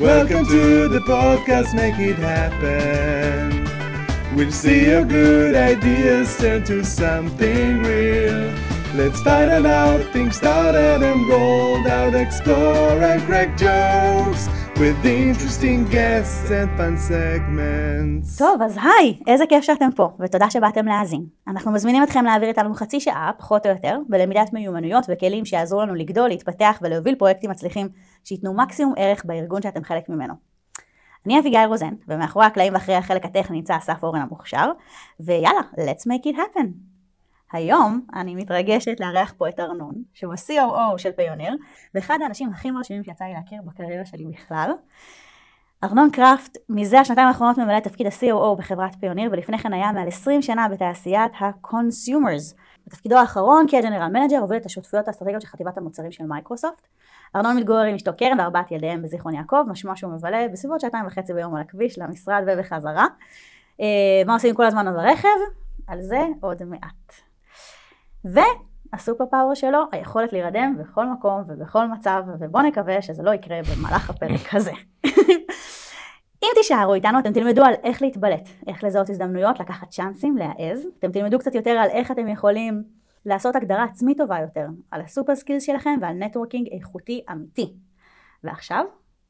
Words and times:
Welcome 0.00 0.46
to 0.46 0.88
the 0.88 1.00
podcast, 1.00 1.74
make 1.74 1.98
it 1.98 2.16
happen. 2.16 3.68
We'll 4.34 4.50
see 4.50 4.86
your 4.86 5.04
good 5.04 5.54
ideas 5.54 6.38
turn 6.38 6.64
to 6.64 6.82
something 6.82 7.82
real. 7.82 8.50
Let's 8.94 9.20
find 9.20 9.66
out 9.66 10.00
things 10.10 10.36
started 10.36 11.02
and 11.02 11.28
rolled 11.28 11.86
out, 11.86 12.14
explore 12.14 13.02
and 13.02 13.20
crack 13.24 13.58
jokes 13.58 14.48
with 14.80 15.04
interesting 15.04 15.80
guests 15.92 16.50
and 16.50 16.68
fun 16.78 16.96
segments. 17.10 18.38
טוב, 18.38 18.62
אז 18.62 18.76
היי, 18.76 19.18
איזה 19.26 19.44
כיף 19.48 19.64
שאתם 19.64 19.88
פה, 19.96 20.10
ותודה 20.20 20.50
שבאתם 20.50 20.86
להאזין. 20.86 21.26
אנחנו 21.48 21.72
מזמינים 21.72 22.02
אתכם 22.02 22.24
להעביר 22.24 22.48
איתנו 22.48 22.74
חצי 22.74 23.00
שעה, 23.00 23.30
פחות 23.38 23.66
או 23.66 23.70
יותר, 23.70 23.98
בלמידת 24.08 24.52
מיומנויות 24.52 25.04
וכלים 25.08 25.44
שיעזרו 25.44 25.82
לנו 25.82 25.94
לגדול, 25.94 26.28
להתפתח 26.28 26.78
ולהוביל 26.82 27.14
פרויקטים 27.14 27.50
מצליחים 27.50 27.88
שייתנו 28.24 28.54
מקסימום 28.54 28.94
ערך 28.96 29.24
בארגון 29.24 29.62
שאתם 29.62 29.84
חלק 29.84 30.08
ממנו. 30.08 30.34
אני 31.26 31.38
אביגיל 31.38 31.64
רוזן, 31.64 31.94
ומאחורי 32.08 32.46
הקלעים 32.46 32.74
ואחרי 32.74 32.94
החלק 32.94 33.24
הטכני 33.24 33.56
נמצא 33.56 33.76
אסף 33.76 34.02
אורן 34.02 34.20
המוכשר, 34.20 34.70
ויאללה, 35.20 35.60
let's 35.76 36.06
make 36.06 36.26
it 36.26 36.36
happen. 36.36 36.89
היום 37.52 38.06
אני 38.14 38.34
מתרגשת 38.34 39.00
לארח 39.00 39.34
פה 39.36 39.48
את 39.48 39.60
ארנון, 39.60 39.94
שהוא 40.14 40.32
ה-COO 40.32 40.98
של 40.98 41.12
פיוניר, 41.12 41.56
ואחד 41.94 42.18
האנשים 42.22 42.50
הכי 42.52 42.70
מרשימים 42.70 43.04
שיצא 43.04 43.24
לי 43.24 43.32
להכיר 43.32 43.58
בקריירה 43.66 44.04
שלי 44.04 44.24
בכלל. 44.24 44.70
ארנון 45.84 46.10
קראפט 46.10 46.56
מזה 46.68 47.00
השנתיים 47.00 47.28
האחרונות 47.28 47.58
ממלא 47.58 47.80
תפקיד 47.80 48.06
ה-COO 48.06 48.58
בחברת 48.58 48.94
פיוניר, 49.00 49.30
ולפני 49.32 49.58
כן 49.58 49.72
היה 49.72 49.92
מעל 49.92 50.08
20 50.08 50.42
שנה 50.42 50.68
בתעשיית 50.68 51.32
ה-consumers. 51.40 52.54
בתפקידו 52.86 53.16
האחרון 53.16 53.66
כ-General 53.68 54.08
Manager 54.08 54.38
הוביל 54.38 54.56
את 54.56 54.66
השותפויות 54.66 55.08
האסטרטגיות 55.08 55.42
של 55.42 55.48
חטיבת 55.48 55.78
המוצרים 55.78 56.12
של 56.12 56.24
מייקרוסופט. 56.24 56.86
ארנון 57.36 57.56
מתגורר 57.56 57.82
עם 57.82 57.94
אשתו 57.94 58.12
קרן 58.18 58.40
וארבעת 58.40 58.70
ילדיהם 58.70 59.02
בזיכרון 59.02 59.34
יעקב, 59.34 59.62
משמע 59.68 59.96
שהוא 59.96 60.12
מבלה 60.12 60.48
בסביבות 60.52 60.80
שעתיים 60.80 61.06
וחצי 61.06 61.34
ביום 61.34 61.54
על 61.54 61.62
הכביש 61.62 61.98
למשרד 61.98 62.42
ובחזרה. 62.46 63.06
אה, 63.80 63.86
מה 64.26 64.32
עושים 64.32 64.54
כל 64.54 64.64
הזמן 64.64 64.92
ברכב? 64.94 65.28
על 65.86 66.02
זה 66.02 66.26
עוד 66.40 66.62
מעט. 66.64 67.29
והסופר 68.24 69.24
פאוור 69.30 69.54
שלו, 69.54 69.78
היכולת 69.92 70.32
להירדם 70.32 70.76
בכל 70.78 71.06
מקום 71.06 71.42
ובכל 71.48 71.86
מצב, 71.86 72.22
ובואו 72.40 72.62
נקווה 72.62 73.02
שזה 73.02 73.22
לא 73.22 73.34
יקרה 73.34 73.60
במהלך 73.62 74.10
הפרק 74.10 74.54
הזה. 74.54 74.72
אם 76.42 76.48
תישארו 76.54 76.94
איתנו 76.94 77.18
אתם 77.18 77.32
תלמדו 77.32 77.64
על 77.64 77.74
איך 77.84 78.02
להתבלט, 78.02 78.48
איך 78.66 78.84
לזהות 78.84 79.10
הזדמנויות, 79.10 79.60
לקחת 79.60 79.90
צ'אנסים, 79.90 80.36
להעז, 80.36 80.86
אתם 80.98 81.12
תלמדו 81.12 81.38
קצת 81.38 81.54
יותר 81.54 81.70
על 81.70 81.88
איך 81.88 82.10
אתם 82.10 82.28
יכולים 82.28 82.82
לעשות 83.26 83.56
הגדרה 83.56 83.84
עצמית 83.84 84.18
טובה 84.18 84.38
יותר, 84.40 84.66
על 84.90 85.00
ה-super 85.00 85.34
skills 85.34 85.62
שלכם 85.62 85.98
ועל 86.00 86.14
networking 86.14 86.68
איכותי 86.72 87.24
אמיתי. 87.32 87.74
ועכשיו, 88.44 88.84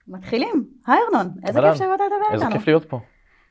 מתחילים. 0.09 0.65
היי 0.87 0.99
ארנון, 1.09 1.31
איזה 1.47 1.61
כיף 1.61 1.75
שבאת 1.75 2.01
לדבר 2.01 2.17
איתנו. 2.33 2.33
איזה 2.33 2.47
כיף 2.53 2.67
להיות 2.67 2.85
פה. 2.85 3.01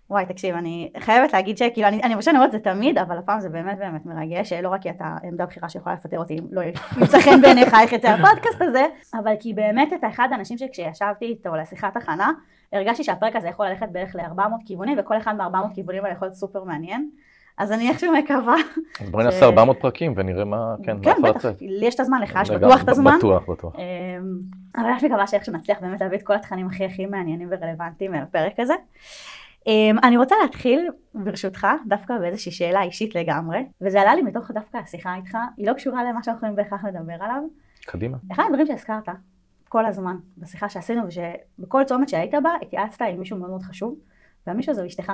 וואי, 0.09 0.25
תקשיב, 0.25 0.55
אני 0.55 0.91
חייבת 0.99 1.33
להגיד 1.33 1.57
שכאילו, 1.57 1.88
אני, 1.88 2.03
אני 2.03 2.21
שאני 2.21 2.38
אומרת 2.38 2.47
את 2.47 2.52
זה 2.52 2.59
תמיד, 2.59 2.97
אבל 2.97 3.17
הפעם 3.17 3.39
זה 3.39 3.49
באמת 3.49 3.77
באמת 3.77 4.05
מרגש, 4.05 4.53
לא 4.53 4.69
רק 4.69 4.81
כי 4.81 4.89
אתה 4.89 5.17
עמדה 5.23 5.45
בכירה 5.45 5.69
שיכולה 5.69 5.95
לפטר 5.95 6.19
אותי 6.19 6.39
אם 6.39 6.43
לא 6.51 6.61
ימצא 6.97 7.19
חן 7.19 7.41
בעיניך 7.41 7.73
איך 7.81 7.93
יצא 7.93 8.07
הפודקאסט 8.07 8.61
הזה, 8.61 8.85
אבל 9.13 9.33
כי 9.39 9.53
באמת 9.53 9.93
אתה 9.93 10.07
אחד 10.07 10.27
האנשים 10.31 10.57
שכשישבתי 10.57 11.25
איתו 11.25 11.55
לשיחת 11.55 11.97
הכנה, 11.97 12.31
הרגשתי 12.73 13.03
שהפרק 13.03 13.35
הזה 13.35 13.47
יכול 13.47 13.67
ללכת 13.67 13.88
בערך 13.91 14.16
ל-400 14.16 14.66
כיוונים, 14.66 14.97
וכל 14.99 15.17
אחד 15.17 15.35
מ-400 15.38 15.75
כיוונים 15.75 16.03
האלה 16.03 16.16
יכול 16.16 16.25
להיות 16.25 16.35
סופר 16.35 16.63
מעניין. 16.63 17.09
אז 17.57 17.71
אני 17.71 17.89
איכשהו 17.89 18.13
מקווה. 18.13 18.55
אז 19.01 19.09
בואי 19.09 19.23
נעשה 19.23 19.45
400 19.45 19.79
פרקים 19.81 20.13
ונראה 20.16 20.45
מה, 20.45 20.75
כן, 20.83 20.97
מה 20.97 21.11
יכול 21.11 21.29
לצאת. 21.29 21.41
כן, 21.44 21.49
בטח, 21.49 21.61
לי 21.61 21.85
יש 21.85 21.95
את 21.95 21.99
הזמן, 21.99 22.21
לך 22.21 22.39
יש 22.41 22.51
בטוח 22.51 22.83
את 22.83 22.89
הזמן. 22.89 23.17
בטוח, 23.17 23.49
בטוח. 23.49 23.75
אמ, 23.75 23.81
אבל 24.75 24.85
אני 24.85 25.07
מקווה 25.07 25.27
שאיכשהו 25.27 25.53
נצליח 25.53 25.77
באמת 25.81 26.01
להביא 26.01 26.17
את 26.17 26.23
כל 26.23 26.33
התכנים 26.33 26.67
הכי 26.67 26.85
הכי 26.85 27.05
מעניינים 27.05 27.47
ורלוונטיים 27.51 28.13
לפרק 28.13 28.59
הזה. 28.59 28.73
Um, 29.70 30.00
אני 30.03 30.17
רוצה 30.17 30.36
להתחיל 30.44 30.89
ברשותך 31.14 31.67
דווקא 31.88 32.18
באיזושהי 32.18 32.52
שאלה 32.52 32.81
אישית 32.81 33.16
לגמרי, 33.16 33.66
וזה 33.81 34.02
עלה 34.02 34.16
לי 34.16 34.22
מתוך 34.22 34.52
דווקא 34.52 34.78
השיחה 34.78 35.16
איתך, 35.16 35.38
היא 35.57 35.68
לא 35.68 35.74
קשורה 35.74 36.03
למה 36.03 36.24
שאנחנו 36.24 36.38
יכולים 36.38 36.56
בהכרח 36.56 36.85
לדבר 36.85 37.13
עליו. 37.13 37.44
קדימה. 37.85 38.18
אחד 38.31 38.44
הדברים 38.46 38.68
שהזכרת 38.68 39.09
כל 39.69 39.85
הזמן 39.85 40.16
בשיחה 40.38 40.69
שעשינו, 40.69 41.02
ושבכל 41.08 41.84
צומת 41.84 42.09
שהיית 42.09 42.34
בה 42.44 42.50
התייעצת 42.62 43.02
עם 43.02 43.19
מישהו 43.19 43.38
מאוד 43.38 43.50
מאוד 43.50 43.62
חשוב, 43.62 44.00
והמישהו 44.47 44.72
הזה 44.72 44.81
הוא 44.81 44.88
אשתך. 44.88 45.12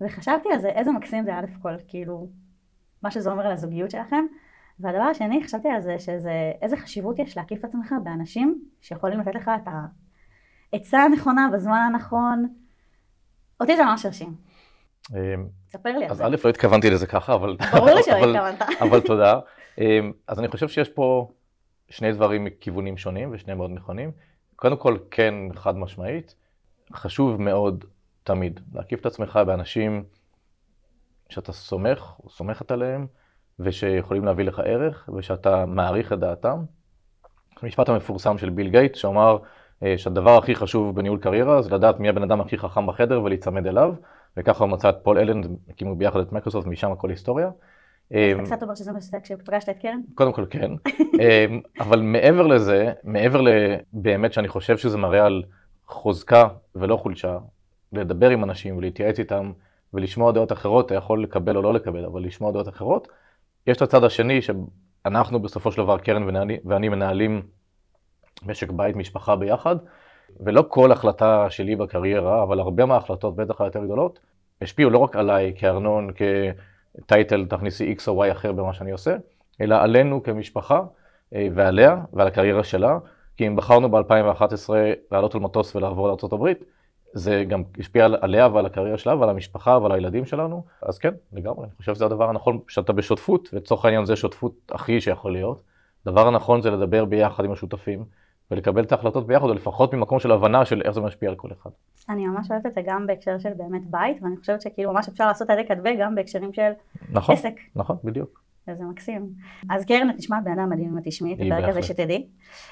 וחשבתי 0.00 0.48
על 0.52 0.58
זה, 0.58 0.68
איזה 0.68 0.92
מקסים 0.92 1.24
זה 1.24 1.34
א' 1.34 1.46
כל, 1.62 1.74
כאילו, 1.88 2.28
מה 3.02 3.10
שזה 3.10 3.30
אומר 3.30 3.46
על 3.46 3.52
הזוגיות 3.52 3.90
שלכם. 3.90 4.24
והדבר 4.80 5.02
השני, 5.02 5.44
חשבתי 5.44 5.68
על 5.68 5.80
זה, 5.80 5.98
שזה, 5.98 6.52
איזה 6.62 6.76
חשיבות 6.76 7.18
יש 7.18 7.36
להקיף 7.36 7.58
את 7.58 7.64
עצמך 7.64 7.94
באנשים 8.02 8.64
שיכולים 8.80 9.20
לתת 9.20 9.34
לך 9.34 9.50
את 9.56 9.68
העצה 10.72 10.98
הנכונה 10.98 11.48
בזמן 11.52 11.78
הנכון. 11.88 12.63
אותי 13.60 13.76
זה 13.76 13.84
ממש 13.84 14.04
הרשים. 14.04 14.34
אמ, 15.12 15.48
ספר 15.68 15.98
לי 15.98 16.06
על 16.06 16.14
זה. 16.14 16.24
אז 16.24 16.32
א', 16.32 16.36
לא 16.44 16.50
התכוונתי 16.50 16.90
לזה 16.90 17.06
ככה, 17.06 17.34
אבל... 17.34 17.56
ברור 17.72 17.90
לי 17.90 18.02
שלא 18.02 18.16
התכוונת. 18.16 18.62
אבל 18.80 19.00
תודה. 19.00 19.38
אמ, 19.78 20.12
אז 20.28 20.38
אני 20.38 20.48
חושב 20.48 20.68
שיש 20.68 20.88
פה 20.88 21.30
שני 21.88 22.12
דברים 22.12 22.44
מכיוונים 22.44 22.96
שונים 22.96 23.30
ושניהם 23.32 23.58
מאוד 23.58 23.70
נכונים. 23.70 24.12
קודם 24.56 24.76
כל, 24.76 24.96
כן, 25.10 25.34
חד 25.54 25.76
משמעית, 25.76 26.34
חשוב 26.92 27.42
מאוד 27.42 27.84
תמיד 28.22 28.60
להקיף 28.74 29.00
את 29.00 29.06
עצמך 29.06 29.38
באנשים 29.46 30.04
שאתה 31.28 31.52
סומך 31.52 32.12
או 32.24 32.30
סומכת 32.30 32.70
עליהם, 32.70 33.06
ושיכולים 33.58 34.24
להביא 34.24 34.44
לך 34.44 34.58
ערך, 34.64 35.08
ושאתה 35.16 35.66
מעריך 35.66 36.12
את 36.12 36.18
דעתם. 36.18 36.64
המשפט 37.62 37.88
המפורסם 37.88 38.38
של 38.38 38.50
ביל 38.50 38.68
גייטס, 38.68 38.94
שאמר, 38.94 39.38
שהדבר 39.96 40.38
הכי 40.38 40.54
חשוב 40.54 40.96
בניהול 40.96 41.18
קריירה 41.18 41.62
זה 41.62 41.74
לדעת 41.74 42.00
מי 42.00 42.08
הבן 42.08 42.22
אדם 42.22 42.40
הכי 42.40 42.58
חכם 42.58 42.86
בחדר 42.86 43.22
ולהיצמד 43.22 43.66
אליו, 43.66 43.94
וככה 44.36 44.64
הוא 44.64 44.70
מצא 44.70 44.88
את 44.88 44.96
פול 45.02 45.18
אלן, 45.18 45.40
הקימו 45.70 45.96
ביחד 45.96 46.20
את 46.20 46.32
מייקרוסופט, 46.32 46.66
משם 46.66 46.92
הכל 46.92 47.10
היסטוריה. 47.10 47.50
אתה 48.08 48.16
קצת 48.44 48.62
אומר 48.62 48.74
שזה 48.74 48.92
מסתק 48.92 49.18
כשפגשת 49.22 49.68
את 49.68 49.78
קרן? 49.78 50.00
קודם 50.14 50.32
כל 50.32 50.44
כן, 50.50 50.70
אה, 51.20 51.46
אבל 51.80 52.00
מעבר 52.00 52.46
לזה, 52.46 52.92
מעבר 53.04 53.40
לבאמת 53.40 54.32
שאני 54.32 54.48
חושב 54.48 54.76
שזה 54.76 54.98
מראה 54.98 55.26
על 55.26 55.42
חוזקה 55.86 56.48
ולא 56.74 56.96
חולשה, 56.96 57.38
לדבר 57.92 58.30
עם 58.30 58.44
אנשים 58.44 58.76
ולהתייעץ 58.76 59.18
איתם 59.18 59.52
ולשמוע 59.94 60.32
דעות 60.32 60.52
אחרות, 60.52 60.86
אתה 60.86 60.94
יכול 60.94 61.22
לקבל 61.22 61.56
או 61.56 61.62
לא 61.62 61.74
לקבל, 61.74 62.04
אבל 62.04 62.22
לשמוע 62.22 62.52
דעות 62.52 62.68
אחרות. 62.68 63.08
יש 63.66 63.76
את 63.76 63.82
הצד 63.82 64.04
השני 64.04 64.40
שאנחנו 64.42 65.42
בסופו 65.42 65.72
של 65.72 65.82
דבר, 65.82 65.98
קרן 65.98 66.36
ואני 66.64 66.88
מנהלים 66.88 67.42
משק 68.46 68.70
בית, 68.70 68.96
משפחה 68.96 69.36
ביחד, 69.36 69.76
ולא 70.40 70.64
כל 70.68 70.92
החלטה 70.92 71.50
שלי 71.50 71.76
בקריירה, 71.76 72.42
אבל 72.42 72.60
הרבה 72.60 72.84
מההחלטות, 72.84 73.36
בטח 73.36 73.60
היותר 73.60 73.84
גדולות, 73.84 74.20
השפיעו 74.62 74.90
לא 74.90 74.98
רק 74.98 75.16
עליי 75.16 75.52
כארנון, 75.56 76.10
כטייטל, 77.04 77.46
תכניסי 77.46 77.94
X 77.98 78.08
או 78.08 78.24
Y 78.24 78.32
אחר 78.32 78.52
במה 78.52 78.74
שאני 78.74 78.90
עושה, 78.90 79.16
אלא 79.60 79.74
עלינו 79.74 80.22
כמשפחה 80.22 80.80
אה, 81.34 81.48
ועליה 81.54 81.96
ועל 82.12 82.26
הקריירה 82.26 82.64
שלה, 82.64 82.98
כי 83.36 83.46
אם 83.46 83.56
בחרנו 83.56 83.90
ב-2011 83.90 84.70
לעלות 85.12 85.34
על 85.34 85.40
מטוס 85.40 85.76
ולעבור 85.76 86.08
לארה"ב, 86.08 86.52
זה 87.12 87.44
גם 87.48 87.62
השפיע 87.78 88.06
עליה 88.20 88.48
ועל 88.48 88.66
הקריירה 88.66 88.98
שלה 88.98 89.14
ועל 89.14 89.30
המשפחה 89.30 89.78
ועל 89.78 89.92
הילדים 89.92 90.24
שלנו, 90.24 90.64
אז 90.82 90.98
כן, 90.98 91.14
לגמרי, 91.32 91.64
אני 91.64 91.72
חושב 91.76 91.94
שזה 91.94 92.04
הדבר 92.04 92.28
הנכון, 92.28 92.60
שאתה 92.68 92.92
בשותפות, 92.92 93.48
ולצורך 93.52 93.84
העניין 93.84 94.04
זה 94.04 94.16
שותפות 94.16 94.52
הכי 94.70 95.00
שיכול 95.00 95.32
להיות. 95.32 95.62
הדבר 96.06 96.28
הנכון 96.28 96.62
זה 96.62 96.70
לדבר 96.70 97.04
ביחד 97.04 97.44
עם 97.44 97.52
השותפים, 97.52 98.04
ולקבל 98.50 98.84
את 98.84 98.92
ההחלטות 98.92 99.26
ביחד, 99.26 99.44
או 99.44 99.54
לפחות 99.54 99.94
ממקום 99.94 100.18
של 100.18 100.32
הבנה 100.32 100.64
של 100.64 100.82
איך 100.84 100.90
זה 100.90 101.00
משפיע 101.00 101.28
על 101.28 101.36
כל 101.36 101.48
אחד. 101.52 101.70
אני 102.08 102.26
ממש 102.26 102.50
אוהבת 102.50 102.66
את 102.66 102.74
זה 102.74 102.80
גם 102.86 103.06
בהקשר 103.06 103.38
של 103.38 103.50
באמת 103.56 103.90
בית, 103.90 104.22
ואני 104.22 104.36
חושבת 104.36 104.62
שכאילו 104.62 104.92
ממש 104.92 105.08
אפשר 105.08 105.26
לעשות 105.26 105.50
העתק 105.50 105.70
הדבק 105.70 105.94
גם 106.00 106.14
בהקשרים 106.14 106.52
של 106.52 106.70
נכון, 107.12 107.34
עסק. 107.34 107.54
נכון, 107.76 107.96
בדיוק. 108.04 108.43
איזה 108.68 108.84
מקסים. 108.84 109.26
אז 109.70 109.84
קרן, 109.84 110.10
את 110.10 110.14
נשמעת 110.18 110.44
בן 110.44 110.52
אדם 110.52 110.70
מדהים 110.70 110.90
אם 110.92 110.98
את 110.98 111.02
תשמעי 111.04 111.34
את 111.34 111.38
הפרק 111.40 111.68
הזה 111.68 111.82
שתדעי. 111.82 112.26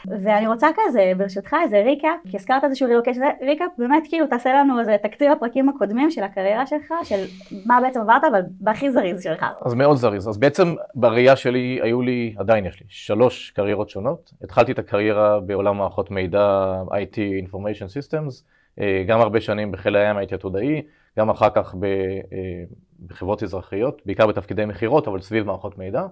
ואני 0.06 0.46
רוצה 0.46 0.68
כזה, 0.76 1.12
ברשותך, 1.16 1.56
איזה 1.64 1.82
recap, 1.82 2.18
כי 2.30 2.36
הזכרת 2.36 2.64
איזשהו 2.64 2.88
רילוקיישן, 2.88 3.20
recap 3.42 3.68
באמת 3.78 4.02
כאילו 4.08 4.26
תעשה 4.26 4.52
לנו 4.52 4.80
איזה 4.80 4.96
תקציב 5.02 5.32
הפרקים 5.32 5.68
הקודמים 5.68 6.10
של 6.10 6.22
הקריירה 6.22 6.66
שלך, 6.66 6.94
של 7.04 7.24
מה 7.66 7.80
בעצם 7.80 8.00
עברת, 8.00 8.24
אבל 8.30 8.40
בהכי 8.60 8.90
זריז 8.90 9.22
שלך. 9.22 9.46
אז 9.64 9.74
מאוד 9.74 9.96
זריז. 9.96 10.28
אז 10.28 10.38
בעצם 10.38 10.74
בראייה 10.94 11.36
שלי, 11.36 11.78
היו 11.82 12.02
לי, 12.02 12.34
עדיין 12.38 12.66
יש 12.66 12.80
לי, 12.80 12.86
שלוש 12.88 13.50
קריירות 13.50 13.88
שונות. 13.88 14.32
התחלתי 14.42 14.72
את 14.72 14.78
הקריירה 14.78 15.40
בעולם 15.40 15.76
מערכות 15.76 16.10
מידע, 16.10 16.74
IT, 16.86 17.46
Information 17.48 17.88
Systems, 17.88 18.44
אה, 18.80 19.04
גם 19.06 19.20
הרבה 19.20 19.40
שנים 19.40 19.72
בחיל 19.72 19.96
הים 19.96 20.16
הייתי 20.16 20.34
עתודאי, 20.34 20.82
גם 21.18 21.30
אחר 21.30 21.48
כך 21.54 21.74
ב... 21.74 21.84
אה, 21.84 22.64
בחברות 23.06 23.42
אזרחיות, 23.42 24.02
בעיקר 24.06 24.26
בתפקידי 24.26 24.64
מכירות, 24.64 25.08
אבל 25.08 25.20
סביב 25.20 25.46
מערכות 25.46 25.78
מידע. 25.78 26.06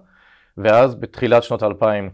ואז 0.57 0.95
בתחילת 0.95 1.43
שנות 1.43 1.63
האלפיים 1.63 2.09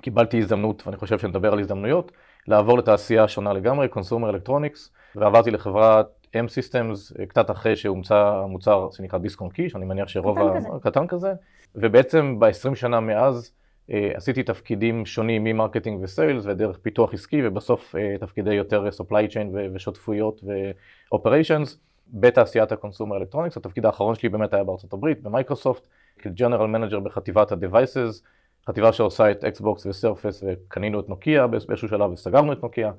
קיבלתי 0.00 0.38
הזדמנות, 0.38 0.86
ואני 0.86 0.96
חושב 0.96 1.18
שנדבר 1.18 1.52
על 1.52 1.60
הזדמנויות, 1.60 2.12
לעבור 2.48 2.78
לתעשייה 2.78 3.28
שונה 3.28 3.52
לגמרי, 3.52 3.88
Consumer 3.94 4.34
Electronics, 4.34 4.90
ועברתי 5.16 5.50
לחברת 5.50 6.06
M-Systems, 6.36 7.24
קצת 7.28 7.50
אחרי 7.50 7.76
שהומצא 7.76 8.16
המוצר 8.16 8.88
שנקרא 8.92 9.18
דיסקון 9.18 9.50
קי, 9.50 9.68
שאני 9.68 9.84
מניח 9.84 10.08
שרוב... 10.08 10.38
קטן 10.38 10.56
ה... 10.56 10.58
כזה. 10.58 10.68
קטן 10.82 11.06
כזה. 11.06 11.32
ובעצם 11.74 12.36
ב-20 12.38 12.74
שנה 12.74 13.00
מאז 13.00 13.52
אה, 13.90 14.10
עשיתי 14.14 14.42
תפקידים 14.42 15.06
שונים 15.06 15.44
מ-marketing 15.44 16.02
ו-sales 16.02 16.46
ודרך 16.46 16.78
פיתוח 16.78 17.14
עסקי 17.14 17.46
ובסוף 17.46 17.96
אה, 17.96 18.18
תפקידי 18.20 18.54
יותר 18.54 18.88
supply 18.88 19.32
chain 19.32 19.46
ו- 19.54 19.66
ושותפויות 19.74 20.40
ו-operations 20.44 21.76
בתעשיית 22.08 22.72
ה-consumer 22.72 23.16
electronics, 23.16 23.56
התפקיד 23.56 23.86
האחרון 23.86 24.14
שלי 24.14 24.28
באמת 24.28 24.54
היה 24.54 24.64
בארצות 24.64 24.92
הברית, 24.92 25.22
במייקרוסופט, 25.22 25.86
כ-General 26.18 26.66
Manager 26.66 27.00
בחטיבת 27.00 27.52
ה-Devices, 27.52 28.22
חטיבה 28.68 28.92
שעושה 28.92 29.30
את 29.30 29.44
אקסבוקס 29.44 29.86
וסרפס 29.86 30.44
וקנינו 30.46 31.00
את 31.00 31.08
נוקיה 31.08 31.46
באיזשהו 31.46 31.88
שלב 31.88 32.10
וסגרנו 32.10 32.52
את 32.52 32.62
נוקיה, 32.62 32.92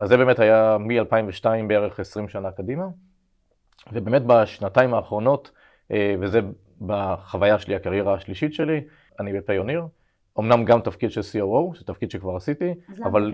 אז 0.00 0.08
זה 0.08 0.16
באמת 0.16 0.38
היה 0.38 0.76
מ-2002 0.80 1.46
בערך 1.68 2.00
20 2.00 2.28
שנה 2.28 2.50
קדימה, 2.50 2.84
ובאמת 3.92 4.22
בשנתיים 4.26 4.94
האחרונות, 4.94 5.50
אה, 5.90 6.14
וזה 6.20 6.40
בחוויה 6.80 7.58
שלי, 7.58 7.74
הקריירה 7.74 8.14
השלישית 8.14 8.54
שלי, 8.54 8.80
אני 9.20 9.32
בפיוניר, 9.32 9.86
אמנם 10.38 10.64
גם 10.64 10.80
תפקיד 10.80 11.10
של 11.10 11.20
COO, 11.20 11.78
זה 11.78 11.84
תפקיד 11.84 12.10
שכבר 12.10 12.36
עשיתי, 12.36 12.74
אבל? 13.04 13.32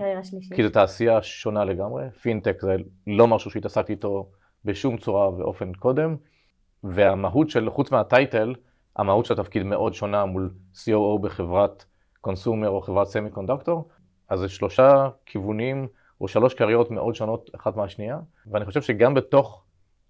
כי 0.55 0.63
זו 0.63 0.69
תעשייה 0.69 1.21
שונה 1.21 1.65
לגמרי, 1.65 2.09
פינטק 2.21 2.61
זה 2.61 2.75
לא 3.07 3.27
משהו 3.27 3.51
שהתעסקתי 3.51 3.93
איתו 3.93 4.29
בשום 4.65 4.97
צורה 4.97 5.29
ואופן 5.29 5.73
קודם, 5.73 6.15
והמהות 6.83 7.49
של, 7.49 7.69
חוץ 7.69 7.91
מהטייטל, 7.91 8.55
המהות 8.95 9.25
של 9.25 9.33
התפקיד 9.33 9.63
מאוד 9.63 9.93
שונה 9.93 10.25
מול 10.25 10.53
COO 10.75 11.21
בחברת 11.21 11.85
קונסומר 12.21 12.69
או 12.69 12.81
חברת 12.81 13.07
סמי 13.07 13.29
קונדקטור, 13.29 13.87
אז 14.29 14.39
זה 14.39 14.49
שלושה 14.49 15.09
כיוונים 15.25 15.87
או 16.21 16.27
שלוש 16.27 16.53
קריירות 16.53 16.91
מאוד 16.91 17.15
שונות 17.15 17.49
אחת 17.55 17.75
מהשנייה, 17.75 18.19
ואני 18.47 18.65
חושב 18.65 18.81
שגם 18.81 19.13
בתוך 19.13 19.63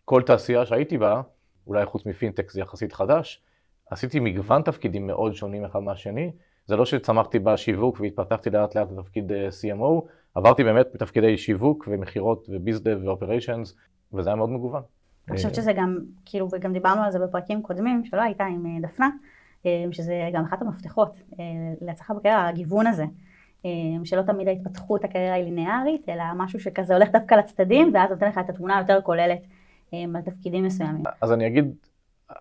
כל 0.06 0.22
תעשייה 0.22 0.66
שהייתי 0.66 0.98
בה, 0.98 1.22
אולי 1.68 1.86
חוץ 1.86 2.06
מפינטק 2.06 2.52
זה 2.52 2.62
יחסית 2.62 2.94
חדש, 2.94 3.42
עשיתי 3.90 4.20
מגוון 4.20 4.62
תפקידים 4.62 5.08
מאוד 5.08 5.34
שונים 5.34 5.66
אחד 5.66 5.80
מהשני, 5.80 6.32
זה 6.66 6.76
לא 6.76 6.86
שצמחתי 6.86 7.40
בשיווק 7.40 8.00
והתפתחתי 8.00 8.50
לאט 8.50 8.76
לאט 8.76 8.88
לתפקיד 8.92 9.32
אה, 9.32 9.48
CMO, 9.48 10.08
עברתי 10.36 10.64
באמת 10.64 10.88
בתפקידי 10.94 11.38
שיווק 11.38 11.88
ומכירות 11.92 12.48
וביזדב 12.50 13.00
ואופריישנס, 13.04 13.76
וזה 14.14 14.30
היה 14.30 14.36
מאוד 14.36 14.50
מגוון. 14.50 14.82
אני 15.30 15.38
חושבת 15.38 15.56
שזה 15.56 15.74
גם, 15.74 15.98
כאילו, 16.26 16.48
וגם 16.52 16.74
דיברנו 16.74 17.02
על 17.02 17.12
זה 17.12 17.20
בפרקים 17.20 17.62
קודמים, 17.62 18.06
שלא 18.06 18.22
הייתה 18.22 18.44
עם 18.44 18.66
אה, 18.66 18.88
דפנה, 18.88 19.10
אה, 19.66 19.86
שזה 19.92 20.30
גם 20.34 20.44
אחת 20.46 20.62
המפתחות 20.62 21.16
אה, 21.40 21.44
להצלחה 21.82 22.14
בקריירה, 22.14 22.48
הגיוון 22.50 22.88
הזה. 22.88 23.06
אה, 23.66 23.70
שלא 24.04 24.22
תמיד 24.22 24.48
ההתפתחות 24.48 25.04
הקריירה 25.04 25.36
היא 25.36 25.44
ליניארית, 25.44 26.10
אלא 26.10 26.24
משהו 26.36 26.60
שכזה 26.60 26.94
הולך 26.94 27.10
דווקא 27.10 27.36
לצדדים, 27.36 27.92
ואז 27.94 28.10
נותן 28.12 28.28
לך 28.28 28.38
את 28.38 28.50
התמונה 28.50 28.78
היותר 28.78 29.00
כוללת 29.04 29.40
אה, 29.94 30.04
על 30.16 30.22
תפקידים 30.22 30.64
מסוימים. 30.64 31.04
אז 31.22 31.32
אני 31.34 31.48
אגיד 31.48 31.76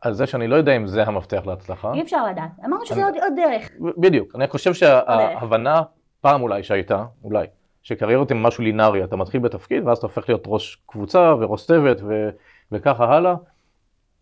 על 0.02 0.12
זה 0.14 0.26
שאני 0.26 0.46
לא 0.48 0.56
יודע 0.56 0.76
אם 0.76 0.86
זה 0.86 1.02
המפתח 1.04 1.42
להצלחה. 1.46 1.92
אי 1.94 2.02
אפשר 2.02 2.26
לדעת. 2.26 2.50
אמרנו 2.64 2.86
שזה 2.86 2.94
אני- 2.94 3.02
עוד 3.02 3.14
עוד 3.22 3.32
דרך. 3.36 3.70
בדיוק, 3.98 4.34
אני 4.36 4.48
חושב 4.48 4.74
שההבנה, 4.74 5.82
פעם 6.20 6.42
אולי 6.42 6.62
שהייתה, 6.62 7.04
אולי, 7.24 7.46
שקריירות 7.82 8.30
הן 8.30 8.42
משהו 8.42 8.64
לינארי, 8.64 9.04
אתה 9.04 9.16
מתחיל 9.16 9.40
בתפקיד 9.40 9.86
ואז 9.86 9.98
אתה 9.98 10.06
הופך 10.06 10.28
להיות 10.28 10.42
ראש 10.46 10.78
קבוצה 10.86 11.34
וראש 11.38 11.66
צוות 11.66 11.98
ו- 12.02 12.30
וככה 12.72 13.04
הלאה. 13.14 13.34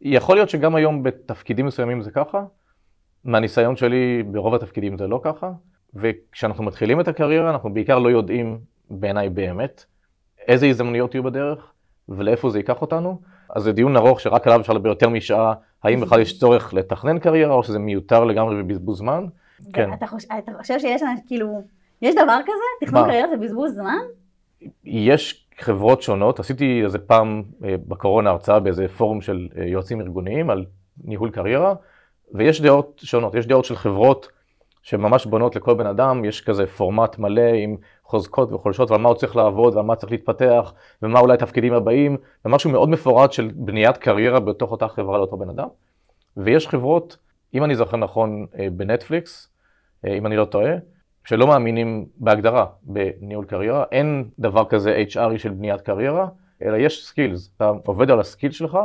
יכול 0.01 0.37
להיות 0.37 0.51
שגם 0.51 0.75
היום 0.75 1.03
בתפקידים 1.03 1.67
מסוימים 1.67 2.03
זה 2.03 2.11
ככה, 2.11 2.45
מהניסיון 3.25 3.77
שלי 3.77 4.23
ברוב 4.23 4.55
התפקידים 4.55 4.99
זה 4.99 5.07
לא 5.07 5.21
ככה, 5.25 5.51
וכשאנחנו 5.95 6.65
מתחילים 6.65 7.01
את 7.01 7.09
הקריירה 7.09 7.51
אנחנו 7.51 7.75
בעיקר 7.75 7.99
לא 7.99 8.09
יודעים, 8.09 8.59
בעיניי 8.91 9.29
באמת, 9.29 9.85
איזה 10.49 10.67
הזדמנויות 10.67 11.15
יהיו 11.15 11.23
בדרך 11.23 11.73
ולאיפה 12.09 12.51
זה 12.51 12.59
ייקח 12.59 12.83
אותנו. 12.83 13.21
אז 13.51 13.63
זה 13.63 13.73
דיון 13.73 13.97
ארוך 13.97 14.21
שרק 14.21 14.47
עליו 14.47 14.61
אפשר 14.61 14.73
לדבר 14.73 14.89
יותר 14.89 15.09
משעה, 15.09 15.53
האם 15.83 16.01
בכלל 16.01 16.21
יש 16.21 16.39
צורך 16.39 16.75
לתכנן 16.75 17.19
קריירה 17.19 17.55
או 17.55 17.63
שזה 17.63 17.79
מיותר 17.79 18.25
לגמרי 18.25 18.61
ובזבוז 18.61 18.99
זמן. 18.99 19.27
כן. 19.73 19.93
אתה 19.93 20.07
חושב, 20.07 20.29
אתה 20.39 20.53
חושב 20.61 20.79
שיש, 20.79 21.03
אנש- 21.03 21.27
כאילו, 21.27 21.63
יש 22.03 22.15
דבר 22.15 22.39
כזה? 22.43 22.87
תכנון? 22.87 23.05
קריירה 23.05 23.29
זה 23.29 23.37
בזבוז 23.37 23.75
זמן? 23.75 23.99
יש 24.85 25.47
חברות 25.61 26.03
שונות, 26.03 26.41
עשיתי 26.41 26.85
איזה 26.85 26.99
פעם 26.99 27.43
אה, 27.65 27.75
בקורונה 27.89 28.31
הרצאה 28.31 28.61
באיזה 28.61 28.89
פורום 28.89 29.21
של 29.21 29.49
אה, 29.57 29.65
יועצים 29.65 30.01
ארגוניים 30.01 30.51
על 30.51 30.65
ניהול 31.05 31.31
קריירה, 31.31 31.75
ויש 32.35 32.61
דעות 32.61 33.01
שונות, 33.05 33.35
יש 33.35 33.47
דעות 33.47 33.65
של 33.65 33.77
חברות 33.77 34.29
שממש 34.83 35.27
בונות 35.27 35.57
לכל 35.57 35.75
בן 35.75 35.87
אדם, 35.87 36.25
יש 36.25 36.41
כזה 36.41 36.67
פורמט 36.67 37.19
מלא 37.19 37.53
עם 37.55 37.77
חוזקות 38.05 38.53
וחולשות 38.53 38.91
ועל 38.91 39.01
מה 39.01 39.09
הוא 39.09 39.17
צריך 39.17 39.37
לעבוד 39.37 39.75
ועל 39.75 39.85
מה 39.85 39.97
צריך 39.97 40.13
להתפתח 40.13 40.75
ומה 41.03 41.21
אולי 41.21 41.35
התפקידים 41.35 41.73
הבאים, 41.73 42.17
ומשהו 42.45 42.71
מאוד 42.71 42.89
מפורט 42.89 43.33
של 43.33 43.51
בניית 43.55 43.97
קריירה 43.97 44.41
בתוך 44.41 44.71
אותה 44.71 44.89
חברה 44.89 45.19
לאותו 45.19 45.37
בן 45.37 45.49
אדם. 45.49 45.69
ויש 46.37 46.69
חברות, 46.69 47.17
אם 47.55 47.65
אני 47.65 47.77
זוכר 47.77 47.97
נכון, 47.97 48.47
אה, 48.59 48.67
בנטפליקס, 48.73 49.49
אם 50.07 50.27
אני 50.27 50.37
לא 50.37 50.45
טועה, 50.45 50.73
שלא 51.25 51.47
מאמינים 51.47 52.07
בהגדרה 52.17 52.67
בניהול 52.83 53.45
קריירה, 53.45 53.85
אין 53.93 54.25
דבר 54.39 54.65
כזה 54.65 55.03
HR-י 55.09 55.39
של 55.39 55.51
בניית 55.51 55.81
קריירה, 55.81 56.29
אלא 56.63 56.77
יש 56.77 57.07
skills, 57.07 57.51
אתה 57.57 57.73
עובד 57.87 58.11
על 58.11 58.21
ה-skill 58.21 58.51
שלך, 58.51 58.79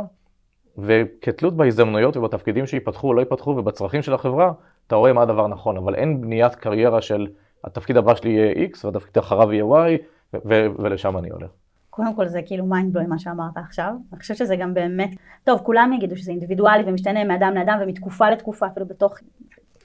וכתלות 0.78 1.56
בהזדמנויות 1.56 2.16
ובתפקידים 2.16 2.66
שיפתחו 2.66 3.08
או 3.08 3.14
לא 3.14 3.22
יפתחו 3.22 3.50
ובצרכים 3.50 4.02
של 4.02 4.14
החברה, 4.14 4.52
אתה 4.86 4.96
רואה 4.96 5.12
מה 5.12 5.22
הדבר 5.22 5.44
הנכון, 5.44 5.76
אבל 5.76 5.94
אין 5.94 6.20
בניית 6.20 6.54
קריירה 6.54 7.02
של 7.02 7.26
התפקיד 7.64 7.96
הבא 7.96 8.14
שלי 8.14 8.30
יהיה 8.30 8.68
X 8.68 8.84
והתפקיד 8.84 9.18
אחריו 9.18 9.52
יהיה 9.52 9.64
Y, 9.64 10.02
ו- 10.34 10.38
ו- 10.44 10.66
ולשם 10.78 11.18
אני 11.18 11.30
הולך. 11.30 11.50
קודם 11.90 12.14
כל 12.14 12.28
זה 12.28 12.40
כאילו 12.46 12.66
mind 12.66 12.92
blowing 12.92 13.06
מה 13.06 13.18
שאמרת 13.18 13.56
עכשיו. 13.56 13.92
אני 14.12 14.20
חושבת 14.20 14.36
שזה 14.36 14.56
גם 14.56 14.74
באמת, 14.74 15.10
טוב, 15.44 15.60
כולם 15.60 15.92
יגידו 15.92 16.16
שזה 16.16 16.30
אינדיבידואלי 16.30 16.82
ומשתנה 16.86 17.24
מאדם 17.24 17.54
לאדם 17.54 17.78
ומתקופה 17.82 18.30
לתקופה, 18.30 18.66
אפילו 18.66 18.86
בתוך 18.86 19.14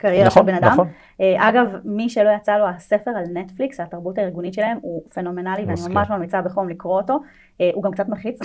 קריירה 0.02 0.30
של 0.30 0.42
בן 0.42 0.54
אדם. 0.54 0.72
נכון. 0.72 0.88
אה, 1.20 1.48
אגב, 1.48 1.76
מי 1.84 2.08
שלא 2.08 2.30
יצא 2.36 2.58
לו 2.58 2.66
הספר 2.68 3.10
על 3.10 3.24
נטפליקס, 3.34 3.80
התרבות 3.80 4.18
הארגונית 4.18 4.54
שלהם, 4.54 4.78
הוא 4.82 5.02
פנומנלי 5.14 5.64
ואני. 5.64 5.80
ממש 5.94 6.10
ממליצה 6.10 6.42
בחום 6.42 6.68
לקרוא 6.68 7.00
אותו. 7.00 7.20
אה, 7.60 7.70
הוא 7.74 7.82
גם 7.82 7.92
קצת 7.92 8.08
מלחיץ. 8.08 8.38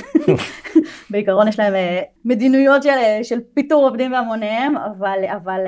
בעיקרון 1.11 1.47
יש 1.47 1.59
להם 1.59 1.75
אה, 1.75 2.01
מדיניות 2.25 2.83
של, 2.83 2.89
של 3.23 3.39
פיטור 3.53 3.87
עובדים 3.87 4.11
בהמוניהם, 4.11 4.77
אבל, 4.77 5.19
אבל 5.35 5.59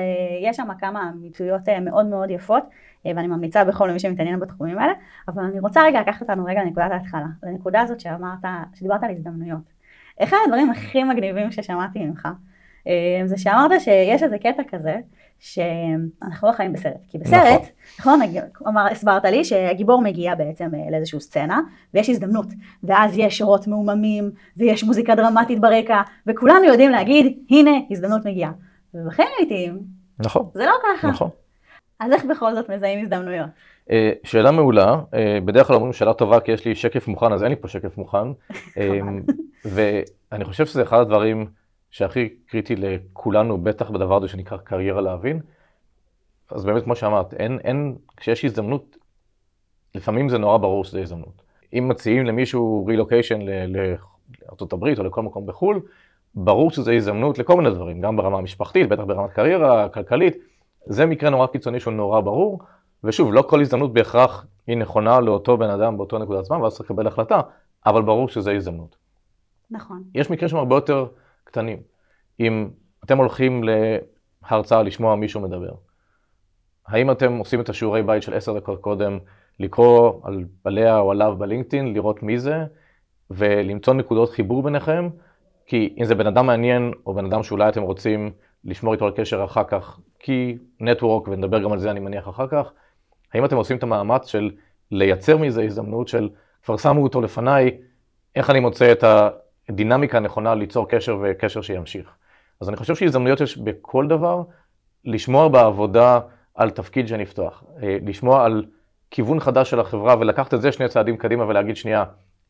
יש 0.42 0.56
שם 0.56 0.68
כמה 0.78 1.10
אמיתויות 1.10 1.68
מאוד 1.82 2.06
מאוד 2.06 2.30
יפות, 2.30 2.62
ואני 3.04 3.26
ממליצה 3.26 3.64
בחום 3.64 3.88
למי 3.88 3.98
שמתעניין 3.98 4.40
בתחומים 4.40 4.78
האלה. 4.78 4.92
אבל 5.28 5.42
אני 5.44 5.60
רוצה 5.60 5.82
רגע 5.84 6.00
לקחת 6.00 6.22
אותנו 6.22 6.44
רגע 6.44 6.64
לנקודת 6.64 6.90
ההתחלה, 6.90 7.26
לנקודה 7.42 7.80
הזאת 7.80 8.00
שאמרת, 8.00 8.44
שדיברת 8.74 9.02
על 9.02 9.10
הזדמנויות. 9.10 9.80
אחד 10.22 10.36
הדברים 10.44 10.70
הכי 10.70 11.04
מגניבים 11.04 11.52
ששמעתי 11.52 11.98
ממך, 11.98 12.28
זה 13.24 13.36
שאמרת 13.38 13.80
שיש 13.80 14.22
איזה 14.22 14.38
קטע 14.38 14.62
כזה, 14.68 14.96
שאנחנו 15.40 16.48
לא 16.48 16.52
חיים 16.52 16.72
בסרט, 16.72 17.06
כי 17.08 17.18
בסרט, 17.18 17.62
נכון. 18.00 18.22
הג- 18.22 18.44
כלומר 18.52 18.86
הסברת 18.90 19.24
לי 19.24 19.44
שהגיבור 19.44 20.02
מגיע 20.02 20.34
בעצם 20.34 20.70
אה, 20.74 20.90
לאיזושהי 20.90 21.20
סצנה, 21.20 21.60
ויש 21.94 22.08
הזדמנות, 22.10 22.46
ואז 22.84 23.18
יש 23.18 23.38
שורות 23.38 23.66
מעוממים, 23.66 24.30
ויש 24.56 24.84
מוזיקה 24.84 25.14
דרמטית 25.14 25.60
ברקע, 25.60 26.00
וכולנו 26.26 26.64
יודעים 26.64 26.90
להגיד, 26.90 27.38
הנה, 27.50 27.70
הזדמנות 27.90 28.24
מגיעה. 28.24 28.52
ובחיים 28.94 29.28
לעיתים, 29.38 29.78
נכון, 30.18 30.46
זה 30.54 30.66
לא 30.66 30.72
ככה. 30.98 31.08
נכון. 31.08 31.28
אז 32.00 32.12
איך 32.12 32.24
בכל 32.24 32.54
זאת 32.54 32.70
מזהים 32.70 33.02
הזדמנויות? 33.04 33.46
אה, 33.90 34.10
שאלה 34.24 34.50
מעולה, 34.50 34.96
אה, 35.14 35.38
בדרך 35.44 35.66
כלל 35.66 35.76
אומרים 35.76 35.92
שאלה 35.92 36.14
טובה 36.14 36.40
כי 36.40 36.52
יש 36.52 36.64
לי 36.64 36.74
שקף 36.74 37.08
מוכן, 37.08 37.32
אז 37.32 37.42
אין 37.42 37.50
לי 37.50 37.56
פה 37.56 37.68
שקף 37.68 37.96
מוכן. 37.98 38.18
ואני 39.64 40.44
חושב 40.44 40.66
שזה 40.66 40.82
אחד 40.82 40.98
הדברים 41.00 41.46
שהכי 41.90 42.28
קריטי 42.28 42.76
לכולנו, 42.76 43.58
בטח 43.58 43.90
בדבר 43.90 44.16
הזה 44.16 44.28
שנקרא 44.28 44.56
קריירה 44.56 45.00
להבין. 45.00 45.40
אז 46.50 46.64
באמת, 46.64 46.84
כמו 46.84 46.96
שאמרת, 46.96 47.34
אין, 47.34 47.58
אין, 47.58 47.96
כשיש 48.16 48.44
הזדמנות, 48.44 48.96
לפעמים 49.94 50.28
זה 50.28 50.38
נורא 50.38 50.58
ברור 50.58 50.84
שזו 50.84 50.98
הזדמנות. 50.98 51.42
אם 51.72 51.88
מציעים 51.88 52.26
למישהו 52.26 52.86
רילוקיישן 52.86 53.40
לארה"ב 53.68 54.84
או 54.98 55.04
לכל 55.04 55.22
מקום 55.22 55.46
בחו"ל, 55.46 55.80
ברור 56.34 56.70
שזו 56.70 56.90
הזדמנות 56.90 57.38
לכל 57.38 57.56
מיני 57.56 57.70
דברים, 57.70 58.00
גם 58.00 58.16
ברמה 58.16 58.38
המשפחתית, 58.38 58.88
בטח 58.88 59.02
ברמת 59.02 59.30
קריירה, 59.30 59.88
כלכלית. 59.88 60.36
זה 60.86 61.06
מקרה 61.06 61.30
נורא 61.30 61.46
קיצוני 61.46 61.80
שהוא 61.80 61.94
נורא 61.94 62.20
ברור, 62.20 62.60
ושוב, 63.04 63.32
לא 63.32 63.42
כל 63.42 63.60
הזדמנות 63.60 63.92
בהכרח 63.92 64.46
היא 64.66 64.76
נכונה 64.76 65.20
לאותו 65.20 65.56
בן 65.56 65.70
אדם 65.70 65.96
באותו 65.96 66.18
נקודת 66.18 66.44
זמן, 66.44 66.60
ואז 66.60 66.74
צריך 66.74 66.90
לקבל 66.90 67.06
החלטה, 67.06 67.40
אבל 67.86 68.02
ברור 68.02 68.28
שזו 68.28 68.50
הזדמנות. 68.50 68.96
נכון. 69.70 70.02
יש 70.14 70.30
מקרים 70.30 70.48
שהם 70.48 70.58
הרבה 70.58 70.76
יותר 70.76 71.06
קטנים. 71.50 71.78
אם 72.40 72.68
אתם 73.04 73.18
הולכים 73.18 73.64
להרצאה 74.42 74.82
לשמוע 74.82 75.16
מישהו 75.16 75.40
מדבר, 75.40 75.72
האם 76.86 77.10
אתם 77.10 77.36
עושים 77.36 77.60
את 77.60 77.68
השיעורי 77.68 78.02
בית 78.02 78.22
של 78.22 78.34
עשר 78.34 78.58
דקות 78.58 78.80
קודם, 78.80 79.18
לקרוא 79.60 80.20
על, 80.22 80.44
עליה 80.64 80.98
או 80.98 81.10
עליו 81.10 81.34
בלינקדאין, 81.38 81.94
לראות 81.94 82.22
מי 82.22 82.38
זה, 82.38 82.64
ולמצוא 83.30 83.94
נקודות 83.94 84.30
חיבור 84.30 84.62
ביניכם? 84.62 85.08
כי 85.66 85.94
אם 85.98 86.04
זה 86.04 86.14
בן 86.14 86.26
אדם 86.26 86.46
מעניין, 86.46 86.92
או 87.06 87.14
בן 87.14 87.24
אדם 87.24 87.42
שאולי 87.42 87.68
אתם 87.68 87.82
רוצים 87.82 88.32
לשמור 88.64 88.94
איתו 88.94 89.06
על 89.06 89.12
קשר 89.16 89.44
אחר 89.44 89.64
כך, 89.64 90.00
כי 90.18 90.58
נטוורק, 90.80 91.28
ונדבר 91.28 91.62
גם 91.62 91.72
על 91.72 91.78
זה 91.78 91.90
אני 91.90 92.00
מניח 92.00 92.28
אחר 92.28 92.46
כך, 92.46 92.72
האם 93.34 93.44
אתם 93.44 93.56
עושים 93.56 93.76
את 93.76 93.82
המאמץ 93.82 94.26
של 94.26 94.50
לייצר 94.90 95.36
מזה 95.36 95.62
הזדמנות 95.62 96.08
של 96.08 96.28
כבר 96.64 96.76
שמו 96.76 97.02
אותו 97.02 97.20
לפניי, 97.20 97.78
איך 98.36 98.50
אני 98.50 98.60
מוצא 98.60 98.92
את 98.92 99.04
הדינמיקה 99.68 100.16
הנכונה 100.16 100.54
ליצור 100.54 100.88
קשר 100.88 101.18
וקשר 101.22 101.62
שימשיך. 101.62 102.10
אז 102.60 102.68
אני 102.68 102.76
חושב 102.76 102.94
שהזדמנויות 102.94 103.40
יש 103.40 103.58
בכל 103.58 104.06
דבר, 104.06 104.42
לשמוע 105.04 105.48
בעבודה 105.48 106.20
על 106.54 106.70
תפקיד 106.70 107.08
שנפתוח, 107.08 107.64
אה, 107.82 107.98
לשמוע 108.06 108.44
על 108.44 108.66
כיוון 109.10 109.40
חדש 109.40 109.70
של 109.70 109.80
החברה 109.80 110.16
ולקחת 110.20 110.54
את 110.54 110.60
זה 110.60 110.72
שני 110.72 110.88
צעדים 110.88 111.16
קדימה 111.16 111.44
ולהגיד 111.44 111.76
שנייה, 111.76 112.04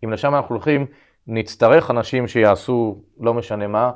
אם 0.05 0.13
לשם 0.13 0.35
אנחנו 0.35 0.55
הולכים, 0.55 0.87
נצטרך 1.27 1.91
אנשים 1.91 2.29
שיעשו 2.29 3.03
לא 3.21 3.35
משנה 3.35 3.67
מה, 3.67 3.91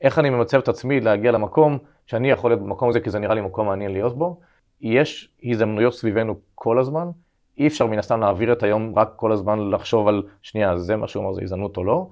איך 0.00 0.18
אני 0.18 0.30
ממצב 0.30 0.58
את 0.58 0.68
עצמי 0.68 1.00
להגיע 1.00 1.32
למקום 1.32 1.78
שאני 2.06 2.30
יכול 2.30 2.50
להיות 2.50 2.62
במקום 2.62 2.88
הזה 2.88 3.00
כי 3.00 3.10
זה 3.10 3.18
נראה 3.18 3.34
לי 3.34 3.40
מקום 3.40 3.66
מעניין 3.66 3.92
להיות 3.92 4.18
בו. 4.18 4.40
יש 4.80 5.30
הזדמנויות 5.44 5.94
סביבנו 5.94 6.34
כל 6.54 6.78
הזמן, 6.78 7.08
אי 7.58 7.66
אפשר 7.66 7.86
מן 7.86 7.98
הסתם 7.98 8.20
להעביר 8.20 8.52
את 8.52 8.62
היום 8.62 8.98
רק 8.98 9.12
כל 9.16 9.32
הזמן 9.32 9.70
לחשוב 9.70 10.08
על 10.08 10.22
שנייה, 10.42 10.78
זה 10.78 10.96
מה 10.96 11.08
שהוא 11.08 11.24
אמר, 11.24 11.32
זה 11.32 11.42
הזדמנות 11.42 11.76
או 11.76 11.84
לא, 11.84 12.08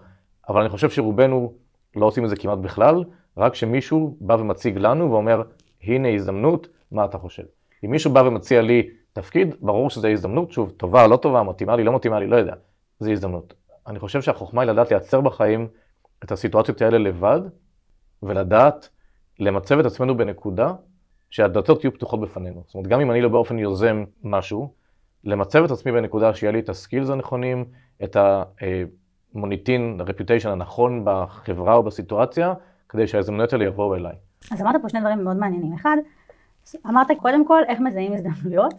אבל 0.49 0.61
אני 0.61 0.69
חושב 0.69 0.91
שרובנו 0.91 1.53
לא 1.97 2.07
עושים 2.07 2.25
את 2.25 2.29
זה 2.29 2.37
כמעט 2.37 2.59
בכלל, 2.59 3.05
רק 3.37 3.53
כשמישהו 3.53 4.17
בא 4.21 4.35
ומציג 4.35 4.79
לנו 4.79 5.11
ואומר, 5.13 5.43
הנה 5.83 6.09
הזדמנות, 6.09 6.69
מה 6.93 7.05
אתה 7.05 7.19
חושב? 7.19 7.43
אם 7.85 7.91
מישהו 7.91 8.13
בא 8.13 8.21
ומציע 8.21 8.63
לי 8.63 8.89
תפקיד, 9.13 9.55
ברור 9.61 9.91
שזו 9.91 10.09
הזדמנות, 10.09 10.53
שוב, 10.53 10.71
טובה 10.71 11.07
לא 11.07 11.17
טובה, 11.17 11.43
מתאימה 11.43 11.77
לי, 11.77 11.85
לא 11.85 11.97
מתאימה 11.97 12.21
לי, 12.21 12.27
לא 12.27 12.37
יודע, 12.37 12.55
זו 13.01 13.11
הזדמנות. 13.11 13.55
אני 13.87 13.99
חושב 13.99 14.23
שהחוכמה 14.23 14.63
היא 14.63 14.71
לדעת 14.71 14.91
לייצר 14.91 15.21
בחיים 15.21 15.69
את 16.25 16.33
הסיטואציות 16.33 16.83
האלה 16.83 16.99
לבד, 16.99 17.41
ולדעת 18.23 18.89
למצב 19.39 19.79
את 19.79 19.87
עצמנו 19.87 20.17
בנקודה 20.17 20.73
שהדלתות 21.31 21.85
יהיו 21.85 21.95
פתוחות 21.95 22.21
בפנינו. 22.21 22.63
זאת 22.67 22.75
אומרת, 22.75 22.89
גם 22.89 23.01
אם 23.01 23.11
אני 23.11 23.21
לא 23.21 23.29
באופן 23.29 23.59
יוזם 23.59 24.05
משהו, 24.23 24.75
למצב 25.25 25.65
את 25.65 25.71
עצמי 25.71 25.93
בנקודה 25.93 26.35
שיהיה 26.35 26.53
לי 26.53 26.59
את 26.59 26.69
הסקילס 26.69 27.11
הנכונים, 27.11 27.65
את 28.05 28.17
המוניטין, 29.37 29.97
ה-reputation 30.01 30.49
הנכון 30.49 31.03
בחברה 31.05 31.75
או 31.75 31.83
בסיטואציה, 31.83 32.55
כדי 32.89 33.07
שההזדמנויות 33.07 33.53
האלה 33.53 33.65
יבואו 33.65 33.95
אליי. 33.95 34.15
אז 34.53 34.63
אמרת 34.63 34.83
פה 34.83 34.89
שני 34.89 35.01
דברים 35.01 35.25
מאוד 35.25 35.37
מעניינים. 35.37 35.73
אחד, 35.73 35.97
אמרת 36.87 37.07
קודם 37.19 37.47
כל 37.47 37.63
איך 37.69 37.81
מזהים 37.81 38.13
הזדמנויות, 38.13 38.75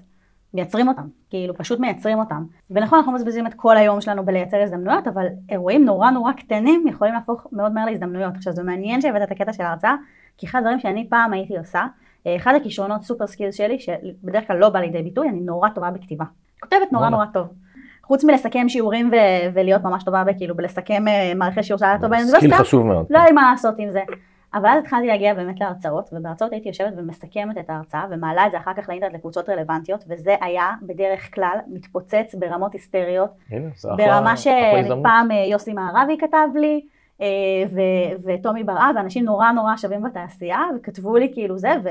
מייצרים 0.54 0.88
אותם, 0.88 1.08
כאילו 1.30 1.56
פשוט 1.56 1.80
מייצרים 1.80 2.20
אותם. 2.20 2.44
ונכון, 2.72 3.00
אנחנו 3.00 3.12
מבזבזים 3.12 3.48
את 3.48 3.54
כל 3.54 3.78
היום 3.78 4.02
שלנו 4.02 4.26
בלייצר 4.26 4.58
הזדמנויות, 4.58 5.08
אבל 5.08 5.26
אירועים 5.50 5.86
נורא 5.86 6.10
נורא 6.10 6.32
קטנים 6.32 6.88
יכולים 6.88 7.14
להפוך 7.14 7.48
מאוד 7.52 7.72
מהר 7.72 7.86
להזדמנויות. 7.86 8.36
עכשיו 8.36 8.54
זה 8.54 8.64
מעניין 8.64 9.02
שהבאת 9.02 9.22
את 9.22 9.32
הקטע 9.32 9.54
של 9.54 9.64
ההרצאה, 9.64 9.96
כי 10.38 10.46
אחד 10.46 10.60
הדברים 10.60 10.80
שאני 10.80 11.10
פעם 11.10 11.34
הייתי 11.34 11.58
עושה, 11.58 11.86
אחד 12.28 12.54
הכישרונות 12.56 13.04
super 13.04 13.28
skills 13.28 13.56
שלי, 13.56 13.80
שבדרך 13.80 14.48
כלל 14.48 14.58
לא 14.58 14.70
בא 14.70 14.80
לידי 14.80 15.04
ביטוי, 15.04 15.30
אני 15.30 15.40
נורא 15.40 15.70
טובה 15.70 15.92
בכתיבה. 15.92 16.26
כותבת 16.60 16.92
נורא 16.92 17.10
נורא 17.10 17.26
טוב. 17.34 17.48
חוץ 18.08 18.24
מלסכם 18.24 18.70
שיעורים 18.70 19.10
ו- 19.12 19.50
ולהיות 19.54 19.84
ממש 19.84 20.04
טובה 20.04 20.24
בכאילו 20.24 20.56
בלסכם 20.56 21.08
אה, 21.08 21.32
מערכי 21.36 21.64
שיעור 21.64 21.80
שהיה 21.80 21.98
טוב 22.02 22.10
באוניברסיטה, 22.10 22.38
skill 22.38 22.54
חשוב 22.54 22.86
מאוד. 22.86 23.06
לא 23.10 23.18
היה 23.18 23.28
לי 23.28 23.32
מה 23.34 23.52
לעשות 23.52 23.76
עם 23.78 23.92
זה. 23.92 24.02
אבל 24.54 24.70
אז 24.70 24.80
התחלתי 24.84 25.08
להגיע 25.08 25.34
באמת 25.34 25.60
להרצאות, 25.60 26.10
ובהרצאות 26.14 26.52
הייתי 26.52 26.68
יושבת 26.68 26.94
ומסכמת 26.98 27.58
את 27.58 27.70
ההרצאה, 27.70 28.06
ומעלה 28.12 28.46
את 28.46 28.52
זה 28.52 28.58
אחר 28.58 28.74
כך 28.78 28.90
לאינטרנט 28.90 29.14
לקבוצות 29.14 29.50
רלוונטיות, 29.50 30.04
וזה 30.10 30.36
היה 30.42 30.72
בדרך 30.82 31.36
כלל 31.36 31.58
מתפוצץ 31.68 32.36
ברמות 32.40 32.74
היסטריות. 32.74 33.30
הנה, 33.52 33.70
ברמה. 33.98 34.38
שפעם 34.38 35.32
אה, 35.32 35.46
יוסי 35.50 35.74
מערבי 35.74 36.18
כתב 36.20 36.48
לי, 36.56 36.82
אה, 37.22 37.28
ו- 37.70 38.24
וטומי 38.24 38.64
בראה, 38.64 38.90
ואנשים 38.96 39.26
נורא 39.26 39.52
נורא 39.52 39.78
שווים 39.78 40.04
בתעשייה, 40.04 40.60
וכתבו 40.78 41.18
לי 41.18 41.34
כאילו 41.34 41.58
זה, 41.58 41.74
ו- 41.84 41.90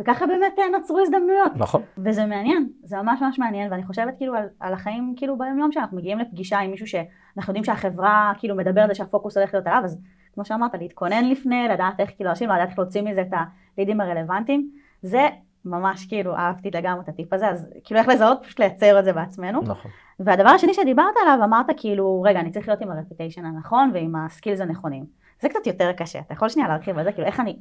וככה 0.00 0.26
באמת 0.26 0.58
אה, 0.58 0.78
נוצרו 0.78 1.00
הזדמנויות. 1.00 1.52
נכון. 1.56 1.82
וזה 1.98 2.26
מעניין, 2.26 2.68
זה 2.84 2.96
ממש 2.96 3.22
ממש 3.22 3.38
מעניין, 3.38 3.72
ואני 3.72 3.84
חושבת 3.84 4.14
כאילו 4.16 4.34
על, 4.34 4.44
על 4.60 4.72
החיים 4.72 5.14
כאילו 5.16 5.38
ביום 5.38 5.58
יום 5.58 5.72
שאנחנו 5.72 5.96
מגיעים 5.96 6.18
לפגישה 6.18 6.58
עם 6.58 6.70
מישהו 6.70 6.86
שאנחנו 6.86 7.50
יודעים 7.50 7.64
שהחברה 7.64 8.32
כאילו 8.38 8.56
מדברת 8.56 8.88
על 8.88 8.94
שהפוקוס 8.94 9.36
הולך 9.36 9.54
להיות 9.54 9.66
עליו, 9.66 9.82
אז 9.84 10.00
כמו 10.34 10.44
שאמרת, 10.44 10.74
להתכונן 10.74 11.24
לפני, 11.28 11.68
לדעת 11.68 12.00
איך 12.00 12.10
כאילו 12.16 12.30
אנשים, 12.30 12.50
לדעת 12.50 12.68
איך 12.68 12.78
להוציא 12.78 13.02
מזה 13.02 13.20
את 13.20 13.32
הלידים 13.76 14.00
הרלוונטיים, 14.00 14.70
זה 15.02 15.28
ממש 15.64 16.06
כאילו 16.06 16.36
אהבתי 16.36 16.70
לגמרי 16.70 17.02
את 17.04 17.08
הטיפ 17.08 17.32
הזה, 17.32 17.48
אז 17.48 17.68
כאילו 17.84 18.00
איך 18.00 18.08
לזהות, 18.08 18.38
פשוט 18.42 18.60
לייצר 18.60 18.98
את 18.98 19.04
זה 19.04 19.12
בעצמנו. 19.12 19.62
נכון. 19.62 19.90
והדבר 20.20 20.48
השני 20.48 20.74
שדיברת 20.74 21.14
עליו, 21.22 21.44
אמרת 21.44 21.66
כאילו, 21.76 22.22
רגע, 22.22 22.40
אני 22.40 22.50
צריך 22.50 22.68
להיות 22.68 22.80
עם 22.80 22.90
הרפיטיישן 22.90 23.44
הנכון 23.44 23.90
ועם 23.94 24.16
הסקילס 24.16 24.60
הנכונים. 24.60 25.04
זה 25.40 25.48
קצת 25.48 25.66
יותר 25.66 25.92
קשה, 25.92 26.18
אתה 26.18 26.34
יכול 26.34 26.48
שנייה 26.48 26.68
להרחיב 26.68 26.98
על 26.98 27.04
זה, 27.04 27.12
כאילו 27.12 27.26
איך 27.26 27.40
אני... 27.40 27.56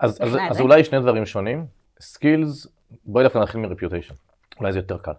אז, 0.00 0.18
אז, 0.22 0.36
אז. 0.50 0.60
אולי 0.60 0.84
שני 0.84 1.00
דברים 1.00 1.26
שונים. 1.26 1.66
skills, 2.02 2.66
בואי 3.04 3.24
דווקא 3.24 3.38
נתחיל 3.38 3.60
מ-reputation. 3.60 4.14
אולי 4.60 4.72
זה 4.72 4.78
יותר 4.78 4.98
קל. 4.98 5.12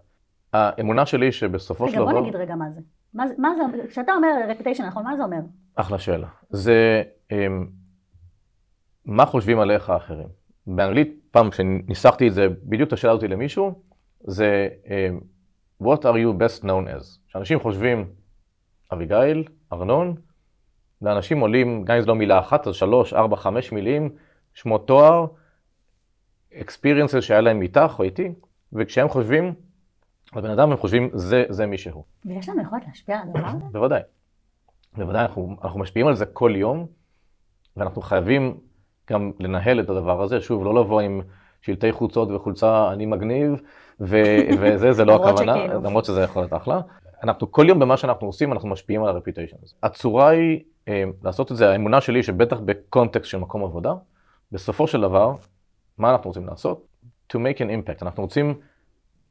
האמונה 0.52 1.06
שלי 1.06 1.32
שבסופו 1.32 1.88
של 1.88 1.94
רגע, 1.94 2.04
בוא 2.04 2.12
דבר... 2.12 2.20
נגיד 2.20 2.36
רגע 2.36 2.54
מה 2.54 2.70
זה. 2.70 2.80
מה 3.14 3.24
מה 3.38 3.48
זה, 3.56 3.88
כשאתה 3.88 4.12
אומר 4.12 4.28
reputation 4.48 4.86
נכון, 4.86 5.04
מה 5.04 5.16
זה 5.16 5.24
אומר? 5.24 5.38
אחלה 5.74 5.98
שאלה. 5.98 6.28
זה 6.50 7.02
אמ, 7.32 7.66
מה 9.04 9.26
חושבים 9.26 9.60
עליך 9.60 9.90
האחרים. 9.90 10.28
באנגלית, 10.66 11.20
פעם 11.30 11.50
כשניסחתי 11.50 12.28
את 12.28 12.34
זה, 12.34 12.48
בדיוק 12.62 12.88
את 12.88 12.92
השאלה 12.92 13.12
אותי 13.12 13.28
למישהו, 13.28 13.82
זה 14.20 14.68
אמ, 14.86 15.20
What 15.82 15.98
are 15.98 16.16
you 16.16 16.40
best 16.42 16.62
known 16.64 17.00
as? 17.00 17.04
שאנשים 17.26 17.60
חושבים, 17.60 18.06
אביגיל, 18.92 19.44
ארנון, 19.72 20.14
ואנשים 21.02 21.40
עולים, 21.40 21.84
גם 21.84 21.96
אם 21.96 22.00
זו 22.00 22.06
לא 22.08 22.14
מילה 22.14 22.38
אחת, 22.38 22.66
אז 22.66 22.74
שלוש, 22.74 23.14
ארבע, 23.14 23.36
חמש 23.36 23.72
מילים, 23.72 24.10
שמות 24.54 24.86
תואר, 24.86 25.26
experiences 26.58 27.20
שהיה 27.20 27.40
להם 27.40 27.62
איתך 27.62 27.94
או 27.98 28.04
איתי, 28.04 28.32
וכשהם 28.72 29.08
חושבים, 29.08 29.54
הבן 30.32 30.50
אדם 30.50 30.70
הם 30.70 30.76
חושבים, 30.76 31.10
זה, 31.12 31.44
זה 31.48 31.66
מי 31.66 31.78
שהוא. 31.78 32.04
ויש 32.24 32.48
לנו 32.48 32.62
יכולת 32.62 32.82
להשפיע 32.86 33.18
על 33.18 33.28
הדבר 33.28 33.46
הזה? 33.46 33.64
בוודאי. 33.72 34.00
בוודאי, 34.96 35.22
אנחנו, 35.22 35.56
אנחנו 35.64 35.80
משפיעים 35.80 36.06
על 36.06 36.14
זה 36.14 36.26
כל 36.26 36.52
יום, 36.56 36.86
ואנחנו 37.76 38.02
חייבים 38.02 38.56
גם 39.10 39.32
לנהל 39.40 39.80
את 39.80 39.88
הדבר 39.88 40.22
הזה. 40.22 40.40
שוב, 40.40 40.64
לא 40.64 40.80
לבוא 40.80 41.00
עם 41.00 41.20
שלטי 41.60 41.92
חוצות 41.92 42.30
וחולצה 42.30 42.92
אני 42.92 43.06
מגניב, 43.06 43.62
ו, 44.00 44.22
וזה, 44.60 44.92
זה 44.92 45.04
לא 45.04 45.14
הכוונה. 45.14 45.66
למרות 45.66 46.04
שזה 46.04 46.22
יכול 46.22 46.42
להיות 46.42 46.52
אחלה. 46.52 46.80
אנחנו 47.22 47.52
כל 47.52 47.66
יום 47.68 47.78
במה 47.78 47.96
שאנחנו 47.96 48.26
עושים, 48.26 48.52
אנחנו 48.52 48.68
משפיעים 48.68 49.02
על 49.02 49.08
הרפיטיישן 49.08 49.56
הזה. 49.62 49.74
הצורה 49.82 50.28
היא 50.28 50.60
אה, 50.88 51.04
לעשות 51.24 51.52
את 51.52 51.56
זה, 51.56 51.70
האמונה 51.70 52.00
שלי 52.00 52.22
שבטח 52.22 52.60
בקונטקסט 52.64 53.30
של 53.30 53.38
מקום 53.38 53.64
עבודה, 53.64 53.94
בסופו 54.52 54.86
של 54.86 55.00
דבר, 55.00 55.34
מה 55.98 56.10
אנחנו 56.10 56.30
רוצים 56.30 56.46
לעשות? 56.46 56.86
To 57.32 57.36
make 57.36 57.58
an 57.58 57.88
impact. 57.88 57.98
אנחנו 58.02 58.22
רוצים 58.22 58.54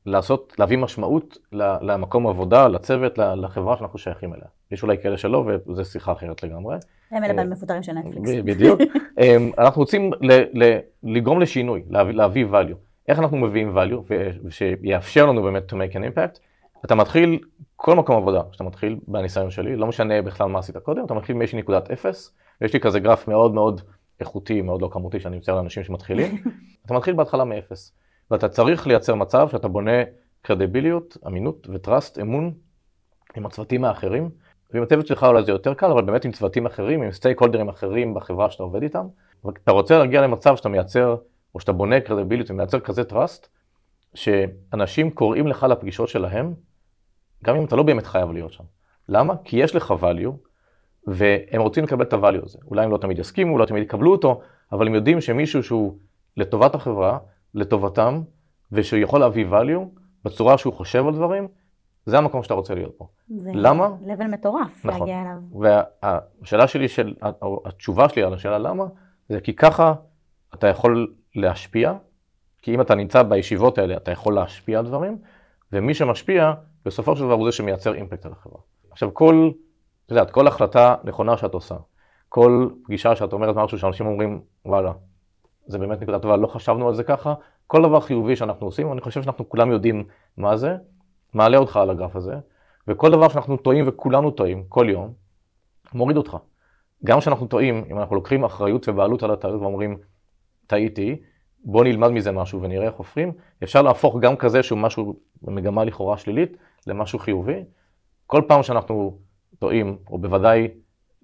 לעשות, 0.05 0.53
להביא 0.59 0.77
משמעות 0.77 1.37
למקום 1.81 2.27
עבודה, 2.27 2.67
לצוות, 2.67 3.17
לחברה 3.17 3.77
שאנחנו 3.77 3.99
שייכים 3.99 4.33
אליה. 4.33 4.45
יש 4.71 4.83
אולי 4.83 4.97
כאלה 4.97 5.17
שלא, 5.17 5.45
וזו 5.67 5.85
שיחה 5.85 6.11
אחרת 6.11 6.43
לגמרי. 6.43 6.75
הם 7.11 7.23
אלה 7.23 7.41
אה, 7.41 7.45
במפוטרים 7.45 7.83
של 7.83 7.93
נטפליקס. 7.93 8.29
בדיוק. 8.45 8.81
אמ, 9.21 9.51
אנחנו 9.57 9.81
רוצים 9.81 10.11
לגרום 11.03 11.39
לשינוי, 11.39 11.83
להביא, 11.89 12.45
value. 12.45 12.75
איך 13.07 13.19
אנחנו 13.19 13.37
מביאים 13.37 13.77
value, 13.77 14.13
ושיאפשר 14.43 15.25
לנו 15.25 15.43
באמת 15.43 15.71
to 15.71 15.75
make 15.75 15.95
an 15.95 16.15
impact? 16.15 16.39
אתה 16.85 16.95
מתחיל, 16.95 17.39
כל 17.75 17.95
מקום 17.95 18.15
עבודה 18.15 18.41
שאתה 18.51 18.63
מתחיל, 18.63 18.97
בניסיון 19.07 19.49
שלי, 19.49 19.75
לא 19.75 19.87
משנה 19.87 20.21
בכלל 20.21 20.47
מה 20.47 20.59
עשית 20.59 20.77
קודם, 20.77 21.05
אתה 21.05 21.13
מתחיל 21.13 21.35
מאיזושהי 21.35 21.59
נקודת 21.59 21.91
אפס, 21.91 22.35
ויש 22.61 22.73
לי 22.73 22.79
כזה 22.79 22.99
גרף 22.99 23.27
מאוד 23.27 23.53
מאוד 23.53 23.81
איכותי, 24.19 24.61
מאוד 24.61 24.81
לא 24.81 24.89
כמותי, 24.91 25.19
שאני 25.19 25.37
מצייר 25.37 25.57
לאנשים 25.57 25.83
שמתחילים. 25.83 26.43
אתה 26.85 26.93
מתחיל 26.93 27.13
בהתחלה 27.13 27.43
מאפס, 27.43 27.93
ואתה 28.31 28.49
צריך 28.49 28.87
לייצר 28.87 29.15
מצב 29.15 29.49
שאתה 29.51 29.67
בונה 29.67 30.03
קרדיביליות, 30.41 31.17
אמינות 31.27 31.67
וטראסט, 31.73 32.19
אמון 32.19 32.53
עם 33.35 33.45
הצוותים 33.45 33.85
האחרים, 33.85 34.29
ועם 34.73 34.83
הצוות 34.83 35.07
שלך 35.07 35.23
אולי 35.23 35.43
זה 35.43 35.51
יותר 35.51 35.73
קל, 35.73 35.91
אבל 35.91 36.01
באמת 36.01 36.25
עם 36.25 36.31
צוותים 36.31 36.65
אחרים, 36.65 37.01
עם 37.01 37.11
סטייק 37.11 37.39
הולדרים 37.41 37.69
אחרים 37.69 38.13
בחברה 38.13 38.51
שאתה 38.51 38.63
עובד 38.63 38.83
איתם, 38.83 39.07
ואתה 39.43 39.71
רוצה 39.71 39.97
להגיע 39.97 40.21
למצב 40.21 40.55
שאתה 40.55 40.69
מייצר, 40.69 41.15
או 41.55 41.59
שאתה 41.59 41.71
בונה 41.71 42.01
קרדיביליות 42.01 42.51
ומייצר 42.51 42.79
כזה 42.79 43.03
טראסט, 43.03 43.47
שאנשים 44.13 45.11
קוראים 45.11 45.47
לך 45.47 45.63
לפגישות 45.63 46.09
שלהם, 46.09 46.53
גם 47.43 47.55
אם 47.55 47.65
אתה 47.65 47.75
לא 47.75 47.83
באמת 47.83 48.05
חייב 48.05 48.31
להיות 48.31 48.53
שם. 48.53 48.63
למה? 49.09 49.33
כי 49.43 49.57
יש 49.57 49.75
לך 49.75 49.93
value, 50.01 50.31
והם 51.07 51.61
רוצים 51.61 51.83
לקבל 51.83 52.03
את 52.03 52.13
ה-value 52.13 52.45
הזה. 52.45 52.59
אולי 52.67 52.85
הם 52.85 52.91
לא 52.91 52.97
תמיד 52.97 53.19
יסכימו, 53.19 53.57
לא 53.57 53.65
תמיד 53.65 53.83
יקבלו 53.83 54.11
אותו, 54.11 54.41
אבל 54.71 54.87
הם 54.87 54.95
יודעים 54.95 55.21
שמישהו 55.21 55.63
שהוא 55.63 55.97
לטובת 56.37 56.75
החברה, 56.75 57.17
לטובתם, 57.53 58.21
ושהוא 58.71 58.99
יכול 58.99 59.19
להביא 59.19 59.45
value 59.51 59.99
בצורה 60.25 60.57
שהוא 60.57 60.73
חושב 60.73 61.07
על 61.07 61.13
דברים, 61.13 61.47
זה 62.05 62.17
המקום 62.17 62.43
שאתה 62.43 62.53
רוצה 62.53 62.75
להיות 62.75 62.93
פה. 62.97 63.07
זה 63.35 63.51
למה? 63.53 63.89
לבל 64.05 64.27
מטורף 64.27 64.85
נכון. 64.85 64.99
להגיע 64.99 65.21
אליו. 65.21 65.61
והשאלה 65.61 66.67
שלי, 66.67 66.87
של, 66.87 67.13
התשובה 67.65 68.09
שלי 68.09 68.23
על 68.23 68.33
השאלה 68.33 68.57
למה, 68.57 68.85
זה 69.29 69.41
כי 69.41 69.55
ככה 69.55 69.93
אתה 70.53 70.67
יכול 70.67 71.13
להשפיע, 71.35 71.93
כי 72.61 72.75
אם 72.75 72.81
אתה 72.81 72.95
נמצא 72.95 73.23
בישיבות 73.23 73.77
האלה, 73.77 73.97
אתה 73.97 74.11
יכול 74.11 74.35
להשפיע 74.35 74.79
על 74.79 74.85
דברים, 74.85 75.17
ומי 75.73 75.93
שמשפיע, 75.93 76.53
בסופו 76.85 77.15
של 77.15 77.23
דבר 77.23 77.33
הוא 77.33 77.45
זה 77.45 77.51
שמייצר 77.51 77.93
אימפקט 77.93 78.25
על 78.25 78.31
החברה. 78.31 78.59
עכשיו, 78.91 79.13
כל, 79.13 79.51
את 80.05 80.11
יודעת, 80.11 80.31
כל 80.31 80.47
החלטה 80.47 80.95
נכונה 81.03 81.37
שאת 81.37 81.53
עושה, 81.53 81.75
כל 82.29 82.69
פגישה 82.83 83.15
שאת 83.15 83.33
אומרת 83.33 83.55
משהו 83.55 83.77
שאנשים 83.79 84.05
אומרים, 84.05 84.41
וואלה, 84.65 84.91
זה 85.65 85.77
באמת 85.77 86.01
נקודת 86.01 86.21
טובה, 86.21 86.37
לא 86.37 86.47
חשבנו 86.47 86.87
על 86.87 86.95
זה 86.95 87.03
ככה, 87.03 87.33
כל 87.67 87.81
דבר 87.83 87.99
חיובי 87.99 88.35
שאנחנו 88.35 88.67
עושים, 88.67 88.91
אני 88.91 89.01
חושב 89.01 89.23
שאנחנו 89.23 89.49
כולם 89.49 89.71
יודעים 89.71 90.03
מה 90.37 90.57
זה, 90.57 90.75
מעלה 91.33 91.57
אותך 91.57 91.77
על 91.77 91.89
הגרף 91.89 92.15
הזה, 92.15 92.35
וכל 92.87 93.11
דבר 93.11 93.29
שאנחנו 93.29 93.57
טועים, 93.57 93.85
וכולנו 93.87 94.31
טועים, 94.31 94.63
כל 94.69 94.87
יום, 94.89 95.13
מוריד 95.93 96.17
אותך. 96.17 96.37
גם 97.05 97.19
כשאנחנו 97.19 97.47
טועים, 97.47 97.85
אם 97.91 97.99
אנחנו 97.99 98.15
לוקחים 98.15 98.43
אחריות 98.43 98.89
ובעלות 98.89 99.23
על 99.23 99.31
הטעות 99.31 99.61
ואומרים, 99.61 99.97
טעיתי, 100.67 101.21
בוא 101.65 101.83
נלמד 101.83 102.09
מזה 102.09 102.31
משהו 102.31 102.61
ונראה 102.61 102.85
איך 102.85 102.95
הופכים, 102.95 103.31
אפשר 103.63 103.81
להפוך 103.81 104.19
גם 104.19 104.35
כזה 104.35 104.63
שהוא 104.63 104.79
משהו 104.79 105.15
במגמה 105.41 105.83
לכאורה 105.83 106.17
שלילית 106.17 106.57
למשהו 106.87 107.19
חיובי. 107.19 107.63
כל 108.27 108.41
פעם 108.47 108.63
שאנחנו 108.63 109.17
טועים, 109.63 109.97
או 110.09 110.17
בוודאי 110.17 110.67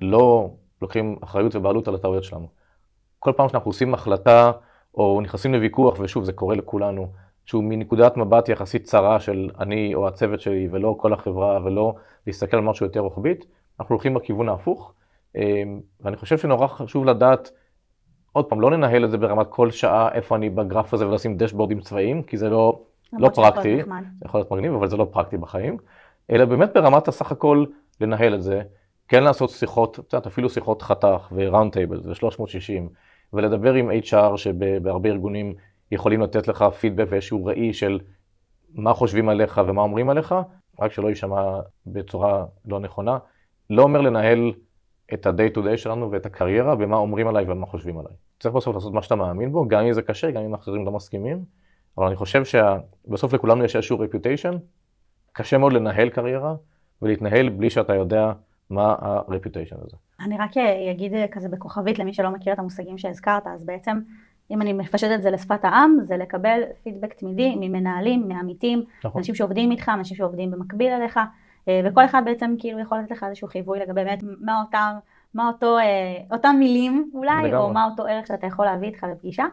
לא 0.01 0.49
לוקחים 0.81 1.15
אחריות 1.23 1.55
ובעלות 1.55 1.87
על 1.87 1.95
הטעויות 1.95 2.23
שלנו, 2.23 2.47
כל 3.19 3.31
פעם 3.37 3.49
שאנחנו 3.49 3.69
עושים 3.69 3.93
החלטה 3.93 4.51
או 4.93 5.21
נכנסים 5.21 5.53
לוויכוח, 5.53 5.99
ושוב, 5.99 6.23
זה 6.23 6.33
קורה 6.33 6.55
לכולנו, 6.55 7.07
שהוא 7.45 7.63
מנקודת 7.63 8.17
מבט 8.17 8.49
יחסית 8.49 8.83
צרה 8.83 9.19
של 9.19 9.49
אני 9.59 9.95
או 9.95 10.07
הצוות 10.07 10.41
שלי, 10.41 10.67
ולא 10.71 10.95
כל 10.99 11.13
החברה, 11.13 11.59
ולא 11.63 11.95
להסתכל 12.27 12.57
על 12.57 12.63
משהו 12.63 12.85
יותר 12.85 12.99
רוחבית, 12.99 13.45
אנחנו 13.79 13.95
הולכים 13.95 14.13
בכיוון 14.13 14.49
ההפוך. 14.49 14.93
אמ, 15.35 15.79
ואני 16.01 16.17
חושב 16.17 16.37
שנורא 16.37 16.67
חשוב 16.67 17.05
לדעת, 17.05 17.51
עוד 18.31 18.45
פעם, 18.45 18.61
לא 18.61 18.71
ננהל 18.71 19.05
את 19.05 19.11
זה 19.11 19.17
ברמת 19.17 19.47
כל 19.49 19.71
שעה, 19.71 20.11
איפה 20.11 20.35
אני 20.35 20.49
בגרף 20.49 20.93
הזה, 20.93 21.07
ולשים 21.07 21.37
דשבורדים 21.37 21.79
צבאיים, 21.79 22.23
כי 22.23 22.37
זה 22.37 22.49
לא, 22.49 22.79
לא 23.13 23.29
פרקטי, 23.29 23.75
זה 24.19 24.25
יכול 24.25 24.39
להיות 24.39 24.51
מגניב, 24.51 24.73
אבל 24.73 24.87
זה 24.87 24.97
לא 24.97 25.07
פרקטי 25.11 25.37
בחיים, 25.37 25.77
אלא 26.31 26.45
באמת 26.45 26.73
ברמת 26.73 27.07
הסך 27.07 27.31
הכל 27.31 27.65
לנהל 28.01 28.35
את 28.35 28.41
זה, 28.41 28.61
כן 29.07 29.23
לעשות 29.23 29.49
שיחות, 29.49 29.97
יודעת, 29.97 30.27
אפילו 30.27 30.49
שיחות 30.49 30.81
חתך 30.81 31.27
ו-round 31.31 31.73
tables 31.73 32.07
ו-360, 32.07 32.89
ולדבר 33.33 33.73
עם 33.73 33.91
HR 33.91 34.37
שבהרבה 34.37 35.09
ארגונים 35.09 35.53
יכולים 35.91 36.21
לתת 36.21 36.47
לך 36.47 36.63
פידבק 36.63 37.05
ואיזשהו 37.09 37.45
ראי 37.45 37.73
של 37.73 37.99
מה 38.73 38.93
חושבים 38.93 39.29
עליך 39.29 39.61
ומה 39.67 39.81
אומרים 39.81 40.09
עליך, 40.09 40.35
רק 40.79 40.91
שלא 40.91 41.07
יישמע 41.07 41.59
בצורה 41.85 42.45
לא 42.65 42.79
נכונה. 42.79 43.17
לא 43.69 43.83
אומר 43.83 44.01
לנהל 44.01 44.53
את 45.13 45.25
ה-day 45.25 45.57
to 45.57 45.59
day 45.59 45.77
שלנו 45.77 46.11
ואת 46.11 46.25
הקריירה 46.25 46.75
ומה 46.79 46.97
אומרים 46.97 47.27
עליי 47.27 47.45
ומה 47.47 47.65
חושבים 47.65 47.99
עליי. 47.99 48.13
צריך 48.39 48.55
בסוף 48.55 48.75
לעשות 48.75 48.93
מה 48.93 49.01
שאתה 49.01 49.15
מאמין 49.15 49.51
בו, 49.51 49.67
גם 49.67 49.85
אם 49.85 49.93
זה 49.93 50.01
קשה, 50.01 50.31
גם 50.31 50.41
אם 50.41 50.53
אחרים 50.53 50.85
לא 50.85 50.91
מסכימים, 50.91 51.43
אבל 51.97 52.07
אני 52.07 52.15
חושב 52.15 52.43
שבסוף 52.45 53.33
לכולנו 53.33 53.63
יש 53.63 53.75
איזשהו 53.75 54.03
reputation, 54.03 54.55
קשה 55.33 55.57
מאוד 55.57 55.73
לנהל 55.73 56.09
קריירה 56.09 56.55
ולהתנהל 57.01 57.49
בלי 57.49 57.69
שאתה 57.69 57.95
יודע 57.95 58.31
מה 58.69 58.95
ה-reputation 58.99 59.85
הזה. 59.85 59.97
אני 60.19 60.37
רק 60.37 60.51
אגיד 60.91 61.13
כזה 61.31 61.49
בכוכבית 61.49 61.99
למי 61.99 62.13
שלא 62.13 62.29
מכיר 62.29 62.53
את 62.53 62.59
המושגים 62.59 62.97
שהזכרת, 62.97 63.47
אז 63.47 63.65
בעצם 63.65 63.99
אם 64.51 64.61
אני 64.61 64.73
מפשטת 64.73 65.11
את 65.15 65.21
זה 65.21 65.31
לשפת 65.31 65.65
העם, 65.65 65.97
זה 66.01 66.17
לקבל 66.17 66.61
פידבק 66.83 67.13
תמידי 67.13 67.55
ממנהלים, 67.59 68.27
מעמיתים, 68.27 68.83
נכון. 69.03 69.19
אנשים 69.19 69.35
שעובדים 69.35 69.71
איתך, 69.71 69.89
אנשים 69.89 70.17
שעובדים 70.17 70.51
במקביל 70.51 70.91
אליך, 70.91 71.19
אה, 71.67 71.81
וכל 71.85 72.05
אחד 72.05 72.21
בעצם 72.25 72.55
כאילו 72.59 72.79
יכול 72.79 72.97
לתת 72.99 73.11
לך 73.11 73.23
איזשהו 73.23 73.47
חיווי 73.47 73.79
לגבי 73.79 74.03
באמת 74.03 74.19
מה 74.41 74.61
אותם, 74.61 74.95
מה 75.33 75.47
אותו, 75.47 75.77
אה, 75.77 76.17
אותם 76.31 76.55
מילים 76.59 77.11
אולי, 77.13 77.43
לגמרי. 77.43 77.57
או 77.57 77.73
מה 77.73 77.85
אותו 77.85 78.05
ערך 78.05 78.27
שאתה 78.27 78.47
יכול 78.47 78.65
להביא 78.65 78.87
איתך 78.87 79.03
לפגישה. 79.03 79.45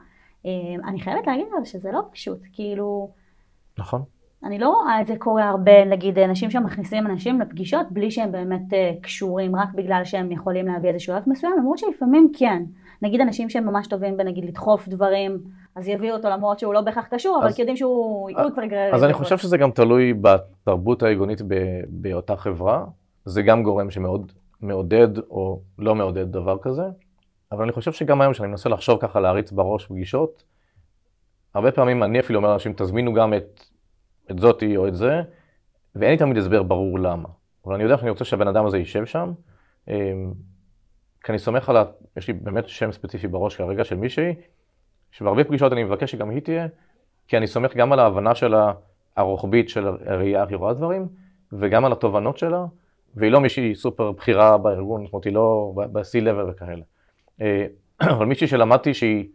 אה, 0.47 0.51
אני 0.85 1.01
חייבת 1.01 1.27
להגיד 1.27 1.47
אבל 1.57 1.65
שזה 1.65 1.93
לא 1.93 2.03
פשוט, 2.13 2.39
כאילו... 2.53 3.11
נכון. 3.79 4.03
אני 4.47 4.59
לא 4.59 4.69
רואה 4.69 5.01
את 5.01 5.07
זה 5.07 5.15
קורה 5.19 5.49
הרבה, 5.49 5.85
נגיד 5.85 6.19
אנשים 6.19 6.51
שמכניסים 6.51 7.07
אנשים 7.07 7.41
לפגישות 7.41 7.87
בלי 7.91 8.11
שהם 8.11 8.33
באמת 8.33 8.75
קשורים, 9.01 9.57
רק 9.57 9.69
בגלל 9.75 10.05
שהם 10.05 10.33
יכולים 10.33 10.67
להביא 10.67 10.91
איזשהו 10.91 11.15
ערך 11.15 11.27
מסוים, 11.27 11.53
למרות 11.59 11.79
שלפעמים 11.79 12.33
כן. 12.39 12.63
נגיד 13.03 13.21
אנשים 13.21 13.51
שהם 13.51 13.67
ממש 13.67 13.87
טובים 13.87 14.17
בנגיד 14.17 14.45
לדחוף 14.45 14.89
דברים, 14.89 15.39
אז 15.77 15.89
יביאו 15.89 16.17
אותו 16.17 16.29
למרות 16.29 16.59
שהוא 16.59 16.75
לא 16.75 16.81
בהכרח 16.81 17.07
קשור, 17.11 17.39
אבל 17.43 17.53
כי 17.53 17.63
יודעים 17.63 17.77
שהוא 17.77 18.31
כבר. 18.55 18.63
אז 18.93 19.05
אני 19.05 19.13
חושב 19.13 19.39
שזה 19.39 19.57
גם 19.57 19.71
תלוי 19.71 20.15
בתרבות 20.15 21.03
הארגונית 21.03 21.41
באותה 21.89 22.37
חברה, 22.37 22.85
זה 23.25 23.43
גם 23.43 23.63
גורם 23.63 23.91
שמאוד 23.91 24.33
מעודד 24.61 25.19
או 25.19 25.61
לא 25.79 25.95
מעודד 25.95 26.33
דבר 26.33 26.59
כזה, 26.59 26.85
אבל 27.53 27.63
אני 27.63 27.73
חושב 27.73 27.93
שגם 27.93 28.21
היום 28.21 28.33
כשאני 28.33 28.49
מנסה 28.49 28.69
לחשוב 28.69 28.99
ככה 29.01 29.21
להריץ 29.21 29.53
בראש 29.53 29.87
פגישות, 29.87 30.43
הרבה 31.55 31.73
פעמים 31.73 32.03
אני 32.03 32.21
אפילו 32.21 32.39
אומר 32.39 32.49
לאנשים, 32.49 32.73
תזמינו 32.77 33.15
גם 33.15 33.35
את, 33.35 33.61
את 34.31 34.39
זאתי 34.39 34.77
או 34.77 34.89
את 34.89 34.95
זה, 34.95 35.23
ואין 35.95 36.11
לי 36.11 36.17
תמיד 36.17 36.37
הסבר 36.37 36.63
ברור 36.63 36.99
למה. 36.99 37.29
אבל 37.67 37.75
אני 37.75 37.83
יודע 37.83 37.99
שאני 37.99 38.11
רוצה 38.11 38.25
שהבן 38.25 38.49
אדם 38.49 38.67
הזה 38.67 38.79
יישב 38.79 39.07
שם, 39.07 39.33
אמ, 39.89 40.33
כי 41.25 41.33
אני 41.33 41.39
סומך 41.39 41.69
על 41.69 41.77
ה... 41.77 41.85
יש 42.17 42.29
לי 42.29 42.35
באמת 42.35 42.69
שם 42.69 42.93
ספציפי 42.93 43.29
בראש 43.29 43.57
כרגע 43.57 43.85
של 43.85 43.97
מישהי, 43.97 44.35
שבהרבה 45.11 45.45
פגישות 45.45 45.73
אני 45.73 45.85
מבקש 45.85 46.13
שגם 46.13 46.31
היא 46.31 46.41
תהיה, 46.41 46.67
כי 47.29 47.37
אני 47.37 47.47
סומך 47.47 47.77
גם 47.77 47.93
על 47.93 47.99
ההבנה 47.99 48.35
שלה 48.35 48.73
הרוחבית 49.17 49.69
של 49.69 49.87
הראייה 49.87 50.45
היא 50.49 50.57
רואה 50.57 50.75
דברים, 50.75 51.09
וגם 51.53 51.85
על 51.85 51.93
התובנות 51.93 52.39
שלה, 52.39 52.65
והיא 53.15 53.33
לא 53.33 53.41
מישהי 53.41 53.75
סופר 53.75 54.13
בכירה 54.13 54.59
בארגון, 54.59 55.05
זאת 55.05 55.13
אומרת, 55.13 55.25
היא 55.25 55.33
לא 55.33 55.73
ב-C-Level 55.93 56.51
וכאלה. 56.51 56.83
אה, 57.41 57.67
אבל 58.17 58.27
מישהי 58.27 58.47
שלמדתי 58.47 58.95
שהיא, 58.95 59.29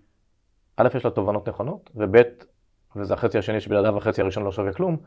א', 0.77 0.87
יש 0.95 1.05
לה 1.05 1.11
תובנות 1.11 1.49
נכונות, 1.49 1.89
וב', 1.95 2.17
וזה 2.95 3.13
החצי 3.13 3.37
השני 3.37 3.61
שבלעדיו 3.61 3.97
החצי 3.97 4.21
הראשון 4.21 4.43
לא 4.43 4.51
שווה 4.51 4.73
כלום, 4.73 4.97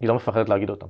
היא 0.00 0.08
לא 0.08 0.14
מפחדת 0.14 0.48
להגיד 0.48 0.70
אותם. 0.70 0.86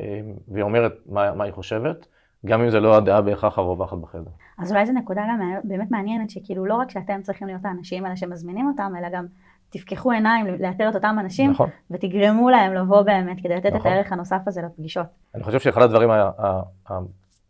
אה, 0.00 0.20
והיא 0.48 0.62
אומרת 0.62 0.92
מה, 1.06 1.34
מה 1.34 1.44
היא 1.44 1.52
חושבת, 1.52 2.06
גם 2.46 2.62
אם 2.62 2.70
זה 2.70 2.80
לא 2.80 2.96
הדעה 2.96 3.22
בהכרח 3.22 3.58
הרווחת 3.58 3.98
בחדר. 3.98 4.30
אז 4.58 4.72
אולי 4.72 4.86
זו 4.86 4.92
נקודה 4.92 5.22
גם 5.28 5.58
באמת 5.64 5.90
מעניינת, 5.90 6.30
שכאילו 6.30 6.66
לא 6.66 6.74
רק 6.74 6.90
שאתם 6.90 7.22
צריכים 7.22 7.46
להיות 7.46 7.64
האנשים 7.64 8.04
האלה 8.04 8.16
שמזמינים 8.16 8.68
אותם, 8.68 8.92
אלא 8.98 9.08
גם 9.08 9.26
תפקחו 9.70 10.10
עיניים 10.10 10.46
לאתר 10.46 10.88
את 10.88 10.94
אותם 10.94 11.16
אנשים, 11.20 11.50
נכון. 11.50 11.68
ותגרמו 11.90 12.50
להם 12.50 12.74
לבוא 12.74 13.02
באמת 13.02 13.36
כדי 13.42 13.56
לתת 13.56 13.66
נכון. 13.66 13.80
את 13.80 13.86
הערך 13.86 14.12
הנוסף 14.12 14.40
הזה 14.46 14.62
לפגישות. 14.62 15.06
אני 15.34 15.42
חושב 15.42 15.60
שאחד 15.60 15.82
הדברים 15.82 16.10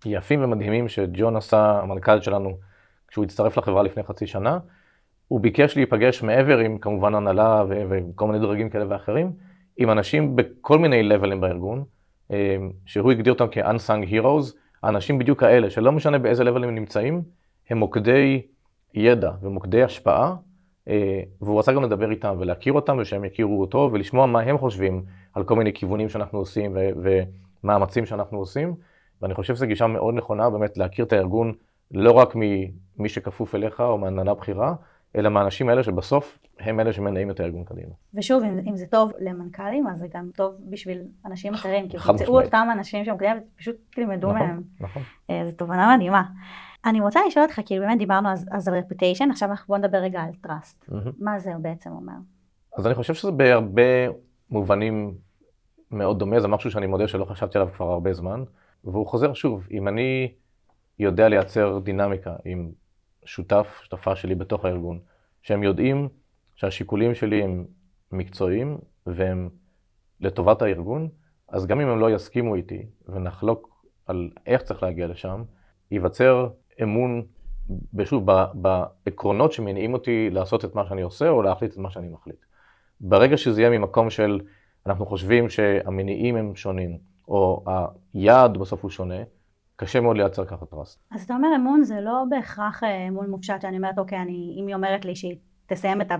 היפים 0.04 0.44
ומדהימים 0.44 0.88
שג'ון 0.88 1.36
עשה, 1.36 1.80
המנכ"ל 1.82 2.20
שלנו, 2.20 2.50
כשהוא 3.08 3.24
הצטרף 3.24 3.58
לחברה 3.58 3.82
לפני 3.82 4.02
חצי 4.02 4.26
שנה, 4.26 4.58
הוא 5.28 5.40
ביקש 5.40 5.76
להיפגש 5.76 6.22
מעבר 6.22 6.58
עם 6.58 6.78
כמובן 6.78 7.14
הנהלה 7.14 7.64
וכל 7.68 8.26
מיני 8.26 8.38
דרגים 8.38 8.68
כאלה 8.68 8.84
ואחרים, 8.88 9.32
עם 9.76 9.90
אנשים 9.90 10.36
בכל 10.36 10.78
מיני 10.78 11.02
לבלים 11.02 11.40
בארגון, 11.40 11.84
אה, 12.30 12.56
שהוא 12.86 13.12
הגדיר 13.12 13.32
אותם 13.32 13.46
כ-unsung 13.50 14.10
heroes, 14.10 14.56
האנשים 14.82 15.18
בדיוק 15.18 15.42
האלה, 15.42 15.70
שלא 15.70 15.92
משנה 15.92 16.18
באיזה 16.18 16.44
לבל 16.44 16.64
הם 16.64 16.74
נמצאים, 16.74 17.22
הם 17.70 17.78
מוקדי 17.78 18.42
ידע 18.94 19.30
ומוקדי 19.42 19.82
השפעה, 19.82 20.34
אה, 20.88 21.22
והוא 21.40 21.58
רצה 21.58 21.72
גם 21.72 21.82
לדבר 21.82 22.10
איתם 22.10 22.36
ולהכיר 22.38 22.72
אותם 22.72 22.98
ושהם 23.00 23.24
יכירו 23.24 23.60
אותו 23.60 23.90
ולשמוע 23.92 24.26
מה 24.26 24.40
הם 24.40 24.58
חושבים 24.58 25.02
על 25.34 25.44
כל 25.44 25.56
מיני 25.56 25.72
כיוונים 25.72 26.08
שאנחנו 26.08 26.38
עושים 26.38 26.76
ומאמצים 27.64 28.06
שאנחנו 28.06 28.38
עושים, 28.38 28.74
ואני 29.22 29.34
חושב 29.34 29.54
שזו 29.54 29.66
גישה 29.66 29.86
מאוד 29.86 30.14
נכונה 30.14 30.50
באמת 30.50 30.76
להכיר 30.76 31.04
את 31.04 31.12
הארגון 31.12 31.52
לא 31.90 32.12
רק 32.12 32.32
ממי 32.34 33.08
שכפוף 33.08 33.54
אליך 33.54 33.80
או 33.80 33.98
מהנהלה 33.98 34.34
בכירה, 34.34 34.74
אלא 35.16 35.30
מהאנשים 35.30 35.68
האלה 35.68 35.82
שבסוף 35.82 36.38
הם 36.60 36.80
אלה 36.80 36.92
שמנעים 36.92 37.30
את 37.30 37.40
הארגון 37.40 37.64
קדימה. 37.64 37.92
ושוב, 38.14 38.42
אם, 38.42 38.58
אם 38.68 38.76
זה 38.76 38.86
טוב 38.86 39.12
למנכ"לים, 39.18 39.86
אז 39.86 39.98
זה 39.98 40.06
גם 40.14 40.30
טוב 40.36 40.54
בשביל 40.70 41.02
אנשים 41.26 41.54
אחרים, 41.54 41.88
כי 41.88 41.96
תמצאו 42.06 42.40
אותם 42.40 42.68
אנשים 42.72 43.04
שם 43.04 43.16
קדימה 43.16 43.34
ופשוט 43.54 43.76
תלמדו 43.90 44.32
נכון, 44.32 44.40
מהם. 44.40 44.62
נכון. 44.80 45.02
אה, 45.30 45.42
זו 45.50 45.56
תובנה 45.56 45.96
מדהימה. 45.96 46.22
אני 46.86 47.00
רוצה 47.00 47.20
לשאול 47.26 47.44
אותך, 47.44 47.60
כאילו 47.66 47.86
באמת 47.86 47.98
דיברנו 47.98 48.28
אז, 48.28 48.46
אז 48.50 48.68
על 48.68 48.74
רפוטיישן, 48.74 49.30
עכשיו 49.30 49.48
בוא 49.68 49.78
נדבר 49.78 49.98
רגע 49.98 50.20
על 50.20 50.30
טראסט. 50.40 50.84
Mm-hmm. 50.88 51.10
מה 51.18 51.38
זה 51.38 51.52
בעצם 51.62 51.90
אומר? 51.90 52.12
אז 52.76 52.86
אני 52.86 52.94
חושב 52.94 53.14
שזה 53.14 53.32
בהרבה 53.32 53.82
מובנים 54.50 55.14
מאוד 55.90 56.18
דומה, 56.18 56.40
זה 56.40 56.48
משהו 56.48 56.70
שאני 56.70 56.86
מודה 56.86 57.08
שלא 57.08 57.24
חשבתי 57.24 57.58
עליו 57.58 57.72
כבר 57.72 57.90
הרבה 57.90 58.12
זמן, 58.12 58.44
והוא 58.84 59.06
חוזר 59.06 59.32
שוב, 59.32 59.68
אם 59.70 59.88
אני 59.88 60.32
יודע 60.98 61.28
לייצר 61.28 61.78
דינמיקה 61.78 62.34
עם 62.44 62.70
שותף, 63.24 63.80
שותפה 63.82 64.16
שלי 64.16 64.34
בתוך 64.34 64.64
הארגון, 64.64 64.98
שהם 65.42 65.62
יודעים 65.62 66.08
שהשיקולים 66.54 67.14
שלי 67.14 67.42
הם 67.42 67.64
מקצועיים 68.12 68.78
והם 69.06 69.48
לטובת 70.20 70.62
הארגון, 70.62 71.08
אז 71.48 71.66
גם 71.66 71.80
אם 71.80 71.88
הם 71.88 71.98
לא 71.98 72.10
יסכימו 72.10 72.54
איתי 72.54 72.86
ונחלוק 73.08 73.86
על 74.06 74.30
איך 74.46 74.62
צריך 74.62 74.82
להגיע 74.82 75.06
לשם, 75.06 75.42
ייווצר 75.90 76.48
אמון, 76.82 77.22
שוב, 78.04 78.26
בעקרונות 78.54 79.52
שמניעים 79.52 79.92
אותי 79.92 80.30
לעשות 80.30 80.64
את 80.64 80.74
מה 80.74 80.86
שאני 80.86 81.02
עושה 81.02 81.28
או 81.28 81.42
להחליט 81.42 81.72
את 81.72 81.78
מה 81.78 81.90
שאני 81.90 82.08
מחליט. 82.08 82.44
ברגע 83.00 83.36
שזה 83.36 83.60
יהיה 83.60 83.78
ממקום 83.78 84.10
של 84.10 84.40
אנחנו 84.86 85.06
חושבים 85.06 85.48
שהמניעים 85.48 86.36
הם 86.36 86.54
שונים, 86.54 86.98
או 87.28 87.64
היעד 88.14 88.56
בסוף 88.58 88.82
הוא 88.82 88.90
שונה, 88.90 89.22
קשה 89.76 90.00
מאוד 90.00 90.16
לייצר 90.16 90.44
ככה 90.44 90.66
טראסט. 90.66 91.00
אז 91.10 91.22
אתה 91.22 91.34
אומר 91.34 91.48
אמון 91.56 91.82
זה 91.82 92.00
לא 92.00 92.24
בהכרח 92.28 92.84
אה, 92.84 93.08
אמון 93.08 93.30
מופשט 93.30 93.60
שאני 93.60 93.76
אומרת 93.76 93.98
אוקיי, 93.98 94.18
אני, 94.18 94.56
אם 94.60 94.66
היא 94.66 94.74
אומרת 94.74 95.04
לי 95.04 95.16
שהיא 95.16 95.36
תסיים 95.66 96.00
את 96.00 96.12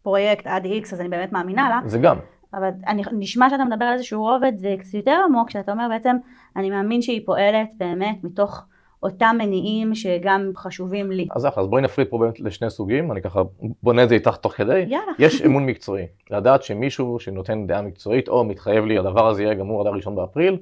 הפרויקט 0.00 0.46
עד 0.46 0.64
איקס 0.64 0.92
אז 0.92 1.00
אני 1.00 1.08
באמת 1.08 1.32
מאמינה 1.32 1.68
לה. 1.68 1.88
זה 1.88 1.98
גם. 1.98 2.16
אבל 2.54 2.68
אני, 2.86 3.02
נשמע 3.12 3.50
שאתה 3.50 3.64
מדבר 3.64 3.84
על 3.84 3.92
איזשהו 3.92 4.22
רובד 4.22 4.52
זה 4.56 4.74
קצת 4.78 4.94
יותר 4.94 5.18
עמוק, 5.28 5.50
שאתה 5.50 5.72
אומר 5.72 5.86
בעצם 5.88 6.16
אני 6.56 6.70
מאמין 6.70 7.02
שהיא 7.02 7.26
פועלת 7.26 7.68
באמת 7.78 8.24
מתוך 8.24 8.66
אותם 9.02 9.36
מניעים 9.38 9.94
שגם 9.94 10.50
חשובים 10.56 11.12
לי. 11.12 11.28
אז 11.30 11.46
אחלה, 11.46 11.62
אז 11.62 11.68
בואי 11.68 11.82
נפריד 11.82 12.08
פה 12.08 12.18
באמת 12.18 12.40
לשני 12.40 12.70
סוגים, 12.70 13.12
אני 13.12 13.22
ככה 13.22 13.42
בונה 13.82 14.02
את 14.02 14.08
זה 14.08 14.14
איתך 14.14 14.36
תוך 14.36 14.52
כדי. 14.52 14.78
יאללה. 14.78 15.12
יש 15.26 15.42
אמון 15.42 15.66
מקצועי, 15.66 16.06
לדעת 16.30 16.62
שמישהו 16.62 17.20
שנותן 17.20 17.66
דעה 17.66 17.82
מקצועית 17.82 18.28
או 18.28 18.44
מתחייב 18.44 18.84
לי 18.84 18.98
הדבר 18.98 19.28
הזה 19.28 19.42
יהיה 19.42 19.54
גמור 19.54 19.80
עד 19.80 19.86
הראשון 19.86 20.16
באפריל, 20.16 20.58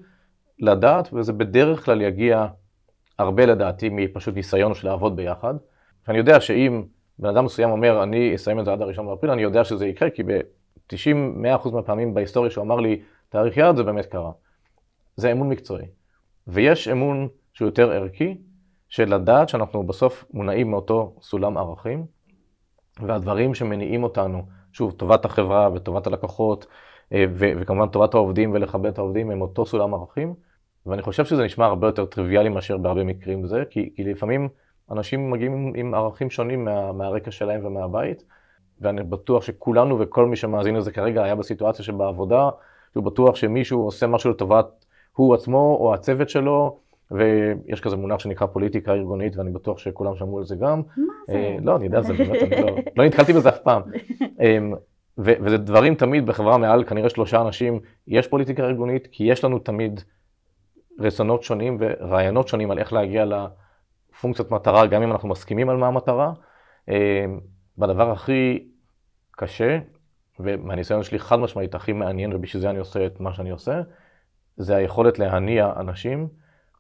לדעת, 0.63 1.09
וזה 1.13 1.33
בדרך 1.33 1.85
כלל 1.85 2.01
יגיע 2.01 2.47
הרבה 3.19 3.47
לדעתי 3.47 3.89
מפשוט 3.93 4.35
ניסיון 4.35 4.75
של 4.75 4.89
לעבוד 4.89 5.17
ביחד. 5.17 5.55
אני 6.09 6.19
יודע 6.19 6.41
שאם 6.41 6.83
בן 7.19 7.29
אדם 7.29 7.45
מסוים 7.45 7.71
אומר, 7.71 8.03
אני 8.03 8.35
אסיים 8.35 8.61
את 8.61 8.65
זה 8.65 8.73
עד 8.73 8.83
הראשון 8.83 9.07
באפריל, 9.07 9.33
אני 9.33 9.43
יודע 9.43 9.65
שזה 9.65 9.87
יקרה, 9.87 10.11
כי 10.11 10.23
ב-90-100% 10.23 11.71
מהפעמים 11.73 12.15
בהיסטוריה 12.15 12.51
שהוא 12.51 12.65
אמר 12.65 12.77
לי, 12.77 13.03
תאריך 13.29 13.57
יעד, 13.57 13.77
זה 13.77 13.83
באמת 13.83 14.07
קרה. 14.07 14.31
זה 15.17 15.33
אמון 15.33 15.49
מקצועי. 15.49 15.87
ויש 16.47 16.89
אמון 16.89 17.29
שהוא 17.53 17.69
יותר 17.69 17.91
ערכי, 17.91 18.37
של 18.89 19.15
לדעת 19.15 19.49
שאנחנו 19.49 19.83
בסוף 19.83 20.25
מונעים 20.35 20.71
מאותו 20.71 21.15
סולם 21.23 21.57
ערכים, 21.57 22.07
והדברים 23.01 23.55
שמניעים 23.55 24.03
אותנו, 24.03 24.43
שוב, 24.73 24.93
טובת 24.93 25.25
החברה 25.25 25.69
וטובת 25.75 26.07
הלקוחות, 26.07 26.67
אה, 27.13 27.25
וכמובן 27.35 27.89
טובת 27.89 28.15
העובדים 28.15 28.53
ולכבד 28.53 28.87
את 28.87 28.99
העובדים 28.99 29.31
הם 29.31 29.41
אותו 29.41 29.67
סולם 29.67 29.95
ערכים, 29.95 30.35
ואני 30.87 31.03
חושב 31.03 31.25
שזה 31.25 31.45
נשמע 31.45 31.65
הרבה 31.65 31.87
יותר 31.87 32.05
טריוויאלי 32.05 32.49
מאשר 32.49 32.77
בהרבה 32.77 33.05
מקרים 33.05 33.47
זה, 33.47 33.63
כי, 33.71 33.93
כי 33.97 34.05
לפעמים 34.05 34.49
אנשים 34.91 35.31
מגיעים 35.31 35.53
עם, 35.53 35.73
עם 35.77 35.95
ערכים 35.95 36.31
שונים 36.31 36.65
מה, 36.65 36.93
מהרקע 36.93 37.31
שלהם 37.31 37.67
ומהבית, 37.67 38.25
ואני 38.81 39.03
בטוח 39.03 39.43
שכולנו 39.43 39.99
וכל 40.01 40.27
מי 40.27 40.37
שמאזין 40.37 40.77
לזה 40.77 40.93
כרגע 40.93 41.25
היה 41.25 41.35
בסיטואציה 41.35 41.85
שבעבודה, 41.85 42.51
שהוא 42.93 43.05
בטוח 43.05 43.37
שמישהו 43.37 43.83
עושה 43.83 44.07
משהו 44.07 44.31
לטובת 44.31 44.85
הוא 45.13 45.35
עצמו 45.35 45.77
או 45.81 45.95
הצוות 45.95 46.29
שלו, 46.29 46.79
ויש 47.11 47.81
כזה 47.81 47.97
מונח 47.97 48.19
שנקרא 48.19 48.47
פוליטיקה 48.47 48.93
ארגונית, 48.93 49.37
ואני 49.37 49.51
בטוח 49.51 49.79
שכולם 49.79 50.17
שמעו 50.17 50.39
על 50.39 50.45
זה 50.45 50.57
גם. 50.57 50.83
מה 50.97 51.05
זה? 51.27 51.33
אה, 51.33 51.57
לא, 51.63 51.77
אני 51.77 51.85
יודע, 51.85 52.03
זה 52.03 52.13
באמת, 52.13 52.43
אני 52.43 52.63
לא, 52.63 52.77
לא 52.97 53.05
נתקלתי 53.05 53.33
בזה 53.33 53.49
אף 53.49 53.59
פעם. 53.59 53.83
אמ, 54.41 54.75
ו- 55.19 55.35
וזה 55.41 55.59
דברים 55.59 55.95
תמיד 55.95 56.27
בחברה 56.27 56.59
מעל 56.59 56.85
כנראה 56.85 57.09
שלושה 57.09 57.41
אנשים, 57.41 57.81
יש 58.09 58.27
פוליטיקה 58.27 58.63
ארגונית, 58.63 59.09
כי 59.13 59.25
יש 59.25 59.45
לנו 59.45 59.59
תמיד 59.59 60.01
רצונות 60.99 61.43
שונים 61.43 61.79
ורעיונות 61.81 62.49
שונים 62.49 62.71
על 62.71 62.79
איך 62.79 62.93
להגיע 62.93 63.25
לפונקציית 63.25 64.51
מטרה, 64.51 64.87
גם 64.87 65.03
אם 65.03 65.13
אנחנו 65.13 65.29
מסכימים 65.29 65.69
על 65.69 65.77
מה 65.77 65.87
המטרה. 65.87 66.33
אמ, 66.89 67.41
והדבר 67.79 68.11
הכי 68.11 68.69
קשה, 69.31 69.79
ומהניסיון 70.41 71.03
שלי 71.03 71.19
חד 71.19 71.39
משמעית 71.39 71.75
הכי 71.75 71.93
מעניין, 71.93 72.33
ובשביל 72.33 72.63
זה 72.63 72.71
אני 72.71 72.79
עושה 72.79 73.07
את 73.07 73.21
מה 73.21 73.33
שאני 73.33 73.51
עושה, 73.51 73.81
זה 74.57 74.77
היכולת 74.77 75.19
להניע 75.19 75.73
אנשים 75.77 76.29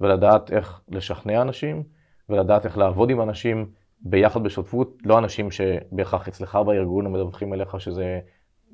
ולדעת 0.00 0.52
איך 0.52 0.80
לשכנע 0.88 1.42
אנשים 1.42 1.82
ולדעת 2.28 2.66
איך 2.66 2.78
לעבוד 2.78 3.10
עם 3.10 3.20
אנשים 3.20 3.70
ביחד 4.00 4.42
בשותפות, 4.42 4.96
לא 5.04 5.18
אנשים 5.18 5.50
שבהכרח 5.50 6.28
אצלך 6.28 6.56
בארגון 6.66 7.06
ומדווחים 7.06 7.54
אליך 7.54 7.80
שזה 7.80 8.20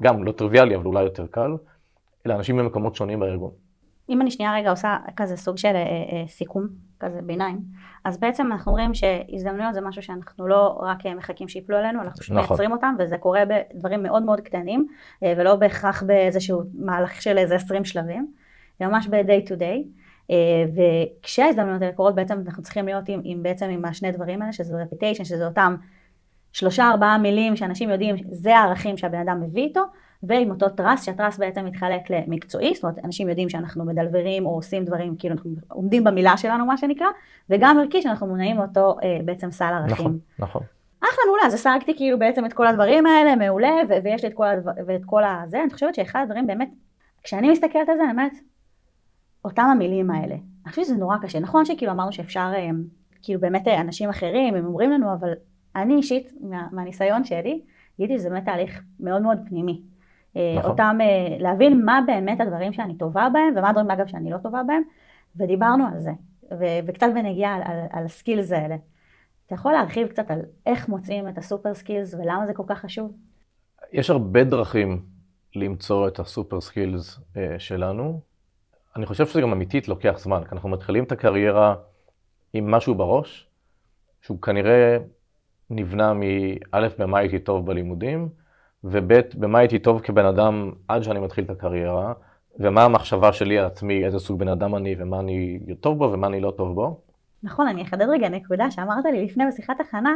גם 0.03 0.24
לא 0.24 0.33
טריוויאלי, 0.33 0.77
אבל 0.77 0.87
אולי 0.87 1.03
יותר 1.03 1.27
קל, 1.27 1.57
אלא 2.27 2.35
אנשים 2.35 2.57
במקומות 2.57 2.96
שונים 2.96 3.20
בארגון. 3.20 3.67
אם 4.09 4.23
אני 4.23 4.31
שנייה 4.31 4.55
רגע 4.55 4.71
עושה 4.71 4.97
כזה 5.16 5.37
סוג 5.37 5.59
של 5.59 5.68
אה, 5.68 5.75
אה, 5.75 6.25
סיכום, 6.27 6.66
כזה 7.01 7.23
ביניים, 7.23 7.59
אז 8.05 8.21
בעצם 8.21 8.53
אנחנו 8.53 8.73
אומרים 8.73 8.94
שהזדמנויות 8.94 9.75
זה 9.75 9.81
משהו 9.81 10.03
שאנחנו 10.03 10.49
לא 10.49 10.79
רק 10.83 11.07
אה, 11.07 11.14
מחכים 11.14 11.49
שיפלו 11.49 11.77
עלינו, 11.77 12.01
אנחנו 12.03 12.21
פשוט 12.21 12.37
נכון. 12.37 12.49
מייצרים 12.49 12.73
אותם, 12.73 12.94
וזה 12.99 13.18
קורה 13.18 13.42
בדברים 13.44 14.03
מאוד 14.03 14.23
מאוד 14.23 14.40
קטנים, 14.40 14.87
אה, 15.23 15.35
ולא 15.37 15.57
בהכרח 15.57 16.03
באיזשהו 16.03 16.62
מהלך 16.75 17.23
של 17.23 17.38
איזה 17.38 17.55
20 17.55 17.85
שלבים, 17.85 18.33
זה 18.79 18.87
ממש 18.87 19.07
ב-day 19.07 19.49
to 19.49 19.53
day. 19.53 19.88
אה, 20.31 20.64
וכשההזדמנויות 20.75 21.83
האלה 21.83 21.92
קורות 21.92 22.14
בעצם 22.14 22.42
אנחנו 22.47 22.62
צריכים 22.62 22.87
להיות 22.87 23.09
עם, 23.09 23.21
עם 23.25 23.42
בעצם 23.42 23.66
עם 23.66 23.85
השני 23.85 24.12
דברים 24.12 24.42
האלה, 24.42 24.53
שזה 24.53 24.75
reputation, 24.83 25.25
שזה 25.25 25.47
אותם 25.47 25.77
שלושה 26.53 26.88
ארבעה 26.88 27.18
מילים 27.18 27.57
שאנשים 27.57 27.90
יודעים, 27.90 28.16
זה 28.31 28.57
הערכים 28.57 28.97
שהבן 28.97 29.18
אדם 29.18 29.40
מביא 29.40 29.62
איתו, 29.62 29.81
ועם 30.22 30.50
אותו 30.50 30.68
טרס, 30.68 31.04
שהטרס 31.04 31.38
בעצם 31.38 31.64
מתחלק 31.64 32.00
למקצועי, 32.11 32.74
זאת 32.74 32.85
אומרת 32.85 32.98
אנשים 33.04 33.28
יודעים 33.28 33.48
שאנחנו 33.48 33.85
מדלברים 33.85 34.46
או 34.46 34.50
עושים 34.50 34.85
דברים, 34.85 35.16
כאילו 35.16 35.35
אנחנו 35.35 35.50
עומדים 35.68 36.04
במילה 36.04 36.37
שלנו 36.37 36.66
מה 36.66 36.76
שנקרא, 36.76 37.07
וגם 37.50 37.78
ערכי 37.78 38.02
שאנחנו 38.02 38.26
מונעים 38.26 38.57
מאותו 38.57 38.96
אה, 39.02 39.18
בעצם 39.24 39.50
סל 39.50 39.64
ערכים. 39.64 39.94
נכון, 39.94 40.18
נכון. 40.38 40.62
אחלה 41.00 41.24
מעולה, 41.26 41.42
אז 41.46 41.54
השגתי 41.54 41.96
כאילו 41.96 42.18
בעצם 42.18 42.46
את 42.46 42.52
כל 42.52 42.66
הדברים 42.66 43.07
האלה, 43.07 43.37
מעולה, 43.37 43.74
ו- 43.88 44.04
ויש 44.04 44.22
לי 44.22 44.28
את 44.28 44.35
כל, 44.35 44.46
הדבר, 44.46 44.72
ואת 44.87 45.04
כל 45.04 45.22
הזה, 45.24 45.62
אני 45.62 45.70
חושבת 45.70 45.94
שאחד 45.94 46.20
הדברים 46.22 46.46
באמת, 46.46 46.68
כשאני 47.22 47.50
מסתכלת 47.50 47.88
על 47.88 47.96
זה, 47.96 48.02
אני 48.02 48.11
אומרת, 48.11 48.33
אותם 49.44 49.62
המילים 49.62 50.11
האלה. 50.11 50.35
אני 50.35 50.70
חושבת 50.70 50.85
שזה 50.85 50.96
נורא 50.96 51.16
קשה. 51.22 51.40
נכון 51.40 51.64
שכאילו 51.64 51.92
אמרנו 51.92 52.12
שאפשר, 52.12 52.52
אה, 52.54 52.68
כאילו 53.22 53.40
באמת 53.40 53.68
אה, 53.68 53.81
אנשים 53.81 54.11
אחרים, 54.11 54.54
הם 54.54 54.66
אומרים 54.66 54.90
לנו, 54.90 55.12
אבל 55.12 55.33
אני 55.76 55.94
אישית, 55.94 56.33
מה, 56.40 56.66
מהניסיון 56.72 57.24
שלי, 57.24 57.61
גיליתי 57.98 58.18
שזה 58.18 58.31
באמת 58.31 58.44
תהליך 58.44 58.83
מאוד 59.00 59.22
מאוד 59.22 59.38
פנימי. 59.48 59.83
אה, 60.37 60.55
נכון. 60.59 60.71
אותם, 60.71 60.99
אה, 61.01 61.37
להבין 61.38 61.85
מה 61.85 62.01
באמת 62.07 62.41
הדברים 62.41 62.73
שאני 62.73 62.99
טובה 62.99 63.29
בהם, 63.33 63.55
ומה 63.57 63.71
הדברים 63.71 63.91
אגב 63.91 64.07
שאני 64.07 64.31
לא 64.31 64.38
טובה 64.38 64.62
בהם, 64.67 64.83
ודיברנו 65.37 65.87
על 65.87 65.99
זה, 65.99 66.11
ו- 66.53 66.79
וקצת 66.87 67.07
בנגיעה 67.14 67.55
על, 67.55 67.62
על, 67.64 67.79
על 67.91 68.05
ה 68.05 68.11
skills 68.11 68.53
האלה. 68.53 68.77
אתה 69.47 69.55
יכול 69.55 69.73
להרחיב 69.73 70.09
קצת 70.09 70.31
על 70.31 70.41
איך 70.67 70.88
מוצאים 70.88 71.29
את 71.29 71.38
ה 71.38 71.44
super 71.44 71.75
skills 71.75 72.14
ולמה 72.14 72.47
זה 72.47 72.55
כל 72.55 72.62
כך 72.67 72.81
חשוב? 72.81 73.12
יש 73.93 74.11
הרבה 74.11 74.45
דרכים 74.45 75.03
למצוא 75.55 76.09
את 76.09 76.19
ה 76.18 76.26
super 76.26 76.61
skills 76.61 77.21
אה, 77.37 77.59
שלנו. 77.59 78.21
אני 78.97 79.07
חושב 79.07 79.27
שזה 79.27 79.41
גם 79.41 79.53
אמיתית 79.53 79.88
לוקח 79.88 80.19
זמן, 80.19 80.45
כי 80.45 80.51
אנחנו 80.53 80.69
מתחילים 80.69 81.05
את 81.05 81.12
הקריירה 81.12 81.75
עם 82.53 82.71
משהו 82.71 82.95
בראש, 82.95 83.49
שהוא 84.23 84.43
כנראה 84.43 84.99
נבנה 85.71 86.12
מא' 86.14 86.88
במה 86.99 87.19
הייתי 87.19 87.38
טוב 87.38 87.67
בלימודים, 87.67 88.29
וב' 88.85 89.21
במה 89.35 89.59
הייתי 89.59 89.79
טוב 89.79 90.01
כבן 90.01 90.25
אדם 90.25 90.71
עד 90.88 91.03
שאני 91.03 91.21
מתחיל 91.21 91.45
את 91.45 91.51
הקריירה, 91.51 92.12
ומה 92.59 92.85
המחשבה 92.85 93.33
שלי 93.33 93.59
על 93.59 93.64
עצמי, 93.64 94.05
איזה 94.05 94.19
סוג 94.19 94.38
בן 94.38 94.49
אדם 94.49 94.75
אני, 94.75 94.95
ומה 94.99 95.21
אני 95.21 95.59
טוב 95.81 95.99
בו 95.99 96.11
ומה 96.12 96.27
אני 96.27 96.41
לא 96.41 96.51
טוב 96.51 96.75
בו. 96.75 97.01
נכון, 97.43 97.69
אני 97.69 97.83
אחדד 97.83 98.07
רגע 98.09 98.29
נקודה 98.29 98.71
שאמרת 98.71 99.05
לי 99.05 99.25
לפני 99.25 99.45
בשיחת 99.47 99.81
הכנה, 99.81 100.14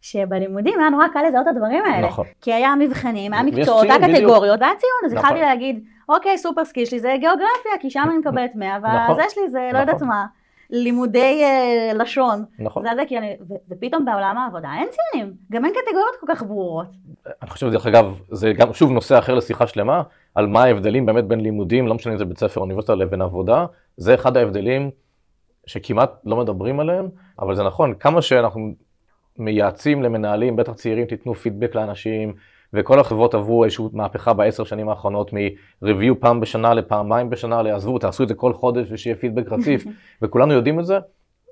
שבלימודים 0.00 0.80
היה 0.80 0.90
נורא 0.90 1.08
קל 1.08 1.22
לזהות 1.28 1.48
את 1.48 1.56
הדברים 1.56 1.84
האלה. 1.84 2.06
נכון. 2.06 2.26
כי 2.40 2.52
היה 2.52 2.74
מבחנים, 2.78 3.32
היה 3.32 3.42
מקצועות, 3.42 3.84
היה. 3.84 3.98
קטגוריות, 3.98 4.60
והיה 4.60 4.74
ציון, 4.74 5.02
אז 5.06 5.12
נכון. 5.12 5.26
יכלתי 5.26 5.40
להגיד, 5.40 5.84
אוקיי, 6.08 6.38
super 6.38 6.64
skill 6.64 6.84
שלי 6.84 7.00
זה 7.00 7.14
גיאוגרפיה, 7.20 7.72
כי 7.80 7.90
שם 7.90 8.04
אני 8.10 8.18
מקבלת 8.18 8.54
100, 8.54 8.78
נכון. 8.78 8.90
והזה 8.90 9.22
שלי 9.34 9.48
זה 9.48 9.58
לא 9.58 9.68
נכון. 9.68 9.80
יודעת 9.80 10.02
מה, 10.02 10.26
לימודי 10.72 11.42
אה, 11.44 11.92
לשון. 11.94 12.44
נכון. 12.58 12.82
זה 12.82 12.90
זה, 12.96 13.02
כי 13.08 13.18
אני, 13.18 13.36
ו- 13.48 13.54
ופתאום 13.70 14.04
בעולם 14.04 14.38
העבודה 14.38 14.68
אין 14.78 14.88
ציונים, 14.90 15.34
גם 15.52 15.64
אין 15.64 15.72
קטגוריות 15.74 16.16
כל 16.20 16.26
כך 16.28 16.42
ברורות. 16.42 16.86
אני 17.42 17.50
חושב, 17.50 17.70
דרך 17.70 17.86
אגב, 17.86 18.18
זה 18.30 18.52
גם 18.52 18.72
שוב 18.72 18.90
נושא 18.90 19.18
אחר 19.18 19.34
לשיחה 19.34 19.66
שלמה, 19.66 20.02
על 20.34 20.46
מה 20.46 20.62
ההבדלים 20.62 21.06
באמת 21.06 21.24
בין 21.24 21.40
לימודים, 21.40 21.86
לא 21.86 21.94
משנה 21.94 22.12
אם 22.12 22.18
זה 22.18 22.24
בית 22.24 22.38
ספר 22.38 22.60
או 22.60 22.64
אוניברסיטה, 22.64 22.94
לבין 22.94 23.22
עבודה. 23.22 23.66
זה 23.96 24.14
אחד 24.14 24.36
ההבדלים 24.36 24.90
שכמעט 25.66 26.10
לא 26.24 26.36
מדברים 26.36 26.80
עליהם, 26.80 27.08
אבל 27.38 27.54
זה 27.54 27.62
נכון, 27.62 27.94
כמה 27.94 28.22
שאנחנו 28.22 28.72
מייעצים 29.38 30.02
למנהלים, 30.02 30.56
בטח 30.56 30.72
צעירים, 30.72 31.06
תיתנו 31.06 31.34
פידבק 31.34 31.74
לאנשים, 31.74 32.34
וכל 32.74 33.00
החברות 33.00 33.34
עברו 33.34 33.64
איזושהי 33.64 33.84
מהפכה 33.92 34.32
בעשר 34.32 34.64
שנים 34.64 34.88
האחרונות 34.88 35.32
מ-review 35.32 36.14
פעם 36.20 36.40
בשנה 36.40 36.74
לפעמיים 36.74 37.30
בשנה, 37.30 37.62
לעזבו, 37.62 37.98
תעשו 37.98 38.22
את 38.22 38.28
זה 38.28 38.34
כל 38.34 38.52
חודש 38.52 38.88
ושיהיה 38.92 39.16
פידבק 39.16 39.52
רציף, 39.52 39.84
וכולנו 40.22 40.52
יודעים 40.52 40.80
את 40.80 40.86
זה. 40.86 40.98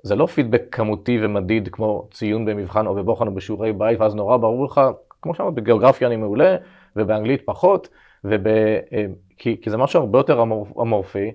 זה 0.03 0.15
לא 0.15 0.25
פידבק 0.25 0.61
כמותי 0.71 1.19
ומדיד 1.21 1.69
כמו 1.71 2.07
ציון 2.11 2.45
במבחן 2.45 2.87
או 2.87 2.95
בבוחן 2.95 3.27
או 3.27 3.33
בשיעורי 3.33 3.73
בית, 3.73 3.99
ואז 3.99 4.15
נורא 4.15 4.37
ברור 4.37 4.65
לך, 4.65 4.81
כמו 5.21 5.35
שאמרת, 5.35 5.53
בגיאוגרפיה 5.53 6.07
אני 6.07 6.15
מעולה, 6.15 6.55
ובאנגלית 6.95 7.41
פחות, 7.45 7.89
וב... 8.23 8.47
אה, 8.47 9.05
כי, 9.37 9.61
כי 9.61 9.69
זה 9.69 9.77
משהו 9.77 9.99
הרבה 9.99 10.19
יותר 10.19 10.41
אמור, 10.41 10.67
אמורפי, 10.81 11.31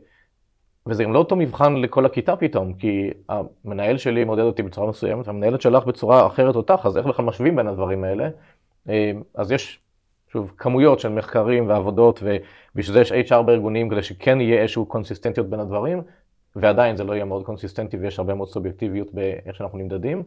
וזה 0.87 1.05
גם 1.05 1.13
לא 1.13 1.19
אותו 1.19 1.37
מבחן 1.37 1.77
לכל 1.77 2.07
הכיתה 2.07 2.37
פתאום, 2.37 2.73
כי 2.75 3.11
המנהל 3.29 3.99
שלי 3.99 4.25
מודד 4.25 4.43
אותי 4.43 4.63
בצורה 4.63 4.89
מסוימת, 4.89 5.29
והמנהלת 5.29 5.61
שלך 5.61 5.85
בצורה 5.85 6.27
אחרת 6.27 6.57
אותך, 6.57 6.81
אז 6.85 6.97
איך 6.97 7.07
בכלל 7.07 7.25
משווים 7.25 7.57
בין 7.57 7.67
הדברים 7.67 8.05
האלה? 8.05 8.29
אה, 8.89 9.13
אז 9.35 9.53
יש, 9.53 9.81
שוב, 10.29 10.53
כמויות 10.57 11.01
של 11.01 11.09
מחקרים 11.09 11.69
ועבודות, 11.69 12.23
ובשביל 12.23 12.95
זה 12.95 13.01
יש 13.01 13.33
HR 13.33 13.43
בארגונים, 13.43 13.89
כדי 13.89 14.03
שכן 14.03 14.41
יהיה 14.41 14.63
איזושהי 14.63 14.83
קונסיסטנטיות 14.89 15.51
בין 15.51 15.61
הדברים, 15.61 16.03
ועדיין 16.57 16.97
זה 16.97 17.05
לא 17.05 17.13
יהיה 17.13 17.25
מאוד 17.25 17.45
קונסיסטנטי 17.45 17.97
ויש 17.97 18.19
הרבה 18.19 18.35
מאוד 18.35 18.49
סובייקטיביות 18.49 19.15
באיך 19.15 19.57
שאנחנו 19.57 19.79
נמדדים, 19.79 20.23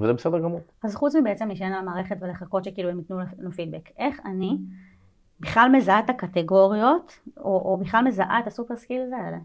וזה 0.00 0.12
בסדר 0.12 0.38
גמור. 0.38 0.60
אז 0.84 0.96
חוץ 0.96 1.14
מבעצם 1.16 1.48
להישען 1.48 1.72
על 1.72 1.78
המערכת 1.78 2.16
ולחכות 2.20 2.64
שכאילו 2.64 2.90
הם 2.90 2.98
ייתנו 2.98 3.18
לנו 3.38 3.52
פידבק, 3.52 3.88
איך 3.98 4.20
אני 4.24 4.56
בכלל 5.40 5.68
מזהה 5.72 6.00
את 6.00 6.10
הקטגוריות, 6.10 7.18
או, 7.36 7.42
או 7.44 7.76
בכלל 7.76 8.04
מזהה 8.04 8.40
את 8.40 8.46
ה 8.46 8.51
super 8.51 8.76
skills 8.76 9.12
האלה? 9.12 9.38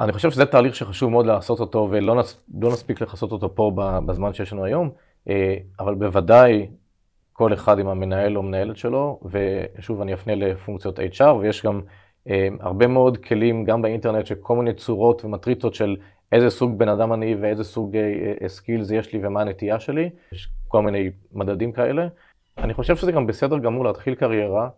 אני 0.00 0.12
חושב 0.12 0.30
שזה 0.30 0.46
תהליך 0.46 0.74
שחשוב 0.74 1.10
מאוד 1.10 1.26
לעשות 1.26 1.60
אותו, 1.60 1.88
ולא 1.90 2.14
נס, 2.14 2.40
לא 2.60 2.68
נספיק 2.72 3.00
לכסות 3.00 3.32
אותו 3.32 3.54
פה 3.54 3.72
בזמן 4.06 4.32
שיש 4.32 4.52
לנו 4.52 4.64
היום, 4.64 4.90
אה, 5.28 5.56
אבל 5.80 5.94
בוודאי 5.94 6.66
כל 7.36 7.54
אחד 7.54 7.78
עם 7.78 7.88
המנהל 7.88 8.36
או 8.36 8.42
מנהלת 8.42 8.76
שלו, 8.76 9.20
ושוב 9.24 10.00
אני 10.00 10.14
אפנה 10.14 10.34
לפונקציות 10.34 10.98
HR, 10.98 11.24
ויש 11.40 11.64
גם 11.66 11.80
אה, 12.28 12.48
הרבה 12.60 12.86
מאוד 12.86 13.16
כלים 13.16 13.64
גם 13.64 13.82
באינטרנט 13.82 14.26
של 14.26 14.34
כל 14.34 14.56
מיני 14.56 14.74
צורות 14.74 15.24
ומטריצות 15.24 15.74
של 15.74 15.96
איזה 16.32 16.50
סוג 16.50 16.78
בן 16.78 16.88
אדם 16.88 17.12
אני 17.12 17.34
ואיזה 17.34 17.64
סוג 17.64 17.96
skills 18.46 18.90
יש 18.90 19.12
לי 19.12 19.20
ומה 19.22 19.40
הנטייה 19.40 19.80
שלי, 19.80 20.10
יש 20.32 20.48
כל 20.68 20.82
מיני 20.82 21.10
מדדים 21.32 21.72
כאלה. 21.72 22.08
אני 22.58 22.74
חושב 22.74 22.96
שזה 22.96 23.12
גם 23.12 23.26
בסדר 23.26 23.58
גמור 23.58 23.84
להתחיל 23.84 24.14
קריירה 24.14 24.68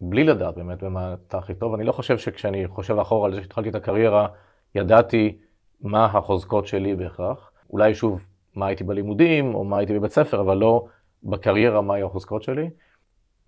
בלי 0.00 0.24
לדעת 0.24 0.54
באמת 0.54 0.82
במה 0.82 1.14
אתה 1.28 1.38
הכי 1.38 1.54
טוב. 1.54 1.74
אני 1.74 1.84
לא 1.84 1.92
חושב 1.92 2.18
שכשאני 2.18 2.66
חושב 2.68 2.98
אחורה 2.98 3.26
על 3.26 3.34
זה 3.34 3.42
שהתחלתי 3.42 3.68
את 3.68 3.74
הקריירה, 3.74 4.26
ידעתי 4.74 5.38
מה 5.80 6.04
החוזקות 6.04 6.66
שלי 6.66 6.94
בהכרח. 6.96 7.50
אולי 7.70 7.94
שוב, 7.94 8.26
מה 8.54 8.66
הייתי 8.66 8.84
בלימודים, 8.84 9.54
או 9.54 9.64
מה 9.64 9.78
הייתי 9.78 9.98
בבית 9.98 10.10
ספר, 10.10 10.40
אבל 10.40 10.56
לא 10.56 10.84
בקריירה, 11.24 11.80
מה 11.80 11.94
היו 11.94 12.06
החוזקות 12.06 12.42
שלי. 12.42 12.70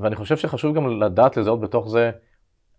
ואני 0.00 0.16
חושב 0.16 0.36
שחשוב 0.36 0.76
גם 0.76 1.00
לדעת 1.02 1.36
לזהות 1.36 1.60
בתוך 1.60 1.88
זה 1.88 2.10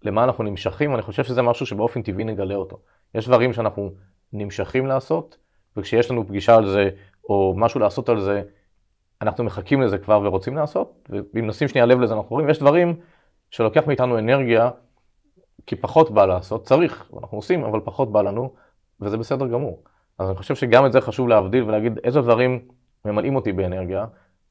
למה 0.03 0.23
אנחנו 0.23 0.43
נמשכים, 0.43 0.93
אני 0.93 1.01
חושב 1.01 1.23
שזה 1.23 1.41
משהו 1.41 1.65
שבאופן 1.65 2.01
טבעי 2.01 2.23
נגלה 2.23 2.55
אותו. 2.55 2.79
יש 3.15 3.27
דברים 3.27 3.53
שאנחנו 3.53 3.91
נמשכים 4.33 4.87
לעשות, 4.87 5.37
וכשיש 5.77 6.11
לנו 6.11 6.27
פגישה 6.27 6.55
על 6.55 6.67
זה, 6.67 6.89
או 7.29 7.53
משהו 7.57 7.79
לעשות 7.79 8.09
על 8.09 8.21
זה, 8.21 8.41
אנחנו 9.21 9.43
מחכים 9.43 9.81
לזה 9.81 9.97
כבר 9.97 10.21
ורוצים 10.23 10.55
לעשות, 10.55 11.09
ואם 11.09 11.47
נשים 11.47 11.67
שנייה 11.67 11.85
לב 11.85 11.99
לזה 11.99 12.13
אנחנו 12.13 12.29
רואים, 12.29 12.49
יש 12.49 12.59
דברים 12.59 12.95
שלוקח 13.49 13.87
מאיתנו 13.87 14.19
אנרגיה, 14.19 14.69
כי 15.65 15.75
פחות 15.75 16.11
בא 16.11 16.25
לעשות, 16.25 16.63
צריך, 16.63 17.11
אנחנו 17.21 17.37
עושים, 17.37 17.63
אבל 17.63 17.79
פחות 17.83 18.11
בא 18.11 18.21
לנו, 18.21 18.53
וזה 19.01 19.17
בסדר 19.17 19.47
גמור. 19.47 19.83
אז 20.19 20.27
אני 20.29 20.37
חושב 20.37 20.55
שגם 20.55 20.85
את 20.85 20.91
זה 20.91 21.01
חשוב 21.01 21.27
להבדיל 21.27 21.63
ולהגיד 21.63 21.99
איזה 22.03 22.21
דברים 22.21 22.59
ממלאים 23.05 23.35
אותי 23.35 23.51
באנרגיה, 23.51 24.05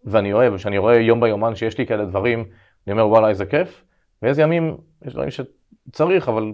ואני 0.05 0.33
אוהב, 0.33 0.53
וכשאני 0.53 0.79
רואה 0.79 0.95
יום 0.95 1.21
ביומן 1.21 1.55
שיש 1.55 1.79
לי 1.79 1.87
כאלה 1.87 2.05
דברים, 2.05 2.45
אני 2.87 2.93
אומר 2.93 3.09
וואלה 3.09 3.29
איזה 3.29 3.47
כיף, 3.47 3.85
ואיזה 4.23 4.43
ימים 4.43 4.77
יש 5.05 5.13
דברים 5.13 5.29
שצריך, 5.31 6.29
אבל 6.29 6.53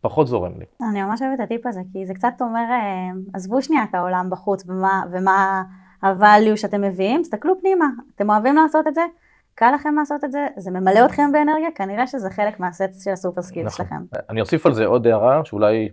פחות 0.00 0.26
זורם 0.26 0.52
לי. 0.58 0.64
אני 0.90 1.02
ממש 1.02 1.22
אוהבת 1.22 1.40
את 1.40 1.44
הטיפ 1.44 1.66
הזה, 1.66 1.80
כי 1.92 2.06
זה 2.06 2.14
קצת 2.14 2.32
אומר, 2.40 2.64
אה, 2.70 3.10
עזבו 3.34 3.62
שנייה 3.62 3.84
את 3.84 3.94
העולם 3.94 4.30
בחוץ 4.30 4.64
ומה, 4.68 5.02
ומה 5.12 5.62
ה-value 6.02 6.56
שאתם 6.56 6.80
מביאים, 6.80 7.22
תסתכלו 7.22 7.60
פנימה, 7.60 7.86
אתם 8.16 8.30
אוהבים 8.30 8.56
לעשות 8.56 8.86
את 8.88 8.94
זה, 8.94 9.02
קל 9.54 9.70
לכם 9.74 9.94
לעשות 9.98 10.24
את 10.24 10.32
זה, 10.32 10.46
זה 10.56 10.70
ממלא 10.70 11.04
אתכם 11.04 11.32
באנרגיה, 11.32 11.70
כנראה 11.74 12.06
שזה 12.06 12.30
חלק 12.30 12.60
מהסט 12.60 13.00
של 13.04 13.10
ה 13.10 13.15
super 13.15 13.42
skill 13.42 13.66
נכון. 13.66 13.86
שלכם. 13.86 14.02
אני 14.30 14.40
אוסיף 14.40 14.66
על 14.66 14.74
זה 14.74 14.86
עוד 14.86 15.06
הערה, 15.06 15.44
שאולי 15.44 15.88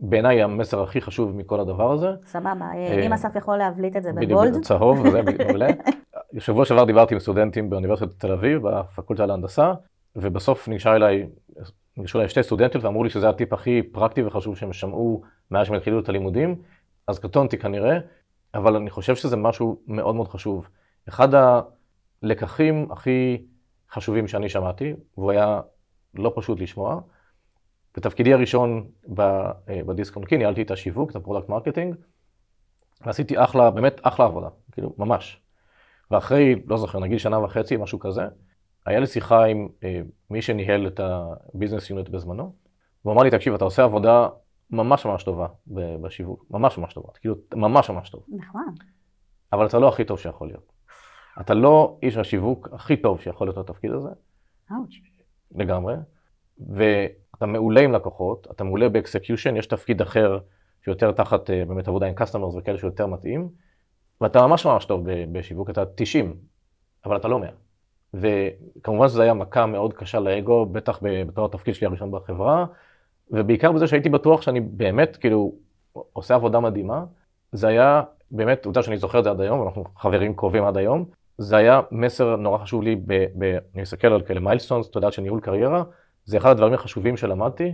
בעיניי 0.00 0.42
המסר 0.42 0.82
הכי 0.82 1.00
חשוב 1.00 1.36
מכל 1.36 1.60
הדבר 1.60 1.92
הזה. 1.92 2.08
סבבה, 2.26 2.66
אה, 2.74 3.06
אם 3.06 3.12
אסף 3.12 3.36
יכול 3.36 3.56
להבליט 3.56 3.96
את 3.96 4.02
זה 4.02 4.12
ב 4.12 4.18
bold. 4.18 4.48
בדיוק, 4.48 4.64
צהוב, 4.64 5.10
זה 5.10 5.22
מעולה. 5.22 5.68
בשבוע 6.34 6.64
שעבר 6.64 6.84
דיברתי 6.84 7.14
עם 7.14 7.20
סטודנטים 7.20 7.70
באוניברסיטת 7.70 8.20
תל 8.20 8.32
אביב, 8.32 8.62
בפקולטה 8.68 9.26
להנדסה, 9.26 9.72
ובסוף 10.16 10.68
ניגשה 10.68 10.96
אליי, 10.96 11.26
ניגשו 11.96 12.18
אליי 12.18 12.28
שתי 12.28 12.42
סטודנטיות 12.42 12.84
ואמרו 12.84 13.04
לי 13.04 13.10
שזה 13.10 13.28
הטיפ 13.28 13.52
הכי 13.52 13.82
פרקטי 13.82 14.22
וחשוב 14.22 14.56
שהם 14.56 14.72
שמעו 14.72 15.22
מאז 15.50 15.66
שהם 15.66 15.76
התחילו 15.76 16.00
את 16.00 16.08
הלימודים, 16.08 16.56
אז 17.06 17.18
קטונתי 17.18 17.58
כנראה, 17.58 17.98
אבל 18.54 18.76
אני 18.76 18.90
חושב 18.90 19.16
שזה 19.16 19.36
משהו 19.36 19.80
מאוד 19.86 20.14
מאוד 20.14 20.28
חשוב. 20.28 20.68
אחד 21.08 21.28
הלקחים 22.22 22.88
הכי 22.90 23.42
חשובים 23.90 24.28
שאני 24.28 24.48
שמעתי, 24.48 24.94
והוא 25.18 25.30
היה 25.30 25.60
לא 26.14 26.32
פשוט 26.36 26.60
לשמוע, 26.60 27.00
בתפקידי 27.96 28.32
הראשון 28.32 28.86
אה, 29.20 29.52
בדיסק 29.86 30.16
און 30.16 30.24
קי, 30.24 30.36
ניהלתי 30.36 30.62
את 30.62 30.70
השיווק, 30.70 31.10
את 31.10 31.16
ה 31.16 31.20
product 31.20 31.48
marketing, 31.48 31.94
ועשיתי 33.00 33.44
אחלה, 33.44 33.70
באמת 33.70 34.00
אחלה 34.02 34.26
עבודה, 34.26 34.48
כאילו, 34.72 34.94
ממש. 34.98 35.40
ואחרי, 36.10 36.54
לא 36.66 36.76
זוכר, 36.76 36.98
נגיד 36.98 37.18
שנה 37.18 37.38
וחצי, 37.38 37.76
משהו 37.76 37.98
כזה, 37.98 38.22
היה 38.86 39.00
לי 39.00 39.06
שיחה 39.06 39.44
עם 39.44 39.68
אה, 39.84 40.00
מי 40.30 40.42
שניהל 40.42 40.86
את 40.86 41.00
ה 41.00 41.10
business 41.10 41.90
unit 41.90 42.08
בזמנו, 42.08 42.54
והוא 43.04 43.14
אמר 43.14 43.22
לי, 43.22 43.30
תקשיב, 43.30 43.54
אתה 43.54 43.64
עושה 43.64 43.84
עבודה 43.84 44.28
ממש 44.70 45.06
ממש 45.06 45.24
טובה 45.24 45.46
בשיווק, 46.02 46.44
ממש 46.50 46.78
ממש 46.78 46.94
טובה, 46.94 47.08
כאילו, 47.20 47.34
ממש 47.54 47.90
ממש 47.90 48.10
טוב. 48.10 48.24
נכון. 48.28 48.74
אבל 49.52 49.66
אתה 49.66 49.78
לא 49.78 49.88
הכי 49.88 50.04
טוב 50.04 50.18
שיכול 50.18 50.48
להיות. 50.48 50.72
אתה 51.40 51.54
לא 51.54 51.98
איש 52.02 52.16
השיווק 52.16 52.68
הכי 52.72 52.96
טוב 52.96 53.20
שיכול 53.20 53.46
להיות 53.46 53.56
לתפקיד 53.56 53.90
הזה. 53.90 54.08
אאוץ'. 54.72 54.90
לגמרי. 55.54 55.94
ואתה 57.38 57.46
מעולה 57.46 57.80
עם 57.80 57.92
לקוחות, 57.92 58.46
אתה 58.50 58.64
מעולה 58.64 58.88
ב 58.88 58.94
execution, 58.94 59.56
יש 59.56 59.66
תפקיד 59.66 60.00
אחר 60.00 60.38
שיותר 60.84 61.12
תחת 61.12 61.50
אה, 61.50 61.64
באמת 61.64 61.88
עבודה 61.88 62.06
עם 62.06 62.14
customers 62.14 62.54
וכאלה 62.58 62.78
שיותר 62.78 63.06
מתאים, 63.06 63.48
ואתה 64.20 64.46
ממש 64.46 64.66
ממש 64.66 64.84
טוב 64.84 65.06
בשיווק, 65.32 65.70
אתה 65.70 65.82
90, 65.94 66.36
אבל 67.04 67.16
אתה 67.16 67.28
לא 67.28 67.38
100. 67.38 67.48
וכמובן 68.14 69.08
שזו 69.08 69.22
הייתה 69.22 69.34
מכה 69.34 69.66
מאוד 69.66 69.94
קשה 69.94 70.20
לאגו, 70.20 70.66
בטח 70.66 70.98
בתור 71.02 71.46
התפקיד 71.46 71.74
שלי 71.74 71.86
הראשון 71.86 72.10
בחברה, 72.10 72.66
ובעיקר 73.30 73.72
בזה 73.72 73.86
שהייתי 73.86 74.08
בטוח 74.08 74.42
שאני 74.42 74.60
באמת, 74.60 75.16
כאילו, 75.16 75.52
עושה 76.12 76.34
עבודה 76.34 76.60
מדהימה. 76.60 77.04
זה 77.52 77.68
היה 77.68 78.02
באמת, 78.30 78.64
עובדה 78.64 78.82
שאני 78.82 78.98
זוכר 78.98 79.18
את 79.18 79.24
זה 79.24 79.30
עד 79.30 79.40
היום, 79.40 79.62
אנחנו 79.62 79.84
חברים 79.96 80.36
קרובים 80.36 80.64
עד 80.64 80.76
היום, 80.76 81.04
זה 81.38 81.56
היה 81.56 81.80
מסר 81.90 82.36
נורא 82.36 82.58
חשוב 82.58 82.82
לי, 82.82 82.96
ב, 82.96 83.24
ב, 83.38 83.58
אני 83.74 83.82
מסתכל 83.82 84.06
על 84.06 84.22
כאלה 84.22 84.40
milestones, 84.40 84.88
אתה 84.90 84.98
יודע, 84.98 85.10
של 85.10 85.22
ניהול 85.22 85.40
קריירה, 85.40 85.82
זה 86.28 86.36
אחד 86.36 86.50
הדברים 86.50 86.74
החשובים 86.74 87.16
שלמדתי. 87.16 87.72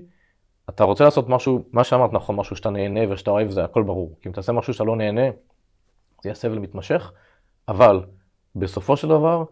אתה 0.68 0.84
רוצה 0.84 1.04
לעשות 1.04 1.28
משהו, 1.28 1.64
מה 1.72 1.84
שאמרת 1.84 2.12
נכון, 2.12 2.36
משהו 2.36 2.56
שאתה 2.56 2.70
נהנה 2.70 3.00
ושאתה 3.12 3.30
אוהב, 3.30 3.50
זה 3.50 3.64
הכל 3.64 3.82
ברור. 3.82 4.16
כי 4.20 4.28
אם 4.28 4.32
תעשה 4.34 4.52
משהו 4.52 4.72
שאתה 4.72 4.84
לא 4.84 4.96
נהנה, 4.96 5.30
זה 6.22 6.28
יהיה 6.28 6.34
סבל 6.34 6.58
מתמשך, 6.58 7.12
אבל 7.68 8.04
בסופו 8.56 8.96
של 8.96 9.08
דבר, 9.08 9.44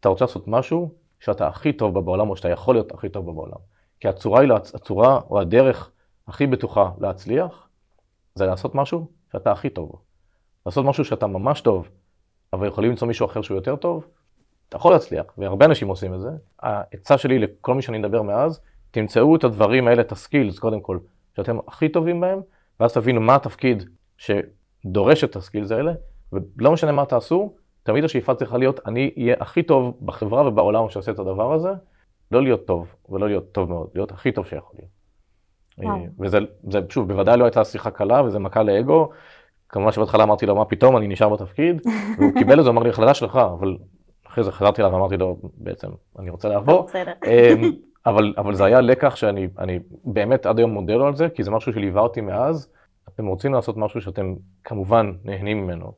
אתה 0.00 0.08
רוצה 0.08 0.24
לעשות 0.24 0.48
משהו 0.48 0.94
שאתה 1.20 1.48
הכי 1.48 1.72
טוב 1.72 1.94
בה 1.94 2.00
בעולם, 2.00 2.30
או 2.30 2.36
שאתה 2.36 2.48
יכול 2.48 2.74
להיות 2.74 2.92
הכי 2.92 3.08
טוב 3.08 3.26
בה 3.26 3.32
בעולם. 3.32 3.58
כי 4.00 4.08
הצורה, 4.08 4.40
היא, 4.40 4.52
הצורה 4.52 5.20
או 5.30 5.40
הדרך 5.40 5.90
הכי 6.28 6.46
בטוחה 6.46 6.90
להצליח, 7.00 7.68
זה 8.34 8.46
לעשות 8.46 8.74
משהו 8.74 9.10
שאתה 9.32 9.52
הכי 9.52 9.70
טוב. 9.70 9.92
לעשות 10.66 10.84
משהו 10.84 11.04
שאתה 11.04 11.26
ממש 11.26 11.60
טוב, 11.60 11.88
אבל 12.52 12.66
יכולים 12.68 12.90
למצוא 12.90 13.08
מישהו 13.08 13.26
אחר 13.26 13.42
שהוא 13.42 13.56
יותר 13.56 13.76
טוב, 13.76 14.06
אתה 14.68 14.76
יכול 14.76 14.92
להצליח, 14.92 15.24
והרבה 15.38 15.66
אנשים 15.66 15.88
עושים 15.88 16.14
את 16.14 16.20
זה. 16.20 16.30
העצה 16.62 17.18
שלי 17.18 17.38
לכל 17.38 17.74
מי 17.74 17.82
שאני 17.82 17.98
מדבר 17.98 18.22
מאז, 18.22 18.60
תמצאו 18.90 19.36
את 19.36 19.44
הדברים 19.44 19.88
האלה, 19.88 20.02
את 20.02 20.12
הסקילס, 20.12 20.58
קודם 20.58 20.80
כל, 20.80 20.98
שאתם 21.36 21.58
הכי 21.68 21.88
טובים 21.88 22.20
בהם, 22.20 22.40
ואז 22.80 22.92
תבינו 22.92 23.20
מה 23.20 23.34
התפקיד 23.34 23.84
שדורש 24.18 25.24
את 25.24 25.36
הסקילס 25.36 25.70
האלה, 25.70 25.92
ולא 26.32 26.72
משנה 26.72 26.92
מה 26.92 27.04
תעשו, 27.04 27.54
תמיד 27.82 28.04
השאיפה 28.04 28.34
צריכה 28.34 28.58
להיות, 28.58 28.80
אני 28.86 29.14
אהיה 29.18 29.36
הכי 29.40 29.62
טוב 29.62 29.98
בחברה 30.02 30.48
ובעולם 30.48 30.88
שעושה 30.88 31.12
את 31.12 31.18
הדבר 31.18 31.52
הזה, 31.52 31.70
לא 32.32 32.42
להיות 32.42 32.66
טוב, 32.66 32.94
ולא 33.08 33.28
להיות 33.28 33.52
טוב 33.52 33.68
מאוד, 33.68 33.88
להיות 33.94 34.12
הכי 34.12 34.32
טוב 34.32 34.46
שיכול 34.46 34.78
להיות. 34.78 34.96
וואו. 35.78 36.06
וזה, 36.20 36.38
זה, 36.70 36.80
שוב, 36.88 37.08
בוודאי 37.08 37.36
לא 37.38 37.44
הייתה 37.44 37.64
שיחה 37.64 37.90
קלה, 37.90 38.22
וזה 38.22 38.38
מכה 38.38 38.62
לאגו. 38.62 39.10
כמובן 39.68 39.92
שבהתחלה 39.92 40.24
אמרתי 40.24 40.46
לו, 40.46 40.56
מה 40.56 40.64
פתאום, 40.64 40.96
אני 40.96 41.08
נשאר 41.08 41.28
בתפקיד, 41.28 41.82
והוא 42.18 42.32
קיבל 42.38 42.58
את 42.58 42.64
זה, 42.64 42.70
אמר 42.70 42.82
לי, 42.82 42.88
החלטה 42.88 43.14
שלך, 43.14 43.36
אבל 43.36 43.76
אחרי 44.36 44.44
זה 44.44 44.52
חזרתי 44.52 44.82
אליו 44.82 44.92
ואמרתי 44.92 45.16
לו, 45.16 45.36
בעצם, 45.56 45.88
אני 46.18 46.30
רוצה 46.30 46.48
לעבור. 46.48 46.86
אמ, 47.26 47.72
אבל, 48.06 48.34
אבל 48.38 48.54
זה 48.54 48.64
היה 48.64 48.80
לקח 48.80 49.16
שאני 49.16 49.48
אני 49.58 49.78
באמת 50.04 50.46
עד 50.46 50.58
היום 50.58 50.70
מודה 50.70 50.94
לו 50.94 51.06
על 51.06 51.16
זה, 51.16 51.28
כי 51.28 51.42
זה 51.42 51.50
משהו 51.50 51.72
שליווה 51.72 52.02
אותי 52.02 52.20
מאז. 52.20 52.68
אתם 53.08 53.26
רוצים 53.26 53.54
לעשות 53.54 53.76
משהו 53.76 54.00
שאתם 54.00 54.34
כמובן 54.64 55.12
נהנים 55.24 55.64
ממנו, 55.64 55.92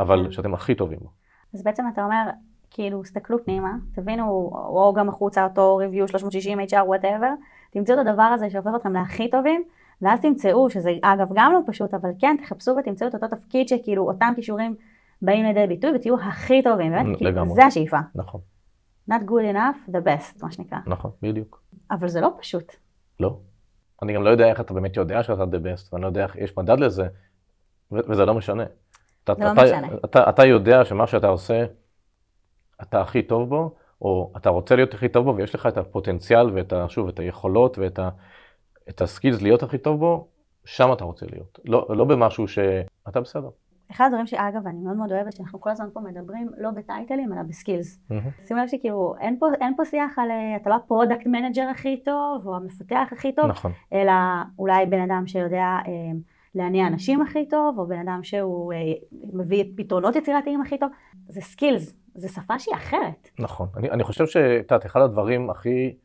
אבל 0.00 0.24
כן. 0.24 0.32
שאתם 0.32 0.54
הכי 0.54 0.74
טובים 0.74 0.98
בו. 1.02 1.08
אז 1.54 1.62
בעצם 1.62 1.84
אתה 1.92 2.04
אומר, 2.04 2.30
כאילו, 2.70 3.04
סתכלו 3.04 3.44
פנימה, 3.44 3.72
תבינו, 3.94 4.50
או 4.52 4.92
גם 4.96 5.08
החוצה 5.08 5.44
אותו 5.44 5.80
review 5.80 6.06
360 6.10 6.60
HR 6.60 6.64
whatever, 6.72 7.30
תמצאו 7.70 8.00
את 8.00 8.06
הדבר 8.06 8.22
הזה 8.22 8.50
שהופך 8.50 8.70
אתכם 8.76 8.92
להכי 8.92 9.30
טובים, 9.30 9.62
ואז 10.02 10.20
תמצאו, 10.20 10.70
שזה 10.70 10.90
אגב 11.02 11.28
גם 11.34 11.52
לא 11.52 11.60
פשוט, 11.66 11.94
אבל 11.94 12.10
כן, 12.18 12.36
תחפשו 12.42 12.76
ותמצאו 12.78 13.08
את 13.08 13.14
אותו 13.14 13.28
תפקיד 13.28 13.68
שכאילו 13.68 14.06
אותם 14.06 14.32
כישורים 14.36 14.74
באים 15.22 15.44
לידי 15.44 15.66
ביטוי 15.66 15.90
ותהיו 15.96 16.20
הכי 16.20 16.62
טובים, 16.62 16.92
באמת, 16.92 17.18
כאילו, 17.18 17.54
זה 17.54 17.64
השאיפה. 17.64 17.96
נכון. 18.14 18.40
Not 19.10 19.22
good 19.26 19.54
enough, 19.54 19.90
the 19.90 20.06
best, 20.06 20.42
מה 20.42 20.52
שנקרא. 20.52 20.78
נכון, 20.86 21.10
בדיוק. 21.22 21.62
אבל 21.90 22.08
זה 22.08 22.20
לא 22.20 22.30
פשוט. 22.38 22.72
לא. 23.20 23.38
אני 24.02 24.12
גם 24.12 24.22
לא 24.22 24.30
יודע 24.30 24.48
איך 24.48 24.60
אתה 24.60 24.74
באמת 24.74 24.96
יודע 24.96 25.22
שאתה 25.22 25.42
the 25.42 25.46
best, 25.46 25.88
ואני 25.92 26.02
לא 26.02 26.06
יודע 26.06 26.22
איך 26.22 26.36
יש 26.36 26.56
מדד 26.56 26.80
לזה, 26.80 27.08
וזה 27.92 28.24
לא 28.24 28.34
משנה. 28.34 28.64
אתה, 29.24 29.34
זה 29.38 29.44
לא 29.44 29.52
אתה, 29.52 29.62
משנה. 29.62 29.86
אתה, 29.86 29.96
אתה, 30.04 30.30
אתה 30.30 30.46
יודע 30.46 30.84
שמה 30.84 31.06
שאתה 31.06 31.26
עושה, 31.26 31.64
אתה 32.82 33.00
הכי 33.00 33.22
טוב 33.22 33.48
בו, 33.48 33.74
או 34.02 34.32
אתה 34.36 34.50
רוצה 34.50 34.76
להיות 34.76 34.94
הכי 34.94 35.08
טוב 35.08 35.24
בו, 35.24 35.36
ויש 35.36 35.54
לך 35.54 35.66
את 35.66 35.78
הפוטנציאל 35.78 36.50
ואת, 36.54 36.72
ה, 36.72 36.88
שוב, 36.88 37.08
את 37.08 37.18
היכולות 37.18 37.78
ואת 37.78 37.98
ה, 37.98 38.08
את 38.88 39.00
הסקילס 39.00 39.42
להיות 39.42 39.62
הכי 39.62 39.78
טוב 39.78 40.00
בו, 40.00 40.28
שם 40.64 40.92
אתה 40.92 41.04
רוצה 41.04 41.26
להיות. 41.30 41.58
לא, 41.64 41.86
לא 41.88 42.04
במשהו 42.04 42.48
שאתה 42.48 43.20
בסדר. 43.20 43.48
אחד 43.90 44.04
הדברים 44.06 44.26
שאגב 44.26 44.66
אני 44.66 44.80
מאוד 44.80 44.96
מאוד 44.96 45.12
אוהבת 45.12 45.36
שאנחנו 45.36 45.60
כל 45.60 45.70
הזמן 45.70 45.86
פה 45.92 46.00
מדברים 46.00 46.50
לא 46.58 46.70
בטייטלים 46.70 47.32
אלא 47.32 47.42
ב 47.42 47.49
skills. 47.49 47.98
Mm-hmm. 47.98 48.42
שימו 48.46 48.60
לב 48.60 48.68
שכאילו 48.68 49.14
אין 49.20 49.36
פה, 49.38 49.46
אין 49.60 49.76
פה 49.76 49.84
שיח 49.84 50.18
על 50.18 50.30
אה, 50.30 50.56
אתה 50.56 50.70
לא 50.70 50.74
ה 50.74 50.81
product 50.81 51.26
manager 51.26 51.68
הכי 51.70 52.02
טוב 52.04 52.46
או 52.46 52.56
המפתח 52.56 53.08
הכי 53.12 53.32
טוב, 53.32 53.46
נכון. 53.46 53.72
אלא 53.92 54.12
אולי 54.58 54.86
בן 54.86 55.00
אדם 55.00 55.26
שיודע 55.26 55.78
אה, 55.86 55.92
להניע 56.54 56.86
אנשים 56.86 57.22
הכי 57.22 57.48
טוב 57.48 57.78
או 57.78 57.86
בן 57.86 58.08
אדם 58.08 58.20
שהוא 58.22 58.72
אה, 58.72 58.78
מביא 59.32 59.64
פתרונות 59.76 60.16
יצירתיים 60.16 60.60
הכי 60.60 60.78
טוב, 60.78 60.90
זה 61.28 61.40
skills, 61.40 61.94
זה 62.14 62.28
שפה 62.28 62.58
שהיא 62.58 62.74
אחרת. 62.74 63.28
נכון, 63.38 63.68
אני, 63.76 63.90
אני 63.90 64.04
חושב 64.04 64.26
שאת 64.26 64.70
יודעת 64.70 64.86
אחד 64.86 65.00
הדברים 65.00 65.50
הכי 65.50 65.96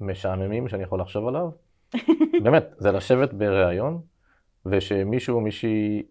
משעממים 0.00 0.68
שאני 0.68 0.82
יכול 0.82 1.00
לחשוב 1.00 1.28
עליו, 1.28 1.50
באמת, 2.44 2.64
זה 2.78 2.92
לשבת 2.92 3.32
בריאיון 3.32 4.00
ושמישהו 4.66 5.36
או 5.36 5.40
מישהי 5.40 6.02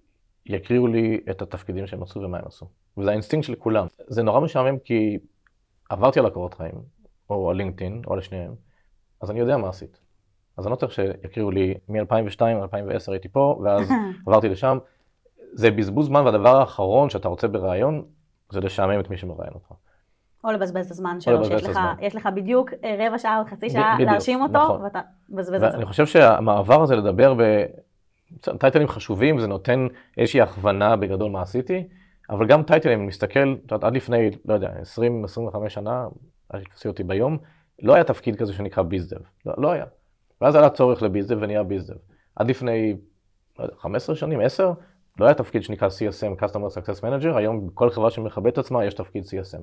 יקריאו 0.48 0.88
לי 0.88 1.20
את 1.30 1.42
התפקידים 1.42 1.88
שהם 1.88 2.04
עשו 2.04 2.20
ומה 2.20 2.38
הם 2.38 2.44
עשו. 2.46 2.66
וזה 2.98 3.10
האינסטינקט 3.10 3.48
של 3.48 3.56
כולם. 3.56 3.88
זה 4.08 4.24
נורא 4.24 4.40
משעמם 4.40 4.80
כי 4.80 5.18
עברתי 5.90 6.20
על 6.20 6.26
הקורות 6.26 6.54
חיים, 6.54 6.76
או 7.30 7.50
על 7.50 7.56
לינקדאין, 7.56 8.02
או 8.08 8.14
על 8.14 8.22
שניהם, 8.22 8.54
אז 9.22 9.32
אני 9.32 9.40
יודע 9.40 9.58
מה 9.58 9.70
עשית. 9.70 10.00
אז 10.58 10.66
אני 10.66 10.72
לא 10.72 10.76
צריך 10.76 10.92
שיקריאו 10.92 11.52
לי 11.52 11.74
מ-2002 11.90 12.44
עד 12.44 12.62
2010 12.62 13.12
הייתי 13.12 13.30
פה, 13.30 13.60
ואז 13.64 13.90
עברתי 14.28 14.50
לשם. 14.50 14.78
זה 15.54 15.72
בזבוז 15.72 16.06
זמן, 16.06 16.26
והדבר 16.26 16.56
האחרון 16.56 17.10
שאתה 17.10 17.28
רוצה 17.28 17.48
בראיון, 17.48 18.06
זה 18.50 18.60
לשעמם 18.60 19.00
את 19.00 19.10
מי 19.10 19.18
שמראיין 19.18 19.54
אותך. 19.54 19.74
או 20.44 20.52
לבזבז 20.52 20.86
את 20.86 20.92
הזמן 20.92 21.22
שלו, 21.22 21.46
שיש 21.46 21.64
לך. 21.64 21.80
יש 22.02 22.16
לך 22.16 22.30
בדיוק 22.36 22.70
אה, 22.84 23.08
רבע 23.08 23.18
שעה 23.18 23.40
או 23.40 23.46
חצי 23.46 23.66
ב- 23.66 23.70
שעה 23.70 23.96
בדיוק, 23.96 24.10
להרשים 24.10 24.42
אותו, 24.42 24.54
נכון. 24.54 24.82
ואתה 24.82 25.02
מבזבז 25.30 25.64
את 25.64 25.72
זה. 25.72 25.78
ואני 25.78 25.86
חושב 25.86 26.06
שהמעבר 26.06 26.82
הזה 26.82 26.96
לדבר 26.96 27.34
בטייטלים 28.48 28.88
חשובים, 28.88 29.40
זה 29.40 29.48
נותן 29.48 29.88
איזושהי 30.18 30.42
הכוונה 30.42 30.96
בגדול 30.96 31.32
מה 31.32 31.42
עשיתי, 31.42 31.88
אבל 32.30 32.48
גם 32.48 32.64
טייטלים, 32.64 33.00
אני 33.00 33.08
מסתכל, 33.08 33.56
את 33.66 33.72
יודעת, 33.72 33.84
עד 33.84 33.96
לפני, 33.96 34.30
לא 34.46 34.54
יודע, 34.54 34.74
20-25 35.66 35.70
שנה, 35.70 36.08
עד 36.50 36.62
שתפסי 36.62 36.88
אותי 36.88 37.04
ביום, 37.04 37.38
לא 37.82 37.94
היה 37.94 38.04
תפקיד 38.04 38.36
כזה 38.36 38.54
שנקרא 38.54 38.84
ביזדב, 38.84 39.20
לא, 39.46 39.54
לא 39.58 39.72
היה. 39.72 39.86
ואז 40.42 40.56
עלה 40.56 40.70
צורך 40.70 41.02
לביזדב 41.02 41.38
ונהיה 41.42 41.64
ביזדב. 41.64 41.96
עד 42.36 42.50
לפני 42.50 42.96
לא 43.60 43.64
יודע, 43.64 43.76
15 43.78 44.16
שנים, 44.16 44.42
10, 44.42 44.72
לא 45.20 45.26
היה 45.26 45.34
תפקיד 45.34 45.64
שנקרא 45.64 45.88
CSM, 45.88 46.44
Customer 46.44 46.78
Success 46.78 47.02
Manager, 47.02 47.38
היום 47.38 47.68
בכל 47.68 47.90
חברה 47.90 48.12
שמכבדת 48.12 48.58
עצמה 48.58 48.86
יש 48.86 48.94
תפקיד 48.94 49.24
CSM. 49.24 49.62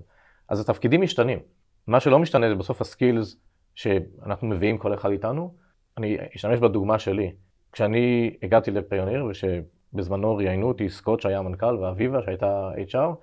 אז 0.48 0.60
התפקידים 0.60 1.00
משתנים. 1.00 1.38
מה 1.86 2.00
שלא 2.00 2.18
משתנה 2.18 2.48
זה 2.48 2.54
בסוף 2.54 2.80
ה 2.80 2.88
skills 2.88 3.36
שאנחנו 3.74 4.48
מביאים 4.48 4.78
כל 4.78 4.94
אחד 4.94 5.10
איתנו. 5.10 5.54
אני 5.98 6.16
אשתמש 6.36 6.58
בדוגמה 6.58 6.98
שלי. 6.98 7.32
כשאני 7.74 8.36
הגעתי 8.42 8.70
לפיוניר, 8.70 9.24
ושבזמנו 9.24 10.36
ראיינו 10.36 10.68
אותי 10.68 10.88
סקוט 10.90 11.20
שהיה 11.20 11.38
המנכ"ל 11.38 11.76
ואביבה 11.76 12.22
שהייתה 12.22 12.70
HR, 12.88 13.14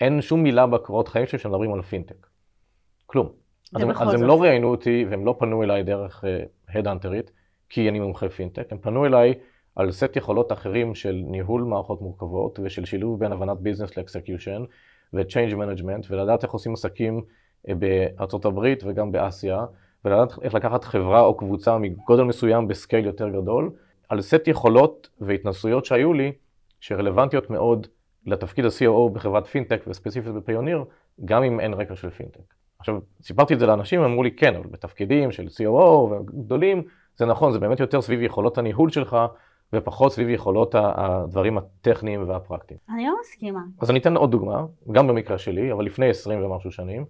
אין 0.00 0.20
שום 0.20 0.42
מילה 0.42 0.66
בקורות 0.66 1.08
חיים 1.08 1.26
שלי 1.26 1.38
שמדברים 1.38 1.72
על 1.72 1.82
פינטק. 1.82 2.26
כלום. 3.06 3.28
אז, 3.74 3.82
הם, 3.82 3.88
ובכל 3.88 4.04
זאת 4.04 4.14
הם. 4.14 4.22
לא 4.22 4.42
ראיינו 4.42 4.68
אותי 4.68 5.06
והם 5.10 5.26
לא 5.26 5.36
פנו 5.38 5.62
אליי 5.62 5.82
דרך 5.82 6.24
ההד 6.68 6.85
האנטרית, 6.85 7.30
כי 7.68 7.88
אני 7.88 8.00
מומחה 8.00 8.28
פינטק, 8.28 8.72
הם 8.72 8.78
פנו 8.78 9.06
אליי 9.06 9.34
על 9.76 9.92
סט 9.92 10.16
יכולות 10.16 10.52
אחרים 10.52 10.94
של 10.94 11.22
ניהול 11.26 11.62
מערכות 11.62 12.00
מורכבות 12.00 12.58
ושל 12.62 12.84
שילוב 12.84 13.20
בין 13.20 13.32
הבנת 13.32 13.58
business 13.60 13.96
ל 13.96 14.03
execution 14.03 14.64
ו-change 15.12 15.52
management 15.52 16.06
ולדעת 16.10 16.42
איך 16.42 16.52
עושים 16.52 16.72
עסקים 16.72 17.22
אה, 17.68 17.74
בארצות 17.74 18.44
הברית 18.44 18.82
וגם 18.86 19.12
באסיה 19.12 19.64
ולדעת 20.04 20.32
איך 20.42 20.54
לקחת 20.54 20.84
חברה 20.84 21.20
או 21.20 21.36
קבוצה 21.36 21.78
מגודל 21.78 22.22
מסוים 22.22 22.68
ב 22.68 22.74
scale 22.74 23.06
יותר 23.06 23.28
גדול 23.28 23.70
על 24.08 24.20
סט 24.20 24.48
יכולות 24.48 25.08
והתנסויות 25.20 25.84
שהיו 25.84 26.12
לי 26.12 26.32
שרלוונטיות 26.80 27.50
מאוד 27.50 27.86
לתפקיד 28.26 28.64
ה-COO 28.64 29.12
בחברת 29.12 29.46
פינטק 29.46 29.82
וספציפית 29.86 30.32
בפיוניר 30.32 30.84
גם 31.24 31.42
אם 31.42 31.60
אין 31.60 31.74
רקע 31.74 31.96
של 31.96 32.10
פינטק. 32.10 32.54
עכשיו 32.78 32.98
סיפרתי 33.22 33.54
את 33.54 33.58
זה 33.58 33.66
לאנשים 33.66 34.00
הם 34.00 34.10
אמרו 34.10 34.22
לי 34.22 34.30
כן 34.30 34.54
אבל 34.54 34.66
בתפקידים 34.70 35.32
של 35.32 35.46
COO 35.46 36.12
וגדולים 36.12 36.82
זה 37.16 37.26
נכון 37.26 37.52
זה 37.52 37.58
באמת 37.58 37.80
יותר 37.80 38.00
סביב 38.00 38.22
יכולות 38.22 38.58
הניהול 38.58 38.90
שלך 38.90 39.16
ופחות 39.72 40.12
סביב 40.12 40.28
יכולות 40.28 40.74
הדברים 40.78 41.58
הטכניים 41.58 42.28
והפרקטיים. 42.28 42.80
אני 42.94 43.06
לא 43.06 43.12
מסכימה. 43.20 43.60
אז 43.80 43.90
אני 43.90 43.98
אתן 43.98 44.16
עוד 44.16 44.30
דוגמה, 44.30 44.64
גם 44.92 45.06
במקרה 45.06 45.38
שלי, 45.38 45.72
אבל 45.72 45.84
לפני 45.84 46.10
20 46.10 46.44
ומשהו 46.44 46.70
שנים, 46.70 47.04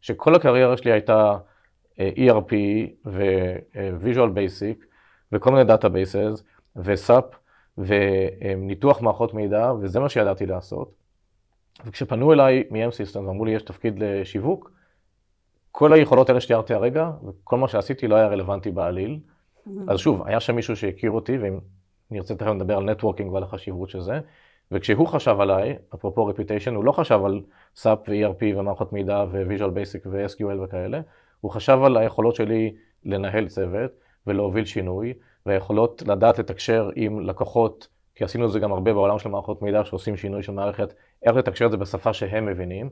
שכל 0.00 0.34
הקריירה 0.34 0.76
שלי 0.76 0.92
הייתה 0.92 1.36
ERP 1.98 2.52
ו-Visual 3.06 4.30
Basic 4.36 4.84
וכל 5.32 5.50
מיני 5.50 5.72
Databases 5.72 6.42
ו-SAP 6.76 7.36
וניתוח 7.78 9.02
מערכות 9.02 9.34
מידע, 9.34 9.72
וזה 9.80 10.00
מה 10.00 10.08
שידעתי 10.08 10.46
לעשות. 10.46 10.94
וכשפנו 11.86 12.32
אליי 12.32 12.64
מ-M 12.70 12.90
Systems 12.90 13.18
ואמרו 13.18 13.44
לי 13.44 13.52
יש 13.52 13.62
תפקיד 13.62 13.98
לשיווק, 13.98 14.70
כל 15.72 15.92
היכולות 15.92 16.28
האלה 16.28 16.40
שתיארתי 16.40 16.74
הרגע, 16.74 17.10
וכל 17.24 17.58
מה 17.58 17.68
שעשיתי 17.68 18.08
לא 18.08 18.16
היה 18.16 18.26
רלוונטי 18.26 18.70
בעליל. 18.70 19.18
אז 19.88 19.98
שוב, 19.98 20.22
היה 20.26 20.40
שם 20.40 20.56
מישהו 20.56 20.76
שהכיר 20.76 21.10
אותי, 21.10 21.38
ואם 21.38 21.58
נרצה 22.10 22.34
תכף 22.34 22.46
לדבר 22.46 22.76
על 22.76 22.90
networking 22.90 23.32
ועל 23.32 23.42
החשיבות 23.42 23.90
של 23.90 24.00
זה, 24.00 24.20
וכשהוא 24.70 25.06
חשב 25.06 25.36
עליי, 25.40 25.76
אפרופו 25.94 26.26
reputation, 26.26 26.74
הוא 26.74 26.84
לא 26.84 26.92
חשב 26.92 27.20
על 27.24 27.42
SAP 27.76 28.08
ו-ERP 28.08 28.56
ומערכות 28.56 28.92
מידע 28.92 29.24
ו-Visual 29.30 29.62
Basic 29.62 30.06
ו-SQL 30.06 30.60
וכאלה, 30.64 31.00
הוא 31.44 31.50
חשב 31.50 31.78
על 31.84 31.96
היכולות 31.96 32.34
שלי 32.34 32.74
לנהל 33.04 33.48
צוות 33.48 33.90
ולהוביל 34.26 34.64
שינוי, 34.64 35.12
והיכולות 35.46 36.02
לדעת 36.06 36.38
לתקשר 36.38 36.90
עם 36.96 37.20
לקוחות, 37.20 37.88
כי 38.14 38.24
עשינו 38.24 38.46
את 38.46 38.52
זה 38.52 38.60
גם 38.60 38.72
הרבה 38.72 38.92
בעולם 38.92 39.18
של 39.18 39.28
מערכות 39.28 39.62
מידע 39.62 39.84
שעושים 39.84 40.16
שינוי 40.16 40.42
של 40.42 40.52
מערכת, 40.52 40.94
איך 41.22 41.36
לתקשר 41.36 41.66
את 41.66 41.70
זה 41.70 41.76
בשפה 41.76 42.12
שהם 42.12 42.46
מבינים, 42.46 42.90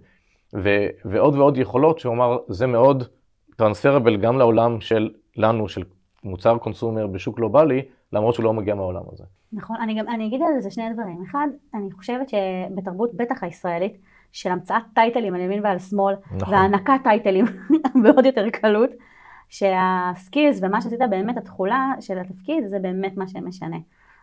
ו- 0.55 0.87
ועוד 1.05 1.35
ועוד 1.35 1.59
יכולות 1.59 1.99
שהוא 1.99 2.15
אמר, 2.15 2.39
זה 2.49 2.67
מאוד 2.67 3.05
transferable 3.57 4.17
גם 4.17 4.39
לעולם 4.39 4.81
של 4.81 5.11
לנו, 5.37 5.69
של 5.69 5.83
מוצר 6.25 6.59
קונסומר 6.59 7.07
בשוק 7.07 7.37
גלובלי, 7.37 7.83
למרות 8.13 8.35
שהוא 8.35 8.45
לא 8.45 8.53
מגיע 8.53 8.75
מהעולם 8.75 9.03
הזה. 9.13 9.25
נכון, 9.53 9.77
אני 9.81 9.95
גם, 9.95 10.09
אני 10.09 10.27
אגיד 10.27 10.41
על 10.43 10.61
זה 10.61 10.71
שני 10.71 10.93
דברים. 10.93 11.23
אחד, 11.31 11.49
אני 11.75 11.93
חושבת 11.93 12.29
שבתרבות 12.29 13.15
בטח 13.15 13.43
הישראלית, 13.43 13.99
של 14.33 14.51
המצאת 14.51 14.83
טייטלים 14.95 15.35
על 15.35 15.41
ימין 15.41 15.65
ועל 15.65 15.79
שמאל, 15.79 16.15
נכון. 16.37 16.55
והענקת 16.55 17.01
טייטלים 17.03 17.45
בעוד 18.03 18.27
יותר 18.27 18.51
קלות, 18.51 18.91
שהסקילס 19.49 20.61
ומה 20.63 20.81
שעשית 20.81 21.01
באמת, 21.11 21.37
התכולה 21.37 21.93
של 22.01 22.19
התפקיד, 22.19 22.67
זה 22.67 22.79
באמת 22.79 23.17
מה 23.17 23.29
שמשנה. 23.29 23.77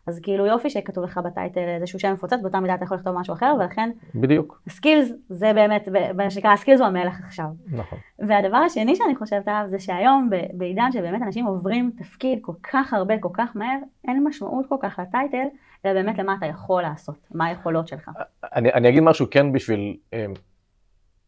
אז 0.07 0.19
כאילו 0.19 0.45
יופי 0.45 0.69
שכתוב 0.69 1.03
לך 1.03 1.17
בטייטל 1.17 1.59
איזשהו 1.59 1.99
שם 1.99 2.13
מפוצץ, 2.13 2.37
באותה 2.41 2.59
מידה 2.59 2.75
אתה 2.75 2.83
יכול 2.83 2.97
לכתוב 2.97 3.19
משהו 3.19 3.33
אחר, 3.33 3.55
ולכן 3.59 3.89
בדיוק, 4.15 4.61
הסקילס 4.67 5.11
זה 5.29 5.53
באמת, 5.53 5.87
מה 6.15 6.29
שנקרא 6.29 6.51
הסקילס 6.51 6.79
הוא 6.79 6.87
המלך 6.87 7.19
עכשיו. 7.23 7.45
נכון. 7.71 7.99
והדבר 8.19 8.57
השני 8.57 8.95
שאני 8.95 9.15
חושבת 9.15 9.47
עליו 9.47 9.63
זה 9.67 9.79
שהיום 9.79 10.29
בעידן 10.53 10.91
שבאמת 10.91 11.21
אנשים 11.21 11.45
עוברים 11.45 11.91
תפקיד 11.97 12.39
כל 12.41 12.53
כך 12.63 12.93
הרבה, 12.93 13.17
כל 13.17 13.29
כך 13.33 13.55
מהר, 13.55 13.77
אין 14.07 14.23
משמעות 14.27 14.65
כל 14.69 14.77
כך 14.79 14.99
לטייטל, 14.99 15.45
אלא 15.85 15.93
באמת 15.93 16.17
למה 16.19 16.35
אתה 16.37 16.45
יכול 16.45 16.81
לעשות, 16.81 17.15
מה 17.31 17.45
היכולות 17.45 17.87
שלך. 17.87 18.11
אני, 18.43 18.73
אני 18.73 18.89
אגיד 18.89 19.03
משהו 19.03 19.27
כן 19.31 19.51
בשביל 19.51 19.97
אה, 20.13 20.25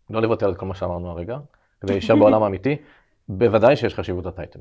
לא 0.10 0.22
לבטל 0.22 0.52
את 0.52 0.58
כל 0.58 0.66
מה 0.66 0.76
שאמרנו 0.76 1.10
הרגע, 1.10 1.38
כדי 1.82 1.94
להישאר 1.94 2.16
בעולם 2.20 2.44
האמיתי, 2.44 2.76
בוודאי 3.30 3.76
שיש 3.76 3.96
חשיבות 3.96 4.26
לטייטל, 4.26 4.60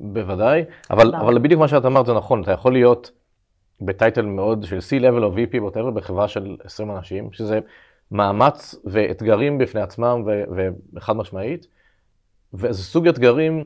בוודאי, 0.00 0.64
אבל. 0.90 1.14
אבל 1.14 1.38
בדיוק 1.38 1.60
מה 1.60 1.68
שאת 1.68 1.84
אמרת 1.84 2.06
זה 2.06 2.12
נכון, 2.14 2.42
אתה 2.42 2.52
יכול 2.52 2.72
להיות 2.72 3.10
בטייטל 3.80 4.26
מאוד 4.26 4.62
של 4.62 4.78
C-Level 4.78 5.22
או 5.22 5.34
VP, 5.34 5.54
whatever, 5.54 5.90
בחברה 5.90 6.28
של 6.28 6.56
20 6.64 6.90
אנשים, 6.90 7.32
שזה 7.32 7.60
מאמץ 8.10 8.74
ואתגרים 8.84 9.58
בפני 9.58 9.80
עצמם 9.80 10.22
ו- 10.26 10.68
וחד 10.92 11.16
משמעית, 11.16 11.66
וזה 12.54 12.82
סוג 12.82 13.08
אתגרים 13.08 13.64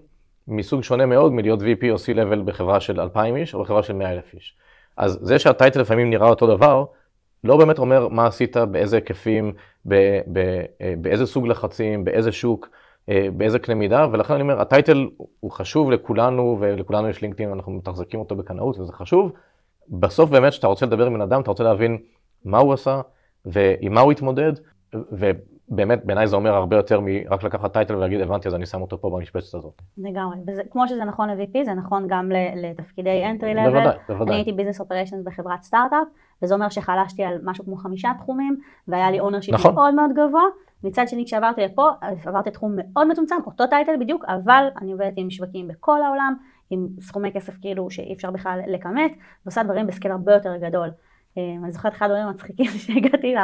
מסוג 0.48 0.82
שונה 0.82 1.06
מאוד 1.06 1.32
מלהיות 1.32 1.60
VP 1.60 1.84
או 1.90 1.96
C-Level 1.96 2.42
בחברה 2.44 2.80
של 2.80 3.00
2,000 3.00 3.36
איש 3.36 3.54
או 3.54 3.62
בחברה 3.62 3.82
של 3.82 3.92
100,000 3.92 4.34
איש. 4.34 4.56
אז 5.00 5.18
זה 5.22 5.38
שהטייטל 5.38 5.80
לפעמים 5.80 6.10
נראה 6.10 6.28
אותו 6.28 6.46
דבר, 6.46 6.84
לא 7.44 7.56
באמת 7.56 7.78
אומר 7.78 8.08
מה 8.08 8.26
עשית, 8.26 8.56
באיזה 8.56 8.96
היקפים, 8.96 9.52
ב- 9.86 10.20
ב- 10.32 10.64
אה, 10.80 10.94
באיזה 11.00 11.26
סוג 11.26 11.46
לחצים, 11.46 12.04
באיזה 12.04 12.32
שוק, 12.32 12.68
אה, 13.08 13.28
באיזה 13.36 13.58
קנה 13.58 13.74
מידה, 13.74 14.06
ולכן 14.12 14.34
אני 14.34 14.42
אומר, 14.42 14.60
הטייטל 14.60 15.08
הוא 15.40 15.50
חשוב 15.50 15.90
לכולנו, 15.90 16.56
ולכולנו 16.60 17.08
יש 17.08 17.22
לינקדאין, 17.22 17.52
אנחנו 17.52 17.72
מתחזקים 17.72 18.20
אותו 18.20 18.36
בקנאות, 18.36 18.78
וזה 18.78 18.92
חשוב. 18.92 19.32
בסוף 19.88 20.30
באמת, 20.30 20.52
כשאתה 20.52 20.66
רוצה 20.66 20.86
לדבר 20.86 21.06
עם 21.06 21.14
בן 21.14 21.20
אדם, 21.20 21.40
אתה 21.40 21.50
רוצה 21.50 21.64
להבין 21.64 21.98
מה 22.44 22.58
הוא 22.58 22.72
עשה, 22.72 23.00
ועם 23.44 23.94
מה 23.94 24.00
הוא 24.00 24.12
התמודד, 24.12 24.52
ובאמת, 25.70 26.04
בעיניי 26.04 26.26
זה 26.26 26.36
אומר 26.36 26.54
הרבה 26.54 26.76
יותר 26.76 27.00
מרק 27.00 27.42
לקחת 27.42 27.72
title 27.72 27.96
ולהגיד, 27.96 28.20
הבנתי, 28.20 28.48
אז 28.48 28.54
אני 28.54 28.66
שם 28.66 28.80
אותו 28.80 29.00
פה 29.00 29.10
במשבצת 29.10 29.54
הזאת. 29.54 29.82
לגמרי. 29.98 30.36
כמו 30.70 30.88
שזה 30.88 31.04
נכון 31.04 31.30
ל-VP, 31.30 31.64
זה 31.64 31.74
נכון 31.74 32.06
גם 32.08 32.30
לתפקידי 32.56 33.24
entry 33.24 33.56
level. 33.56 33.70
בוודאי, 33.70 33.96
אני 34.08 34.16
בוודאי. 34.18 34.36
הייתי 34.36 34.52
business 34.52 34.80
operations 34.80 35.22
בחברת 35.24 35.62
סטארט-אפ, 35.62 36.08
וזה 36.42 36.54
אומר 36.54 36.68
שחלשתי 36.68 37.24
על 37.24 37.38
משהו 37.44 37.64
כמו 37.64 37.76
חמישה 37.76 38.10
תחומים, 38.18 38.56
והיה 38.88 39.10
לי 39.10 39.20
ownership 39.20 39.54
נכון. 39.54 39.74
מאוד 39.74 39.94
מאוד 39.94 40.10
גבוה. 40.12 40.42
מצד 40.84 41.08
שני, 41.08 41.24
כשעברתי 41.26 41.60
לפה, 41.60 41.88
עברתי 42.26 42.50
תחום 42.50 42.76
מאוד 42.76 43.08
מצומצם, 43.08 43.34
אותו 43.46 43.66
title 43.66 43.92
בדיוק, 44.00 44.24
אבל 44.28 44.68
אני 44.82 44.92
עובדת 44.92 45.12
עם 45.16 45.30
שווקים 45.30 45.68
בכל 45.68 46.02
העולם, 46.02 46.34
עם 46.70 46.88
סכומי 47.00 47.32
כסף 47.32 47.52
כאילו 47.60 47.90
שאי 47.90 48.12
אפשר 48.12 48.30
בכלל 48.30 48.60
לכמת, 48.66 49.12
ועושה 49.44 49.62
דברים 49.62 49.86
ב 49.86 49.91
scale 49.91 50.12
הרבה 50.12 50.34
יותר 50.34 50.56
גדול. 50.56 50.88
אה, 51.38 51.42
אני 51.62 51.72
זוכרת 51.72 51.92
אחד 51.92 52.06
הדברים 52.06 52.26
המצחיקים 52.26 52.70
שהגעתי 52.86 53.34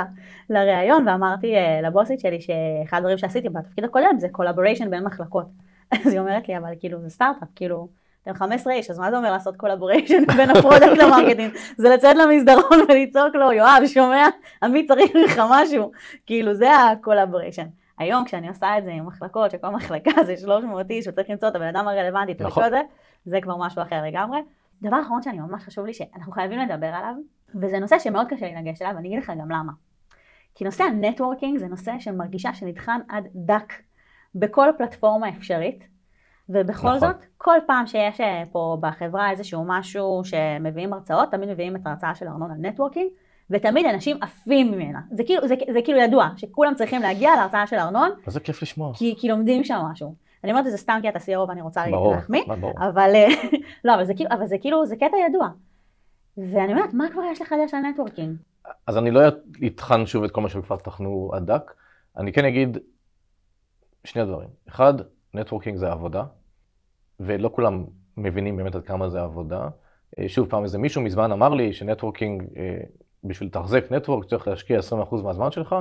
לראיון 0.51 1.09
ואמרתי 1.09 1.57
אה, 1.57 1.81
לבוסית 1.83 2.21
שלי 2.21 2.41
שאחד 2.41 2.97
הדברים 2.97 3.19
שעשיתי 3.19 3.49
בתפקיד 3.49 3.85
הקודם 3.85 4.19
זה 4.19 4.29
collaboration 4.29 4.91
בין 4.91 5.05
מחלקות. 5.05 5.47
אז 5.93 6.13
היא 6.13 6.21
אומרת 6.21 6.49
לי, 6.49 6.59
אבל 6.59 6.73
כאילו 6.81 7.01
זה 7.01 7.11
סטארט-אפ, 7.11 7.49
כאילו, 7.55 7.89
אתם 8.23 8.35
15 8.35 8.73
איש, 8.73 8.91
אז 8.91 8.99
מה 8.99 9.11
זה 9.11 9.17
אומר 9.17 9.33
לעשות 9.33 9.57
collaboration 9.57 10.27
בין 10.37 10.51
ה 10.51 10.57
product 10.57 10.99
ל 10.99 11.04
marketing? 11.04 11.53
זה 11.77 11.89
לצאת 11.89 12.17
למסדרון 12.17 12.81
ולצעוק 12.89 13.35
לו, 13.35 13.53
יואב, 13.53 13.83
שומע? 13.87 14.27
עמית 14.63 14.89
צריך 14.89 15.11
ממך 15.17 15.43
משהו. 15.51 15.91
כאילו, 16.27 16.55
זה 16.55 16.77
ה 16.77 16.83
collaboration. 16.83 17.67
היום 17.99 18.25
כשאני 18.25 18.49
עושה 18.49 18.79
את 18.79 18.85
זה 18.85 18.91
עם 18.91 19.07
מחלקות, 19.07 19.51
שכל 19.51 19.69
מחלקה 19.69 20.11
זה 20.27 20.37
300 20.37 20.91
איש 20.91 21.07
וצריך 21.09 21.31
למצוא 21.31 21.49
את 21.49 21.57
הבן 21.57 21.67
אדם 21.67 21.89
הרלוונטי, 21.89 22.35
נכון. 22.35 22.47
נכון. 22.47 22.65
את 22.65 22.71
זה, 22.71 22.81
זה 23.25 23.41
כבר 23.41 23.57
משהו 23.57 23.83
אחר 23.83 24.03
לגמרי. 24.07 24.41
דבר 24.83 25.01
אחרון 25.03 25.23
שאני 25.23 25.39
ממש 25.39 25.63
חשוב 25.63 25.87
לי 25.87 25.95
שאנחנו 25.95 26.33
חייבים 26.33 26.59
לדבר 26.59 26.87
עליו, 26.87 27.15
וזה 27.55 27.79
נושא 27.79 27.99
שמאוד 27.99 28.27
קשה 28.29 28.47
לי 28.47 28.55
לגשת 28.63 28.83
אליו, 28.83 28.93
ואני 28.97 29.09
אגיד 29.09 29.19
לך 29.19 29.33
גם 29.41 29.51
למה. 29.51 29.73
כי 30.55 30.65
נושא 30.65 30.85
ה 30.85 30.91
networking 30.91 31.59
זה 31.59 31.67
נושא 31.67 31.93
שמרגישה 31.99 32.55
שנטחן 32.55 33.01
עד 33.09 33.29
דק 33.35 33.73
בכל 34.35 34.69
פלטפורמה 34.79 35.29
אפשרית, 35.29 35.85
ובכל 36.49 36.89
נכון. 36.89 36.99
זאת, 36.99 37.27
כל 37.39 37.59
פעם 37.67 37.87
שיש 37.87 38.21
אה, 38.21 38.43
פה 38.53 38.77
בחברה 38.81 39.31
איזשהו 39.31 39.65
משהו 39.67 40.21
שמביאים 40.25 40.93
הרצאות, 40.93 41.31
תמיד 41.31 41.49
מביאים 41.49 41.77
את 41.77 41.87
ההרצאה 41.87 42.15
של 42.15 42.29
ארנון 42.29 42.51
על 42.51 42.57
networking, 42.61 43.11
ותמיד 43.51 43.87
אנשים 43.87 44.17
עפים 44.23 44.73
ממנה. 44.73 45.01
זה 45.11 45.25
כאילו, 45.25 45.49
זה, 45.49 45.55
זה 45.73 45.79
כאילו 45.85 45.99
ידוע, 45.99 46.29
שכולם 46.37 46.75
צריכים 46.75 47.03
להגיע 47.03 47.31
להרצאה 47.37 47.67
של 47.67 47.77
ארנון, 47.77 48.11
איזה 48.27 48.41
כיף 48.41 48.63
לשמוע. 48.63 48.95
כי, 48.95 49.15
כי 49.19 49.29
לומדים 49.29 49.65
שם 49.65 49.79
משהו. 49.93 50.15
אני 50.45 50.53
אומרת 50.53 50.67
את 50.67 50.71
זה 50.71 50.79
סתם 50.79 50.99
כי 51.03 51.09
אתה 51.09 51.19
CEO 51.19 51.49
ואני 51.49 51.63
רוצה 51.63 51.85
להחמיא. 51.87 52.43
אבל, 52.79 53.11
אה, 53.15 53.29
לא, 53.85 53.95
אבל 53.95 54.05
זה 54.05 54.13
אבל 54.31 54.47
זה 54.47 54.57
כאילו, 54.61 54.87
זה 54.87 54.97
קטע 54.97 55.17
ידוע. 55.29 55.49
ואני 56.37 56.73
אומרת, 56.73 56.95
מה 56.95 57.05
כבר 57.13 57.23
יש 57.33 57.43
לחדש 57.43 57.75
על 57.75 57.81
networking? 57.81 58.37
אז 58.87 58.99
אני 58.99 59.11
לא 59.11 59.21
אטחן 59.67 60.07
שוב 60.07 60.25
את 60.25 60.31
כל 60.31 60.41
מה 60.41 60.49
שכבר 60.49 60.77
טחנו 60.77 61.31
עד 61.35 61.47
דק. 61.47 61.75
אני 62.17 62.33
כן 62.33 62.45
אגיד 62.45 62.79
שני 64.05 64.25
דברים. 64.25 64.49
אחד, 64.69 64.95
networking 65.35 65.77
זה 65.77 65.93
עבודה, 65.93 66.25
ולא 67.21 67.51
כולם 67.53 67.85
מבינים 68.17 68.57
באמת 68.57 68.75
עד 68.75 68.85
כמה 68.85 69.09
זה 69.09 69.23
עבודה. 69.23 69.69
אה, 70.19 70.29
שוב 70.29 70.49
פעם, 70.51 70.63
איזה 70.63 70.79
מישהו 70.79 71.03
מזמן 71.03 71.33
אמר 71.33 71.49
לי 71.49 71.73
ש 71.73 71.83
networking, 71.83 72.43
אה, 72.57 72.79
בשביל 73.25 73.49
לתחזק 73.49 73.93
network 73.93 74.25
צריך 74.25 74.49
להשקיע 74.49 74.79
20% 74.79 75.23
מהזמן 75.23 75.51
שלך. 75.51 75.77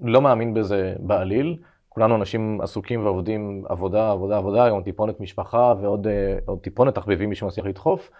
לא 0.00 0.22
מאמין 0.22 0.54
בזה 0.54 0.94
בעליל. 0.98 1.56
כולנו 1.88 2.16
אנשים 2.16 2.60
עסוקים 2.60 3.04
ועובדים 3.04 3.64
עבודה, 3.68 4.10
עבודה, 4.10 4.36
עבודה, 4.36 4.64
היום 4.64 4.82
טיפונת 4.82 5.20
משפחה 5.20 5.74
ועוד 5.80 6.06
אה, 6.06 6.38
טיפונת 6.62 6.94
תחביבים, 6.94 7.28
מי 7.28 7.34
שמצליח 7.34 7.66
לדחוף. 7.66 8.10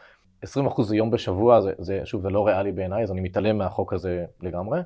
20% 0.44 0.82
זה 0.82 0.96
יום 0.96 1.10
בשבוע, 1.10 1.60
זה, 1.60 1.72
זה, 1.78 2.00
שוב, 2.04 2.22
זה 2.22 2.30
לא 2.30 2.46
ריאלי 2.46 2.72
בעיניי, 2.72 3.02
אז 3.02 3.12
אני 3.12 3.20
מתעלם 3.20 3.58
מהחוק 3.58 3.92
הזה 3.92 4.24
לגמרי, 4.42 4.80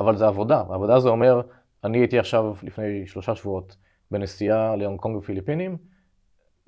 אבל 0.00 0.16
זה 0.16 0.26
עבודה. 0.26 0.60
עבודה 0.60 1.00
זה 1.00 1.08
אומר, 1.08 1.40
אני 1.84 1.98
הייתי 1.98 2.18
עכשיו 2.18 2.54
לפני 2.62 3.06
שלושה 3.06 3.34
שבועות 3.34 3.76
בנסיעה 4.10 4.76
להונג 4.76 5.00
קונג 5.00 5.16
ופיליפינים, 5.16 5.76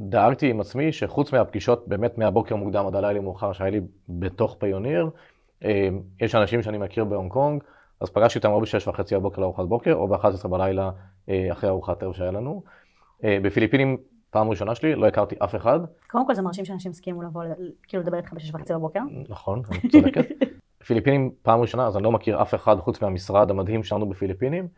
דאגתי 0.00 0.50
עם 0.50 0.60
עצמי 0.60 0.92
שחוץ 0.92 1.32
מהפגישות 1.32 1.88
באמת 1.88 2.18
מהבוקר 2.18 2.56
מוקדם 2.56 2.86
עד 2.86 2.96
הלילה 2.96 3.20
מאוחר 3.20 3.52
שהיה 3.52 3.70
לי 3.70 3.80
בתוך 4.08 4.56
פיוניר, 4.58 5.10
אה, 5.64 5.88
יש 6.20 6.34
אנשים 6.34 6.62
שאני 6.62 6.78
מכיר 6.78 7.04
בהונג 7.04 7.32
קונג, 7.32 7.62
אז 8.00 8.10
פגשתי 8.10 8.38
אותם 8.38 8.50
או 8.50 8.60
בשש 8.60 8.88
וחצי 8.88 9.14
בבוקר 9.14 9.40
לארוחת 9.40 9.64
בוקר, 9.64 9.94
או 9.94 10.08
ב-11 10.08 10.48
בלילה 10.48 10.90
אה, 11.28 11.48
אחרי 11.52 11.70
ארוחת 11.70 12.02
ערב 12.02 12.12
שהיה 12.12 12.30
לנו. 12.30 12.62
אה, 13.24 13.38
בפיליפינים, 13.42 13.96
פעם 14.30 14.50
ראשונה 14.50 14.74
שלי, 14.74 14.94
לא 14.94 15.06
הכרתי 15.06 15.34
אף 15.44 15.54
אחד, 15.54 15.80
קודם 16.06 16.26
כל 16.26 16.34
זה 16.34 16.42
מרשים 16.42 16.64
שאנשים 16.64 16.90
הסכימו 16.90 17.22
לבוא, 17.22 17.44
כאילו 17.82 18.02
לדבר 18.02 18.16
איתך 18.16 18.32
בשש 18.32 18.54
וחצי 18.54 18.72
בבוקר. 18.72 19.00
נכון, 19.28 19.62
את 19.86 19.90
צודקת. 19.92 20.26
פיליפינים 20.86 21.30
פעם 21.42 21.60
ראשונה, 21.60 21.86
אז 21.86 21.96
אני 21.96 22.04
לא 22.04 22.12
מכיר 22.12 22.42
אף 22.42 22.54
אחד 22.54 22.76
חוץ 22.78 23.02
מהמשרד 23.02 23.50
המדהים 23.50 23.82
שלנו 23.82 24.08
בפיליפינים, 24.08 24.68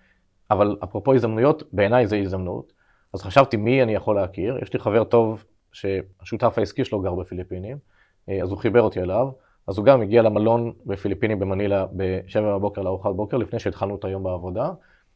אבל 0.50 0.76
אפרופו 0.84 1.14
הזדמנויות, 1.14 1.62
בעיניי 1.72 2.06
זו 2.06 2.16
הזדמנות. 2.16 2.72
אז 3.14 3.22
חשבתי 3.22 3.56
מי 3.56 3.82
אני 3.82 3.94
יכול 3.94 4.16
להכיר, 4.16 4.58
יש 4.62 4.72
לי 4.72 4.78
חבר 4.78 5.04
טוב 5.04 5.44
שהשותף 5.72 6.54
העסקי 6.58 6.84
שלו 6.84 7.00
גר 7.00 7.14
בפיליפינים, 7.14 7.76
אה, 8.28 8.42
אז 8.42 8.50
הוא 8.50 8.58
חיבר 8.58 8.82
אותי 8.82 9.00
אליו, 9.00 9.28
אז 9.66 9.78
הוא 9.78 9.86
גם 9.86 10.02
הגיע 10.02 10.22
למלון 10.22 10.72
בפיליפינים 10.86 11.38
במנילה 11.38 11.86
ב-7 11.96 12.40
בבוקר 12.40 12.82
לארוחת 12.82 13.10
בוקר, 13.14 13.36
לפני 13.36 13.58
שהתחלנו 13.58 13.96
את 13.96 14.04
היום 14.04 14.22
בעבודה, 14.22 14.70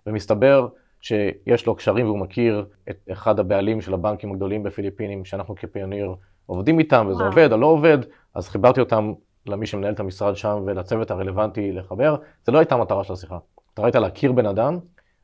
ומסתבר 0.07 0.69
שיש 1.01 1.67
לו 1.67 1.75
קשרים 1.75 2.07
והוא 2.07 2.19
מכיר 2.19 2.67
את 2.91 2.97
אחד 3.13 3.41
הבעלים 3.41 3.81
של 3.81 3.95
הבנקים 3.95 4.33
הגדולים 4.33 4.63
בפיליפינים, 4.63 5.25
שאנחנו 5.25 5.55
כפיוניר 5.55 6.15
עובדים 6.47 6.79
איתם, 6.79 7.07
וזה 7.09 7.19
וואו. 7.19 7.27
עובד 7.27 7.53
או 7.53 7.57
לא 7.57 7.67
עובד, 7.67 7.99
אז 8.35 8.49
חיברתי 8.49 8.81
אותם 8.81 9.13
למי 9.47 9.67
שמנהל 9.67 9.93
את 9.95 10.01
המשרד 10.01 10.37
שם 10.37 10.63
ולצוות 10.67 11.11
הרלוונטי 11.11 11.73
לחבר. 11.73 12.17
זה 12.45 12.53
לא 12.53 12.59
הייתה 12.59 12.75
המטרה 12.75 13.05
של 13.05 13.13
השיחה. 13.13 13.39
המטרה 13.69 13.87
הייתה 13.87 14.01
להכיר 14.01 14.33
בן 14.33 14.47
אדם, 14.47 14.79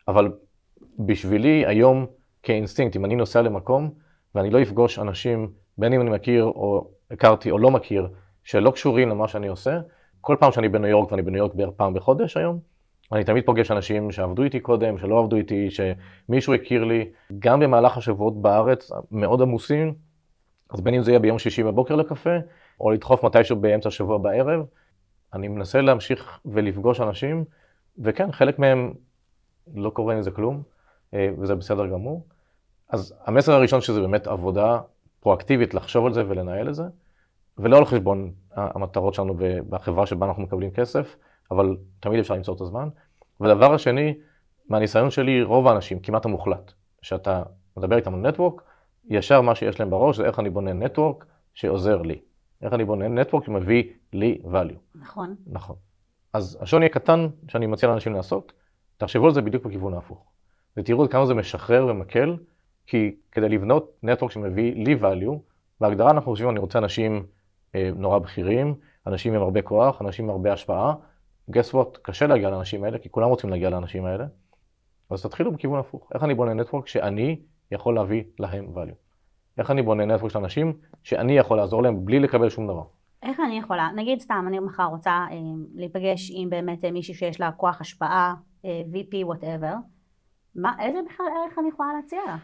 אבל 0.08 0.32
בשבילי 0.98 1.66
היום 1.66 2.06
כאינסטינקט, 2.42 2.96
אם 2.96 3.04
אני 3.04 3.16
נוסע 3.16 3.42
למקום 3.42 3.90
ואני 4.34 4.50
לא 4.50 4.62
אפגוש 4.62 4.98
אנשים, 4.98 5.50
בין 5.78 5.92
אם 5.92 6.00
אני 6.00 6.10
מכיר 6.10 6.44
או 6.44 6.90
הכרתי 7.10 7.50
או 7.50 7.58
לא 7.58 7.70
מכיר, 7.70 8.08
שלא 8.44 8.70
קשורים 8.70 9.08
למה 9.08 9.28
שאני 9.28 9.48
עושה, 9.48 9.80
כל 10.20 10.36
פעם 10.40 10.52
שאני 10.52 10.68
בניו 10.68 10.90
יורק, 10.90 11.12
ואני 11.12 11.22
בניו 11.22 11.38
יורק 11.38 11.54
בערך 11.54 11.70
פעם 11.76 11.94
בחודש 11.94 12.36
היום, 12.36 12.58
אני 13.12 13.24
תמיד 13.24 13.46
פוגש 13.46 13.70
אנשים 13.70 14.10
שעבדו 14.10 14.42
איתי 14.42 14.60
קודם, 14.60 14.98
שלא 14.98 15.18
עבדו 15.18 15.36
איתי, 15.36 15.68
שמישהו 15.70 16.54
הכיר 16.54 16.84
לי, 16.84 17.10
גם 17.38 17.60
במהלך 17.60 17.96
השבועות 17.96 18.42
בארץ, 18.42 18.90
מאוד 19.10 19.42
עמוסים, 19.42 19.94
אז 20.70 20.80
בין 20.80 20.94
אם 20.94 21.02
זה 21.02 21.10
יהיה 21.10 21.18
ביום 21.18 21.38
שישי 21.38 21.62
בבוקר 21.62 21.96
לקפה, 21.96 22.36
או 22.80 22.90
לדחוף 22.90 23.24
מתישהו 23.24 23.56
באמצע 23.56 23.88
השבוע 23.88 24.18
בערב, 24.18 24.66
אני 25.34 25.48
מנסה 25.48 25.80
להמשיך 25.80 26.40
ולפגוש 26.44 27.00
אנשים, 27.00 27.44
וכן, 27.98 28.32
חלק 28.32 28.58
מהם 28.58 28.92
לא 29.74 29.90
קורה 29.90 30.14
עם 30.14 30.22
זה 30.22 30.30
כלום, 30.30 30.62
אה, 31.14 31.28
וזה 31.38 31.54
בסדר 31.54 31.86
גמור. 31.86 32.26
אז 32.88 33.14
המסר 33.24 33.52
הראשון 33.52 33.80
שזה 33.80 34.00
באמת 34.00 34.26
עבודה 34.26 34.80
פרואקטיבית 35.20 35.74
לחשוב 35.74 36.06
על 36.06 36.12
זה 36.12 36.28
ולנהל 36.28 36.68
את 36.68 36.74
זה, 36.74 36.84
ולא 37.58 37.78
על 37.78 37.84
חשבון 37.84 38.32
המטרות 38.54 39.14
שלנו 39.14 39.34
בחברה 39.68 40.06
שבה 40.06 40.26
אנחנו 40.26 40.42
מקבלים 40.42 40.70
כסף, 40.70 41.16
אבל 41.52 41.76
תמיד 42.00 42.20
אפשר 42.20 42.34
למצוא 42.34 42.54
את 42.54 42.60
הזמן. 42.60 42.88
והדבר 43.40 43.74
השני, 43.74 44.14
מהניסיון 44.68 45.10
שלי, 45.10 45.42
רוב 45.42 45.68
האנשים, 45.68 46.00
כמעט 46.00 46.24
המוחלט, 46.24 46.72
שאתה 47.02 47.42
מדבר 47.76 47.96
איתם 47.96 48.14
על 48.14 48.20
נטוורק, 48.20 48.62
ישר 49.08 49.40
מה 49.40 49.54
שיש 49.54 49.80
להם 49.80 49.90
בראש 49.90 50.16
זה 50.16 50.24
איך 50.24 50.38
אני 50.38 50.50
בונה 50.50 50.72
נטוורק 50.72 51.26
שעוזר 51.54 52.02
לי. 52.02 52.18
איך 52.62 52.72
אני 52.72 52.84
בונה 52.84 53.08
נטוורק 53.08 53.44
שמביא 53.44 53.84
לי 54.12 54.38
value. 54.44 55.00
נכון. 55.00 55.34
נכון. 55.46 55.76
אז 56.32 56.58
השוני 56.60 56.86
הקטן 56.86 57.28
שאני 57.48 57.66
מציע 57.66 57.88
לאנשים 57.88 58.14
לעשות, 58.14 58.52
תחשבו 58.96 59.26
על 59.26 59.34
זה 59.34 59.42
בדיוק 59.42 59.66
בכיוון 59.66 59.94
ההפוך. 59.94 60.32
ותראו 60.76 61.08
כמה 61.08 61.26
זה 61.26 61.34
משחרר 61.34 61.86
ומקל, 61.86 62.36
כי 62.86 63.16
כדי 63.32 63.48
לבנות 63.48 63.92
נטוורק 64.02 64.32
שמביא 64.32 64.74
לי 64.74 64.96
value, 65.00 65.38
בהגדרה 65.80 66.10
אנחנו 66.10 66.30
חושבים, 66.30 66.50
אני 66.50 66.58
רוצה 66.58 66.78
אנשים 66.78 67.26
אה, 67.74 67.90
נורא 67.96 68.18
בכירים, 68.18 68.74
אנשים 69.06 69.34
עם 69.34 69.42
הרבה 69.42 69.62
כוח, 69.62 70.02
אנשים 70.02 70.24
עם 70.24 70.30
הרבה 70.30 70.52
השפעה. 70.52 70.94
Guess 71.50 71.74
what, 71.74 71.98
קשה 72.02 72.26
להגיע 72.26 72.50
לאנשים 72.50 72.84
האלה, 72.84 72.98
כי 72.98 73.10
כולם 73.10 73.28
רוצים 73.28 73.50
להגיע 73.50 73.70
לאנשים 73.70 74.04
האלה. 74.04 74.26
אז 75.10 75.22
תתחילו 75.22 75.52
בכיוון 75.52 75.78
הפוך. 75.78 76.08
איך 76.14 76.24
אני 76.24 76.34
בונה 76.34 76.54
נטוורק 76.54 76.86
שאני 76.86 77.40
יכול 77.70 77.94
להביא 77.94 78.22
להם 78.38 78.66
value? 78.74 78.94
איך 79.58 79.70
אני 79.70 79.82
בונה 79.82 80.04
נטוורק 80.04 80.32
של 80.32 80.38
אנשים 80.38 80.72
שאני 81.02 81.38
יכול 81.38 81.56
לעזור 81.56 81.82
להם 81.82 82.04
בלי 82.04 82.20
לקבל 82.20 82.48
שום 82.48 82.66
דבר? 82.66 82.82
איך 83.22 83.40
אני 83.40 83.58
יכולה, 83.58 83.90
נגיד 83.96 84.20
סתם, 84.20 84.44
אני 84.48 84.58
מחר 84.58 84.84
רוצה 84.84 85.10
אה, 85.10 85.36
להיפגש 85.74 86.30
עם 86.34 86.50
באמת 86.50 86.84
אה, 86.84 86.90
מישהי 86.90 87.14
שיש 87.14 87.40
לה 87.40 87.52
כוח 87.52 87.80
השפעה, 87.80 88.34
אה, 88.64 88.82
VP, 88.92 89.26
whatever, 89.26 89.74
מה, 90.54 90.72
איזה 90.80 90.98
בכלל 91.08 91.26
ערך 91.26 91.58
אני 91.58 91.68
יכולה 91.68 91.88
להציע 91.96 92.20
לה? 92.26 92.36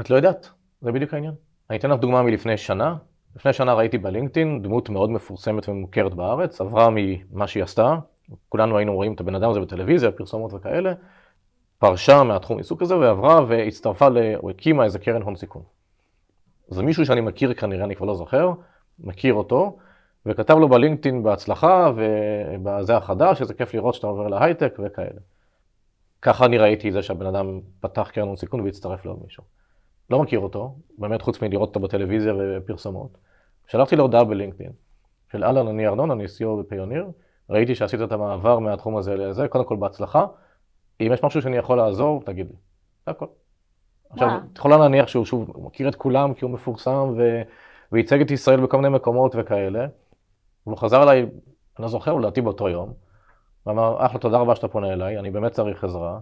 את 0.00 0.10
לא 0.10 0.16
יודעת, 0.16 0.50
זה 0.80 0.92
בדיוק 0.92 1.14
העניין. 1.14 1.34
אני 1.70 1.78
אתן 1.78 1.90
לך 1.90 2.00
דוגמה 2.00 2.22
מלפני 2.22 2.56
שנה. 2.56 2.96
לפני 3.38 3.52
שנה 3.52 3.74
ראיתי 3.74 3.98
בלינקדאין 3.98 4.62
דמות 4.62 4.88
מאוד 4.88 5.10
מפורסמת 5.10 5.68
ומוכרת 5.68 6.14
בארץ, 6.14 6.60
עברה 6.60 6.88
ממה 6.90 7.46
שהיא 7.46 7.62
עשתה, 7.62 7.96
כולנו 8.48 8.76
היינו 8.78 8.94
רואים 8.94 9.14
את 9.14 9.20
הבן 9.20 9.34
אדם 9.34 9.50
הזה 9.50 9.60
בטלוויזיה, 9.60 10.10
פרסומות 10.10 10.54
וכאלה, 10.54 10.92
פרשה 11.78 12.22
מהתחום 12.22 12.58
עיסוק 12.58 12.82
הזה 12.82 12.96
ועברה 12.96 13.44
והצטרפה, 13.48 14.08
ל... 14.08 14.18
או 14.36 14.50
הקימה 14.50 14.84
איזה 14.84 14.98
קרן 14.98 15.22
הון 15.22 15.36
סיכון. 15.36 15.62
זה 16.68 16.82
מישהו 16.82 17.06
שאני 17.06 17.20
מכיר 17.20 17.54
כנראה, 17.54 17.84
אני 17.84 17.96
כבר 17.96 18.06
לא 18.06 18.14
זוכר, 18.14 18.52
מכיר 18.98 19.34
אותו, 19.34 19.78
וכתב 20.26 20.56
לו 20.58 20.68
בלינקדאין 20.68 21.22
בהצלחה, 21.22 21.92
ובזה 21.96 22.96
החדש, 22.96 23.40
איזה 23.40 23.54
כיף 23.54 23.74
לראות 23.74 23.94
שאתה 23.94 24.06
עובר 24.06 24.28
להייטק 24.28 24.78
וכאלה. 24.84 25.20
ככה 26.22 26.44
אני 26.44 26.58
ראיתי 26.58 26.92
זה 26.92 27.02
שהבן 27.02 27.26
אדם 27.26 27.60
פתח 27.80 28.10
קרן 28.12 28.26
הון 28.26 28.36
סיכון 28.36 28.60
והצטרף 28.60 29.04
לעוד 29.04 29.18
מישהו. 29.24 29.44
לא 30.10 30.22
מכיר 30.22 30.40
אותו, 30.40 30.74
באמת 30.98 31.22
חוץ 31.22 31.42
מלראות 31.42 31.68
אותו 31.68 31.80
בטלוויזיה 31.80 32.34
ופרסומות. 32.38 33.27
שלחתי 33.68 33.96
לו 33.96 34.02
הודעה 34.02 34.24
בלינקדאין, 34.24 34.72
של 35.32 35.44
אהלן, 35.44 35.68
אני 35.68 35.86
ארנון, 35.86 36.10
אני 36.10 36.24
CEO 36.24 36.60
בפיוניר, 36.60 37.10
ראיתי 37.50 37.74
שעשית 37.74 38.02
את 38.02 38.12
המעבר 38.12 38.58
מהתחום 38.58 38.96
הזה 38.96 39.16
לזה, 39.16 39.48
קודם 39.48 39.64
כל 39.64 39.76
בהצלחה. 39.76 40.26
אם 41.00 41.10
יש 41.12 41.24
משהו 41.24 41.42
שאני 41.42 41.56
יכול 41.56 41.76
לעזור, 41.76 42.22
תגיד 42.24 42.46
לי. 42.46 42.56
זה 43.06 43.10
הכל. 43.10 43.26
עכשיו. 44.10 44.28
את 44.52 44.58
יכולה 44.58 44.76
להניח 44.76 45.08
שהוא 45.08 45.24
שוב 45.24 45.52
מכיר 45.66 45.88
את 45.88 45.94
כולם 45.94 46.34
כי 46.34 46.44
הוא 46.44 46.52
מפורסם 46.52 47.14
ו... 47.16 47.42
וייצג 47.92 48.20
את 48.20 48.30
ישראל 48.30 48.60
בכל 48.60 48.76
מיני 48.76 48.88
מקומות 48.88 49.34
וכאלה. 49.38 49.86
והוא 50.66 50.78
חזר 50.78 51.02
אליי, 51.02 51.20
אני 51.22 51.28
לא 51.78 51.88
זוכר, 51.88 52.14
לדעתי 52.14 52.40
באותו 52.40 52.68
יום, 52.68 52.92
ואמר, 53.66 54.06
אחלה, 54.06 54.18
תודה 54.18 54.38
רבה 54.38 54.54
שאתה 54.56 54.68
פונה 54.68 54.92
אליי, 54.92 55.18
אני 55.18 55.30
באמת 55.30 55.52
צריך 55.52 55.84
עזרה. 55.84 56.18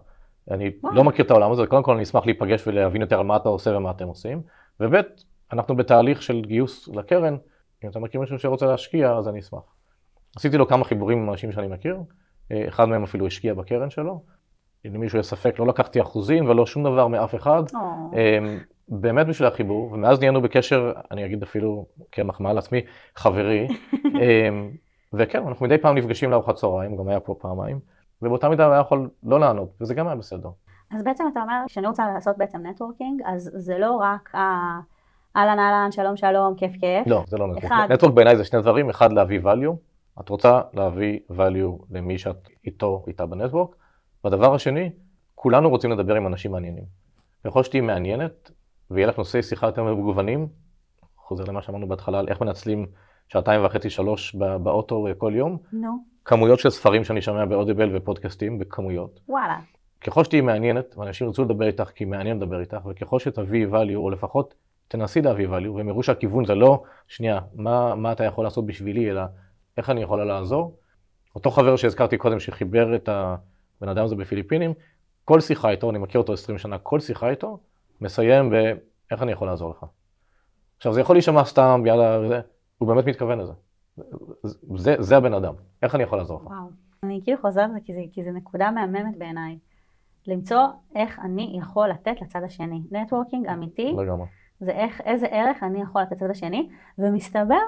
אני 0.50 0.70
וואו. 0.82 0.94
לא 0.94 1.04
מכיר 1.04 1.24
את 1.24 1.30
העולם 1.30 1.52
הזה, 1.52 1.66
קודם 1.66 1.82
כל 1.82 1.92
אני 1.94 2.02
אשמח 2.02 2.26
להיפגש 2.26 2.66
ולהבין 2.66 3.00
יותר 3.00 3.18
על 3.18 3.26
מה 3.26 3.36
אתה 3.36 3.48
עושה 3.48 3.76
ומה 3.76 3.90
אתם 3.90 4.08
עושים. 4.08 4.42
וב', 4.80 4.94
אנחנו 5.52 5.76
בתהליך 5.76 6.22
של 6.22 6.40
גיוס 6.40 6.88
לקרן, 6.88 7.36
אם 7.84 7.90
אתה 7.90 7.98
מכיר 7.98 8.20
מישהו 8.20 8.38
שרוצה 8.38 8.66
להשקיע, 8.66 9.12
אז 9.12 9.28
אני 9.28 9.38
אשמח. 9.38 9.74
עשיתי 10.36 10.56
לו 10.56 10.68
כמה 10.68 10.84
חיבורים 10.84 11.18
עם 11.18 11.30
אנשים 11.30 11.52
שאני 11.52 11.66
מכיר, 11.66 12.00
אה, 12.52 12.68
אחד 12.68 12.84
מהם 12.84 13.02
אפילו 13.02 13.26
השקיע 13.26 13.54
בקרן 13.54 13.90
שלו. 13.90 14.22
אם 14.86 14.94
למישהו 14.94 15.18
יש 15.18 15.26
ספק, 15.26 15.58
לא 15.58 15.66
לקחתי 15.66 16.00
אחוזים 16.00 16.48
ולא 16.48 16.66
שום 16.66 16.84
דבר 16.84 17.06
מאף 17.06 17.34
אחד. 17.34 17.62
אמ, 18.12 18.58
באמת 18.88 19.26
בשביל 19.26 19.48
החיבור, 19.48 19.92
ומאז 19.92 20.18
נהיינו 20.18 20.42
בקשר, 20.42 20.92
אני 21.10 21.24
אגיד 21.24 21.42
אפילו 21.42 21.86
כמחמאה 22.12 22.52
לעצמי, 22.52 22.80
חברי. 23.16 23.68
אמ, 24.22 24.70
וכן, 25.12 25.46
אנחנו 25.46 25.66
מדי 25.66 25.78
פעם 25.78 25.98
נפגשים 25.98 26.30
לארוחת 26.30 26.54
צהריים, 26.54 26.96
גם 26.96 27.08
היה 27.08 27.20
פה 27.20 27.34
פעמיים, 27.38 27.80
ובאותה 28.22 28.48
מידה 28.48 28.64
הוא 28.66 28.72
היה 28.72 28.80
יכול 28.80 29.10
לא 29.22 29.40
לענות, 29.40 29.68
וזה 29.80 29.94
גם 29.94 30.06
היה 30.06 30.16
בסדר. 30.16 30.48
אז 30.90 31.02
בעצם 31.02 31.24
אתה 31.32 31.42
אומר, 31.42 31.62
כשאני 31.66 31.86
רוצה 31.86 32.08
לעשות 32.14 32.38
בעצם 32.38 32.66
נטוורקינג, 32.66 33.22
אז 33.24 33.50
זה 33.54 33.78
לא 33.78 33.92
רק 33.92 34.34
ה... 34.34 34.40
אהלן 35.36 35.58
אהלן, 35.58 35.92
שלום 35.92 36.16
שלום, 36.16 36.54
כיף 36.56 36.72
כיף. 36.72 37.06
לא, 37.06 37.24
זה 37.26 37.38
לא 37.38 37.46
נטוורק. 37.46 37.64
אחד. 37.64 37.86
נטוורק 37.90 38.14
בעיניי 38.14 38.36
זה 38.36 38.44
שני 38.44 38.60
דברים, 38.62 38.90
אחד 38.90 39.12
להביא 39.12 39.40
value, 39.40 39.72
את 40.20 40.28
רוצה 40.28 40.60
להביא 40.74 41.18
value 41.30 41.84
למי 41.90 42.18
שאת 42.18 42.48
איתו, 42.66 43.04
איתה 43.06 43.26
בנטוורק, 43.26 43.76
והדבר 44.24 44.54
השני, 44.54 44.90
כולנו 45.34 45.68
רוצים 45.68 45.90
לדבר 45.90 46.14
עם 46.14 46.26
אנשים 46.26 46.52
מעניינים. 46.52 46.84
ככל 47.44 47.62
שתהיי 47.62 47.80
מעניינת, 47.80 48.50
ויהיה 48.90 49.06
לך 49.06 49.18
נושאי 49.18 49.42
שיחה 49.42 49.66
יותר 49.66 49.84
מגוונים, 49.84 50.48
חוזר 51.16 51.44
למה 51.44 51.62
שאמרנו 51.62 51.88
בהתחלה 51.88 52.18
על 52.18 52.28
איך 52.28 52.40
מנצלים 52.40 52.86
שעתיים 53.28 53.64
וחצי, 53.64 53.90
שלוש 53.90 54.34
בא- 54.34 54.58
באוטו 54.58 55.06
אה, 55.06 55.14
כל 55.14 55.32
יום, 55.36 55.56
נו, 55.72 55.88
כמויות 56.24 56.58
של 56.58 56.70
ספרים 56.70 57.04
שאני 57.04 57.22
שומע 57.22 57.44
באודיבל 57.44 57.96
ופודקאסטים 57.96 58.58
בכמויות. 58.58 59.20
וואלה. 59.28 59.56
ככל 60.00 60.24
שתהיי 60.24 60.40
מעניינת, 60.40 60.94
ואנשים 60.98 61.26
ירצו 61.26 61.44
לדבר 61.44 61.66
איתך 61.66 61.90
כי 61.94 62.04
מעניין 62.04 62.36
לדבר 62.36 62.60
איתך, 62.60 62.86
וככל 62.86 63.18
שתביאי 63.18 63.66
value, 63.72 63.94
או 63.96 64.10
לפחות 64.10 64.54
תנסי 64.88 65.22
להביא 65.22 65.48
value, 65.48 65.70
והם 65.70 65.88
יראו 65.88 66.02
שהכיוון 66.02 66.44
זה 66.44 66.54
לא, 66.54 66.82
שנייה, 67.08 67.40
מה, 67.54 67.94
מה 67.94 68.12
אתה 68.12 68.24
יכול 68.24 68.44
לעשות 68.44 68.66
בשבילי, 68.66 69.10
אלא 69.10 69.22
איך 69.76 69.90
אני 69.90 70.02
יכולה 70.02 70.24
לעזור. 70.24 70.76
אותו 71.34 71.50
חבר 71.50 71.76
שהזכרתי 71.76 72.16
קודם, 72.16 72.40
שחיבר 72.40 72.96
את 72.96 73.08
הבן 73.08 73.88
אדם 73.88 74.04
הזה 74.04 74.14
בפיליפינים, 74.14 74.74
כל 75.24 75.40
שיחה 75.40 75.70
איתו, 75.70 75.90
אני 75.90 75.98
מכיר 75.98 76.20
אותו 76.20 76.32
20 76.32 76.58
שנה, 76.58 76.78
כל 76.78 77.00
שיחה 77.00 77.30
איתו, 77.30 77.58
מסיים 78.00 78.50
ב"איך 78.50 79.22
אני 79.22 79.32
יכול 79.32 79.48
לעזור 79.48 79.70
לך". 79.70 79.86
עכשיו, 80.76 80.92
זה 80.92 81.00
יכול 81.00 81.16
להישמע 81.16 81.44
סתם, 81.44 81.82
יאללה, 81.86 82.28
זה, 82.28 82.40
הוא 82.78 82.88
באמת 82.88 83.06
מתכוון 83.06 83.38
לזה. 83.38 83.52
זה, 84.76 84.96
זה 84.98 85.16
הבן 85.16 85.34
אדם, 85.34 85.54
איך 85.82 85.94
אני 85.94 86.02
יכול 86.02 86.18
לעזור 86.18 86.40
לך? 86.40 86.46
וואו. 86.46 86.70
אני 87.02 87.20
כאילו 87.24 87.38
חוזרת 87.40 87.70
לזה 87.70 87.78
כי 87.84 87.94
זה, 87.94 88.00
כי 88.12 88.22
זה 88.22 88.30
נקודה 88.30 88.70
מהממת 88.70 89.18
בעיניי. 89.18 89.58
למצוא 90.26 90.66
איך 90.94 91.18
אני 91.18 91.56
יכול 91.58 91.88
לתת 91.88 92.20
לצד 92.22 92.42
השני. 92.42 92.82
נטוורקינג 92.90 93.46
אמיתי, 93.46 93.94
לגמרי. 93.98 94.26
זה 94.60 94.70
איך, 94.70 95.00
איזה 95.00 95.26
ערך 95.26 95.62
אני 95.62 95.82
יכול 95.82 96.02
לתת 96.02 96.12
לצד 96.12 96.30
השני, 96.30 96.68
ומסתבר 96.98 97.60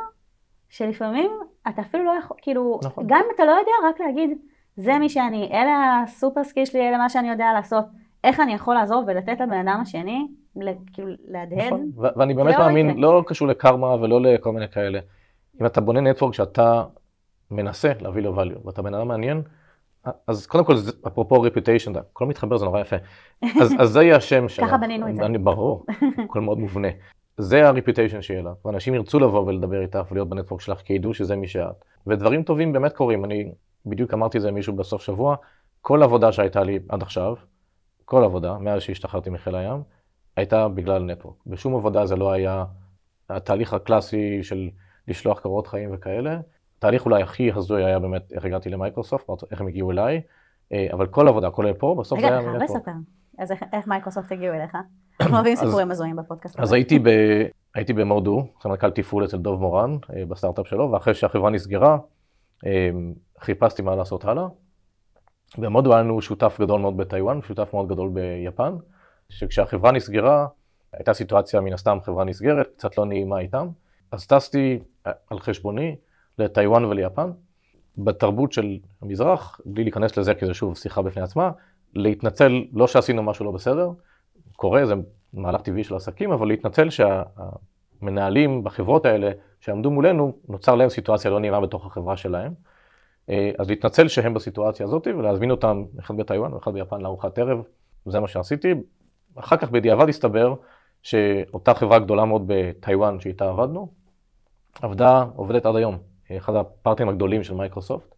שלפעמים 0.68 1.30
אתה 1.68 1.82
אפילו 1.82 2.04
לא 2.04 2.12
יכול, 2.18 2.36
כאילו, 2.42 2.80
נכון. 2.84 3.04
גם 3.06 3.20
אם 3.24 3.34
אתה 3.34 3.44
לא 3.44 3.50
יודע, 3.50 3.88
רק 3.88 4.00
להגיד, 4.00 4.38
זה 4.76 4.98
מי 4.98 5.08
שאני, 5.08 5.50
אלה 5.52 6.02
ה 6.02 6.09
super 6.09 6.44
skill 6.44 6.64
שלי, 6.64 6.88
אלה 6.88 6.98
מה 6.98 7.08
שאני 7.08 7.30
יודע 7.30 7.52
לעשות, 7.54 7.84
איך 8.24 8.40
אני 8.40 8.54
יכול 8.54 8.74
לעזור 8.74 9.04
ולתת 9.06 9.40
לבן 9.40 9.68
אדם 9.68 9.80
השני, 9.82 10.26
כאילו, 10.92 11.08
להדהד. 11.24 11.66
נכון, 11.66 11.90
ו- 11.96 12.18
ואני 12.18 12.34
באמת 12.34 12.54
לא 12.58 12.66
מאמין, 12.66 12.90
יקרה. 12.90 13.00
לא 13.02 13.22
קשור 13.26 13.48
לקרמה 13.48 13.94
ולא 13.94 14.20
לכל 14.22 14.52
מיני 14.52 14.68
כאלה. 14.68 15.00
אם 15.60 15.66
אתה 15.66 15.80
בונה 15.80 16.00
network 16.00 16.34
שאתה 16.34 16.84
מנסה 17.50 17.92
להביא 18.00 18.22
לו 18.22 18.42
value, 18.42 18.66
ואתה 18.66 18.82
בן 18.82 18.94
אדם 18.94 19.08
מעניין, 19.08 19.42
אז 20.26 20.46
קודם 20.46 20.64
כל, 20.64 20.74
אפרופו 21.06 21.44
זה- 21.44 22.00
הכל 22.12 22.26
מתחבר, 22.26 22.56
זה 22.56 22.64
נורא 22.64 22.80
יפה. 22.80 22.96
אז, 23.62 23.74
אז 23.78 23.88
זה 23.90 24.02
יהיה 24.02 24.16
השם 24.16 24.48
שלך. 24.48 24.66
ככה 24.66 24.76
בנינו 24.78 25.08
את 25.08 25.14
זה. 25.16 25.22
אני, 25.26 25.38
ברור, 25.38 25.86
הכל 26.24 26.40
מאוד 26.40 26.58
מובנה. 26.58 26.88
זה 27.38 27.68
ה-reputation 27.68 28.22
שיהיה 28.22 28.42
לה, 28.42 28.52
ואנשים 28.64 28.94
ירצו 28.94 29.18
לבוא 29.18 29.40
ולדבר 29.46 29.82
איתך 29.82 29.98
ולהיות 30.10 30.28
בנטוורק 30.28 30.60
שלך, 30.60 30.78
כי 30.80 30.92
ידעו 30.92 31.14
שזה 31.14 31.36
מי 31.36 31.48
שאת. 31.48 31.84
ודברים 32.06 32.42
טובים 32.42 32.72
באמת 32.72 32.92
קורים, 32.92 33.24
אני 33.24 33.52
בדיוק 33.86 34.14
אמרתי 34.14 34.36
את 34.38 34.42
זה 34.42 34.48
למישהו 34.48 34.72
בסוף 34.76 35.02
שבוע, 35.02 35.36
כל 35.80 36.02
עבודה 36.02 36.32
שהייתה 36.32 36.62
לי 36.62 36.78
עד 36.88 37.02
עכשיו, 37.02 37.34
כל 38.04 38.24
עבודה, 38.24 38.58
מאז 38.58 38.82
שהשתחררתי 38.82 39.30
מחיל 39.30 39.54
הים, 39.54 39.82
הייתה 40.36 40.68
בגלל 40.68 41.02
נטוורק. 41.02 41.36
בשום 41.46 41.74
עבודה 41.76 42.06
זה 42.06 42.16
לא 42.16 42.32
היה 42.32 42.64
התהליך 43.30 43.72
הקלאסי 43.74 44.42
של 44.42 44.68
לשלוח 45.08 45.40
קורות 45.40 45.66
חיים 45.66 45.90
וכאלה. 45.92 46.38
התהליך 46.78 47.04
אולי 47.04 47.22
הכי 47.22 47.52
הזוי 47.52 47.84
היה 47.84 47.98
באמת 47.98 48.32
איך 48.32 48.44
הגעתי 48.44 48.70
למייקרוסופט, 48.70 49.30
איך 49.50 49.60
הם 49.60 49.66
הגיעו 49.66 49.90
אליי, 49.90 50.20
אה, 50.72 50.86
אבל 50.92 51.06
כל 51.06 51.28
עבודה, 51.28 51.50
כולל 51.50 51.72
פה, 51.72 51.96
בסוף 51.98 52.20
זה 52.20 52.26
רגע, 52.26 52.38
היה 52.38 52.50
אתה 52.50 52.58
חייב. 52.58 52.62
לספר. 52.62 52.92
אז 53.38 53.52
איך, 53.72 53.86
מייקרוסופט 53.86 54.32
הגיעו 54.32 54.54
אליך? 54.54 54.76
אנחנו 55.20 55.34
אוהבים 55.34 55.56
סיפורים 55.56 55.90
הזויים 55.90 56.16
בפודקאסט 56.16 56.60
אז. 56.60 56.72
הייתי, 57.74 57.92
במודו, 57.92 58.46
סמנכ"ל 58.62 58.90
תפעול 58.90 59.24
אצל 59.24 59.36
דוב 59.36 59.60
מורן, 59.60 59.96
אה, 60.16 60.24
בסטארט-אפ 60.28 60.66
שלו, 60.66 60.92
ואחרי 60.92 61.14
שהחברה 61.14 61.50
נסגרה, 61.50 61.98
אה, 62.66 62.90
חיפשתי 63.40 63.82
מה 63.82 63.96
לעשות 63.96 64.24
הלאה. 64.24 64.46
במודו 65.58 65.92
היה 65.92 66.02
לנו 66.02 66.22
שותף 66.22 66.56
גדול 66.60 66.80
מאוד 66.80 66.96
בטיוואן, 66.96 67.42
שותף 67.42 67.70
מאוד 67.72 67.88
גדול 67.88 68.10
ביפן, 68.12 68.76
שכשהחברה 69.28 69.92
נסגרה, 69.92 70.46
הייתה 70.92 71.14
סיטואציה, 71.14 71.60
מן 71.60 71.72
הסתם 71.72 71.98
חברה 72.04 72.24
נסגרת, 72.24 72.66
קצת 72.76 72.98
לא 72.98 73.06
נעימה 73.06 73.38
איתם, 73.38 73.68
אז 74.12 74.26
טסתי 74.26 74.78
על 75.04 75.38
חשבוני 75.40 75.96
לטיוואן 76.38 76.84
וליפן, 76.84 77.30
בתרבות 77.98 78.52
של 78.52 78.78
המזרח, 79.02 79.60
בלי 79.64 79.82
להיכנס 79.82 80.16
לזה, 80.16 80.34
כי 80.34 80.46
זה 80.46 80.54
שוב 80.54 80.76
שיחה 80.76 81.02
בפני 81.02 81.22
עצמה, 81.22 81.50
להתנצל, 81.94 82.64
לא 82.72 82.86
שעשינו 82.86 83.22
משהו 83.22 83.44
לא 83.44 83.50
בסדר, 83.50 83.90
קורה, 84.56 84.86
זה 84.86 84.94
מהלך 85.32 85.62
טבעי 85.62 85.84
של 85.84 85.94
עסקים, 85.94 86.32
אבל 86.32 86.48
להתנצל 86.48 86.88
שהמנהלים 86.90 88.64
בחברות 88.64 89.06
האלה 89.06 89.30
שעמדו 89.60 89.90
מולנו, 89.90 90.32
נוצר 90.48 90.74
להם 90.74 90.88
סיטואציה 90.88 91.30
לא 91.30 91.40
נעימה 91.40 91.60
בתוך 91.60 91.86
החברה 91.86 92.16
שלהם. 92.16 92.52
אה, 93.30 93.50
אז 93.58 93.68
להתנצל 93.68 94.08
שהם 94.08 94.34
בסיטואציה 94.34 94.86
הזאת 94.86 95.06
ולהזמין 95.06 95.50
אותם, 95.50 95.84
אחד 96.00 96.16
בטיוואן 96.16 96.52
ואחד 96.52 96.72
ביפן 96.72 97.00
לארוחת 97.00 97.38
ערב, 97.38 97.62
זה 98.06 98.20
מה 98.20 98.28
שעשיתי. 98.28 98.74
אחר 99.36 99.56
כך 99.56 99.70
בדיעבד 99.70 100.08
הסתבר 100.08 100.54
שאותה 101.02 101.74
חברה 101.74 101.98
גדולה 101.98 102.24
מאוד 102.24 102.44
בטיוואן 102.46 103.20
שאיתה 103.20 103.48
עבדנו, 103.48 103.88
עבדה, 104.82 105.24
עובדת 105.36 105.66
עד 105.66 105.76
היום, 105.76 105.98
אחד 106.36 106.54
הפרטנרים 106.54 107.08
הגדולים 107.08 107.42
של 107.42 107.54
מייקרוסופט. 107.54 108.14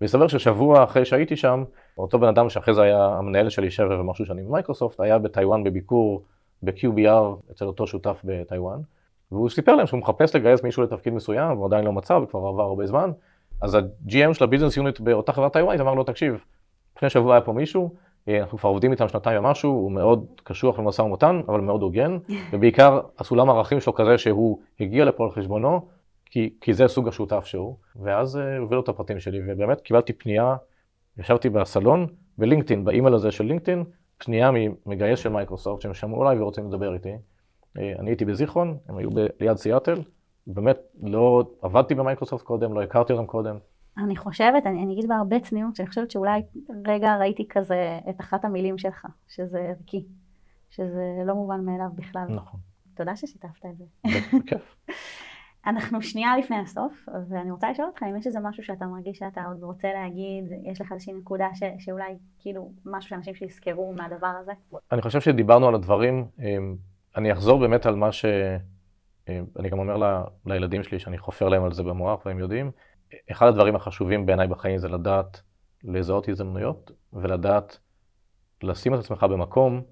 והסתבר 0.00 0.28
ששבוע 0.28 0.84
אחרי 0.84 1.04
שהייתי 1.04 1.36
שם, 1.36 1.64
אותו 1.98 2.18
בן 2.18 2.28
אדם 2.28 2.50
שאחרי 2.50 2.74
זה 2.74 2.82
היה 2.82 3.06
המנהל 3.06 3.48
שלי 3.48 3.70
שבע 3.70 4.00
ומשהו 4.00 4.26
שנים 4.26 4.48
במייקרוסופט, 4.48 5.00
היה 5.00 5.18
בטיוואן 5.18 5.64
בביקור 5.64 6.22
ב-QBR 6.62 7.52
אצל 7.52 7.64
אותו 7.64 7.86
שותף 7.86 8.20
בטיוואן, 8.24 8.78
והוא 9.32 9.50
סיפר 9.50 9.74
להם 9.74 9.86
שהוא 9.86 10.00
מחפש 10.00 10.36
לגייס 10.36 10.62
מישהו 10.62 10.82
לתפקיד 10.82 11.12
מסוים, 11.12 11.52
והוא 11.52 11.66
עדיין 11.66 11.84
לא 11.84 11.92
מצא, 11.92 12.12
וכבר 12.12 12.46
עבר 12.46 12.62
הרבה 12.62 12.86
זמן, 12.86 13.10
אז 13.60 13.74
ה-GM 13.74 14.34
של 14.34 14.44
ה 14.44 14.48
business 14.48 14.76
unit 14.76 15.00
באותה 15.00 15.32
חברה 15.32 15.50
טיוואנית 15.50 15.80
אמר 15.80 15.94
לו, 15.94 16.04
תקשיב, 16.04 16.44
לפני 16.96 17.10
שבוע 17.10 17.34
היה 17.34 17.40
פה 17.40 17.52
מישהו, 17.52 17.94
אה, 18.28 18.40
אנחנו 18.40 18.58
כבר 18.58 18.70
עובדים 18.70 18.92
איתם 18.92 19.08
שנתיים 19.08 19.44
ומשהו, 19.44 19.70
הוא 19.70 19.92
מאוד 19.92 20.26
קשוח 20.44 20.78
למשא 20.78 21.02
ומתן, 21.02 21.40
אבל 21.48 21.60
מאוד 21.60 21.82
הוגן, 21.82 22.18
ובעיקר 22.52 23.00
הסולם 23.18 23.50
הערכים 23.50 23.80
שלו 23.80 23.94
כזה 23.94 24.18
שהוא 24.18 24.58
הגיע 24.80 25.04
לפה 25.04 25.24
על 25.24 25.30
חשבונו, 25.30 25.88
כי, 26.30 26.54
כי 26.60 26.74
זה 26.74 26.88
סוג 26.88 27.08
השותף 27.08 27.44
שהוא, 27.44 27.76
ואז 27.96 28.36
אה, 28.36 28.56
הוא 28.56 28.66
הביא 28.66 28.76
לו 28.76 28.82
את 28.82 28.88
הפרטים 28.88 29.20
שלי, 29.20 29.40
ובאמת 29.46 29.80
קיבלתי 29.80 30.12
פנייה, 30.12 30.56
ישבתי 31.18 31.50
בסלון, 31.50 32.06
בלינקדאין, 32.38 32.84
באימייל 32.84 33.14
הזה 33.14 33.30
של 33.30 33.44
לינקדאין, 33.44 33.84
פנייה 34.18 34.50
ממגייס 34.52 35.18
של 35.18 35.28
מייקרוסופט, 35.28 35.82
שהם 35.82 35.94
שמעו 35.94 36.22
עליי 36.22 36.40
ורוצים 36.40 36.68
לדבר 36.68 36.94
איתי. 36.94 37.12
אה, 37.78 37.92
אני 37.98 38.10
הייתי 38.10 38.24
בזיכרון, 38.24 38.78
הם 38.88 38.98
היו 38.98 39.10
ב- 39.10 39.26
ליד 39.40 39.56
סיאטל, 39.56 40.02
באמת 40.46 40.78
לא 41.02 41.50
עבדתי 41.62 41.94
במייקרוסופט 41.94 42.44
קודם, 42.44 42.74
לא 42.74 42.82
הכרתי 42.82 43.12
אותם 43.12 43.26
קודם. 43.26 43.58
אני 43.98 44.16
חושבת, 44.16 44.66
אני, 44.66 44.82
אני 44.82 44.92
אגיד 44.92 45.08
בהרבה 45.08 45.40
צניעות, 45.40 45.76
שאני 45.76 45.88
חושבת 45.88 46.10
שאולי 46.10 46.42
רגע 46.86 47.16
ראיתי 47.16 47.46
כזה 47.48 47.98
את 48.10 48.20
אחת 48.20 48.44
המילים 48.44 48.78
שלך, 48.78 49.06
שזה 49.28 49.58
ערכי, 49.58 50.06
שזה 50.70 51.22
לא 51.26 51.34
מובן 51.34 51.64
מאליו 51.64 51.88
בכלל. 51.94 52.26
נכון, 52.28 52.60
תודה 52.94 53.16
ששיתפת 53.16 53.66
את 53.66 53.76
זה. 53.76 53.84
בכיף. 54.38 54.76
אנחנו 55.68 56.02
שנייה 56.02 56.36
לפני 56.36 56.56
הסוף, 56.56 57.08
ואני 57.28 57.50
רוצה 57.50 57.70
לשאול 57.70 57.88
אותך 57.88 58.02
אם 58.02 58.16
יש 58.16 58.26
איזה 58.26 58.40
משהו 58.40 58.62
שאתה 58.62 58.86
מרגיש 58.86 59.18
שאתה 59.18 59.44
עוד 59.44 59.62
רוצה 59.62 59.88
להגיד, 59.92 60.44
יש 60.64 60.80
לך 60.80 60.92
איזושהי 60.92 61.12
נקודה 61.12 61.48
ש, 61.54 61.62
שאולי 61.78 62.16
כאילו 62.38 62.72
משהו 62.84 63.10
שאנשים 63.10 63.34
שיזכרו 63.34 63.94
מהדבר 63.96 64.32
הזה? 64.40 64.52
אני 64.92 65.02
חושב 65.02 65.20
שדיברנו 65.20 65.68
על 65.68 65.74
הדברים, 65.74 66.26
אמ, 66.38 66.76
אני 67.16 67.32
אחזור 67.32 67.60
באמת 67.60 67.86
על 67.86 67.96
מה 67.96 68.12
ש... 68.12 68.24
אמ, 69.28 69.44
אני 69.58 69.68
גם 69.68 69.78
אומר 69.78 69.96
ל- 69.96 70.24
לילדים 70.46 70.82
שלי 70.82 70.98
שאני 70.98 71.18
חופר 71.18 71.48
להם 71.48 71.64
על 71.64 71.72
זה 71.72 71.82
במוח 71.82 72.26
והם 72.26 72.38
יודעים. 72.38 72.70
אחד 73.30 73.46
הדברים 73.46 73.76
החשובים 73.76 74.26
בעיניי 74.26 74.46
בחיים 74.46 74.78
זה 74.78 74.88
לדעת 74.88 75.40
לזהות 75.84 76.28
הזדמנויות 76.28 76.90
ולדעת 77.12 77.78
לשים 78.62 78.94
את 78.94 78.98
עצמך 78.98 79.22
במקום 79.22 79.82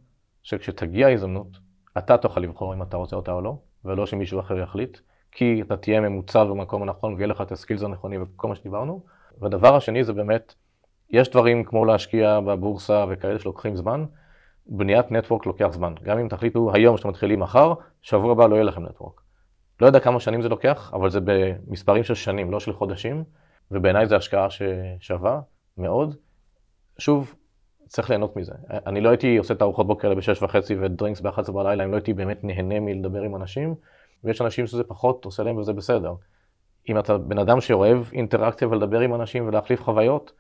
שכשתגיע 0.43 1.07
ההזדמנות, 1.07 1.59
אתה 1.99 2.17
תוכל 2.17 2.41
לבחור 2.41 2.75
אם 2.75 2.83
אתה 2.83 2.97
רוצה 2.97 3.17
אותה 3.17 3.33
או 3.33 3.41
לא, 3.41 3.59
ולא 3.85 4.07
שמישהו 4.07 4.41
אחר 4.41 4.59
יחליט, 4.59 4.99
כי 5.37 5.63
אתה 5.63 5.77
תהיה 5.77 6.01
ממוצב 6.01 6.47
במקום 6.51 6.83
הנכון 6.83 7.15
ויהיה 7.15 7.27
לך 7.27 7.41
את 7.41 7.53
הסקילס 7.53 7.83
הנכונים 7.83 8.23
וכל 8.23 8.49
מה 8.49 8.55
שדיברנו. 8.55 9.01
והדבר 9.41 9.77
השני 9.77 10.05
זה 10.05 10.13
באמת, 10.13 10.55
יש 11.11 11.31
דברים 11.31 11.65
כמו 11.65 11.85
להשקיע 11.85 12.41
בבורסה 12.41 13.05
וכאלה 13.09 13.39
שלוקחים 13.39 13.77
זמן, 13.77 14.05
בניית 14.67 15.13
נטוורק 15.13 15.47
לוקח 15.47 15.69
זמן. 15.71 15.95
גם 16.03 16.19
אם 16.19 16.29
תחליטו 16.29 16.75
היום 16.75 16.97
שאתם 16.97 17.09
מתחילים 17.09 17.41
מחר, 17.41 17.75
שבוע 18.03 18.33
הבא 18.33 18.47
לא 18.47 18.55
יהיה 18.55 18.65
לכם 18.65 18.83
נטוורק. 18.83 19.21
לא 19.81 19.87
יודע 19.87 20.01
כמה 20.01 20.21
שנים 20.21 20.43
זה 20.43 20.49
לוקח, 20.49 20.91
אבל 20.95 21.11
זה 21.11 21.21
במספרים 21.25 22.05
של 22.05 22.15
שנים, 22.15 22.51
לא 22.51 22.61
של 22.61 22.73
חודשים, 22.73 23.25
ובעיניי 23.71 24.07
זו 24.07 24.17
השקעה 24.17 24.49
ששווה 24.51 25.41
מאוד. 25.79 26.17
שוב, 26.99 27.35
צריך 27.87 28.11
ליהנות 28.11 28.37
מזה. 28.37 28.53
אני 28.71 29.01
לא 29.01 29.09
הייתי 29.09 29.37
עושה 29.37 29.55
את 29.55 29.61
הארוחות 29.61 29.87
בוקר 29.87 30.09
האלה 30.09 30.19
בשש 30.19 30.43
וחצי 30.43 30.77
ודרינקס 30.81 31.21
ב-11 31.21 31.53
בלילה, 31.53 31.85
אם 31.85 31.91
לא 31.91 31.97
הייתי 31.97 32.13
באמת 32.13 32.45
נהנה 32.45 32.81
מלדבר 32.81 33.21
עם 33.21 33.37
אנשים, 33.37 33.75
ויש 34.27 34.41
אנשים 34.41 34.67
שזה 34.67 34.85
פחות 34.85 35.25
עושה 35.25 35.43
להם 35.43 35.57
וזה 35.57 35.73
בסדר. 35.73 36.15
אם 36.89 36.99
אתה 36.99 37.19
בן 37.19 37.39
אדם 37.39 37.61
שאוהב 37.61 38.03
אינטראקציה 38.13 38.69
ולדבר 38.69 39.01
עם 39.01 39.15
אנשים 39.15 39.49
ולהחליף 39.49 39.83
חוויות, 39.83 40.33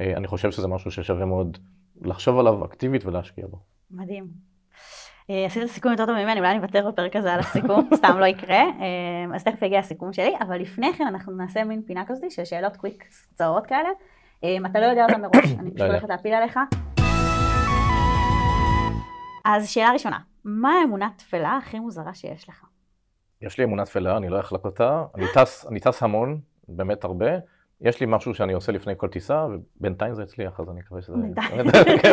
אה, 0.00 0.16
אני 0.16 0.26
חושב 0.26 0.50
שזה 0.50 0.68
משהו 0.68 0.90
ששווה 0.90 1.24
מאוד 1.24 1.58
לחשוב 2.00 2.38
עליו 2.38 2.64
אקטיבית 2.64 3.04
ולהשקיע 3.04 3.46
בו. 3.46 3.58
מדהים. 3.90 4.26
אה, 5.30 5.46
עשית 5.46 5.66
סיכום 5.66 5.92
יותר 5.92 6.06
טוב 6.06 6.14
ממני, 6.14 6.40
אולי 6.40 6.50
אני 6.50 6.58
אוותר 6.58 6.90
בפרק 6.90 7.16
הזה 7.16 7.32
על 7.32 7.40
הסיכום, 7.40 7.88
סתם 7.98 8.18
לא 8.18 8.24
יקרה. 8.24 8.60
אה, 8.60 9.34
אז 9.34 9.44
תכף 9.44 9.62
יגיע 9.62 9.78
הסיכום 9.78 10.12
שלי, 10.12 10.34
אבל 10.40 10.60
לפני 10.60 10.92
כן 10.92 11.06
אנחנו 11.06 11.32
נעשה 11.32 11.64
מין 11.64 11.82
פינה 11.86 12.04
כזאת 12.06 12.30
של 12.30 12.44
שאלות 12.44 12.76
קוויק 12.76 13.04
קצרות 13.32 13.66
כאלה. 13.66 13.88
אתה 14.66 14.80
לא 14.80 14.84
יודע 14.84 15.04
אותן 15.04 15.20
מראש, 15.20 15.52
אני 15.60 15.70
פשוט 15.70 15.80
לא. 15.80 15.86
הולכת 15.86 16.08
להפיל 16.08 16.34
עליך. 16.34 16.58
אז 19.44 19.68
שאלה 19.68 19.92
ראשונה, 19.92 20.18
מה 20.44 20.72
האמונה 20.80 21.08
תפלה 21.16 21.56
הכי 21.56 21.78
מוזרה 21.78 22.14
שיש 22.14 22.48
לך? 22.48 22.71
יש 23.42 23.58
לי 23.58 23.64
אמונה 23.64 23.84
תפלה, 23.84 24.16
אני 24.16 24.28
לא 24.28 24.40
אחלק 24.40 24.64
אותה. 24.64 25.04
אני 25.14 25.24
טס, 25.34 25.66
אני 25.66 25.80
טס 25.80 26.02
המון, 26.02 26.40
באמת 26.68 27.04
הרבה. 27.04 27.26
יש 27.80 28.00
לי 28.00 28.06
משהו 28.08 28.34
שאני 28.34 28.52
עושה 28.52 28.72
לפני 28.72 28.92
כל 28.96 29.08
טיסה, 29.08 29.46
ובינתיים 29.50 30.14
זה 30.14 30.22
הצליח, 30.22 30.60
אז 30.60 30.70
אני 30.70 30.80
מקווה 30.80 31.02
שזה... 31.02 31.14
כן. 32.02 32.12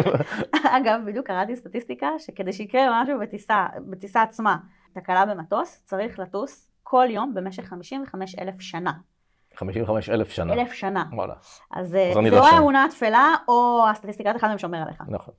אגב, 0.77 1.01
בדיוק 1.05 1.27
קראתי 1.27 1.55
סטטיסטיקה 1.55 2.07
שכדי 2.17 2.53
שיקרה 2.53 3.03
משהו 3.03 3.19
בטיסה, 3.19 3.67
בטיסה 3.89 4.21
עצמה, 4.21 4.57
תקלה 4.93 5.25
במטוס, 5.25 5.83
צריך 5.85 6.19
לטוס 6.19 6.71
כל 6.83 7.05
יום 7.09 7.33
במשך 7.33 7.63
55 7.63 8.35
אלף 8.39 8.59
שנה. 8.59 8.91
55 9.55 10.09
אלף 10.09 10.29
שנה. 10.29 10.53
אלף 10.53 10.71
שנה. 10.71 11.05
וואלה, 11.13 11.33
אז 11.71 11.95
אה, 11.95 12.11
זה 12.13 12.21
לא. 12.31 12.47
האמונה 12.47 12.85
התפלה, 12.85 13.35
או 13.47 13.85
הסטטיסטיקת 13.91 14.35
אחד 14.35 14.47
מהם 14.47 14.57
שומר 14.57 14.81
עליך. 14.81 15.03
נכון. 15.07 15.33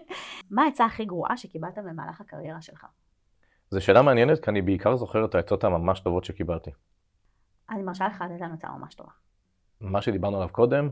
מה 0.50 0.62
העצה 0.62 0.84
הכי 0.84 1.04
גרועה 1.04 1.36
שקיבלת 1.36 1.78
במהלך 1.78 2.20
הקריירה 2.20 2.60
שלך? 2.60 2.86
זו 3.72 3.80
שאלה 3.80 4.02
מעניינת, 4.02 4.44
כי 4.44 4.50
אני 4.50 4.62
בעיקר 4.62 4.96
זוכר 4.96 5.24
את 5.24 5.34
העצות 5.34 5.64
הממש 5.64 6.00
טובות 6.00 6.24
שקיבלתי. 6.24 6.70
אני 7.70 7.82
מרשה 7.82 8.06
לך 8.06 8.20
לתת 8.20 8.40
לנו 8.40 8.54
עצה 8.54 8.68
ממש 8.68 8.94
טובה. 8.94 9.10
מה 9.80 10.02
שדיברנו 10.02 10.36
עליו 10.36 10.48
קודם, 10.48 10.88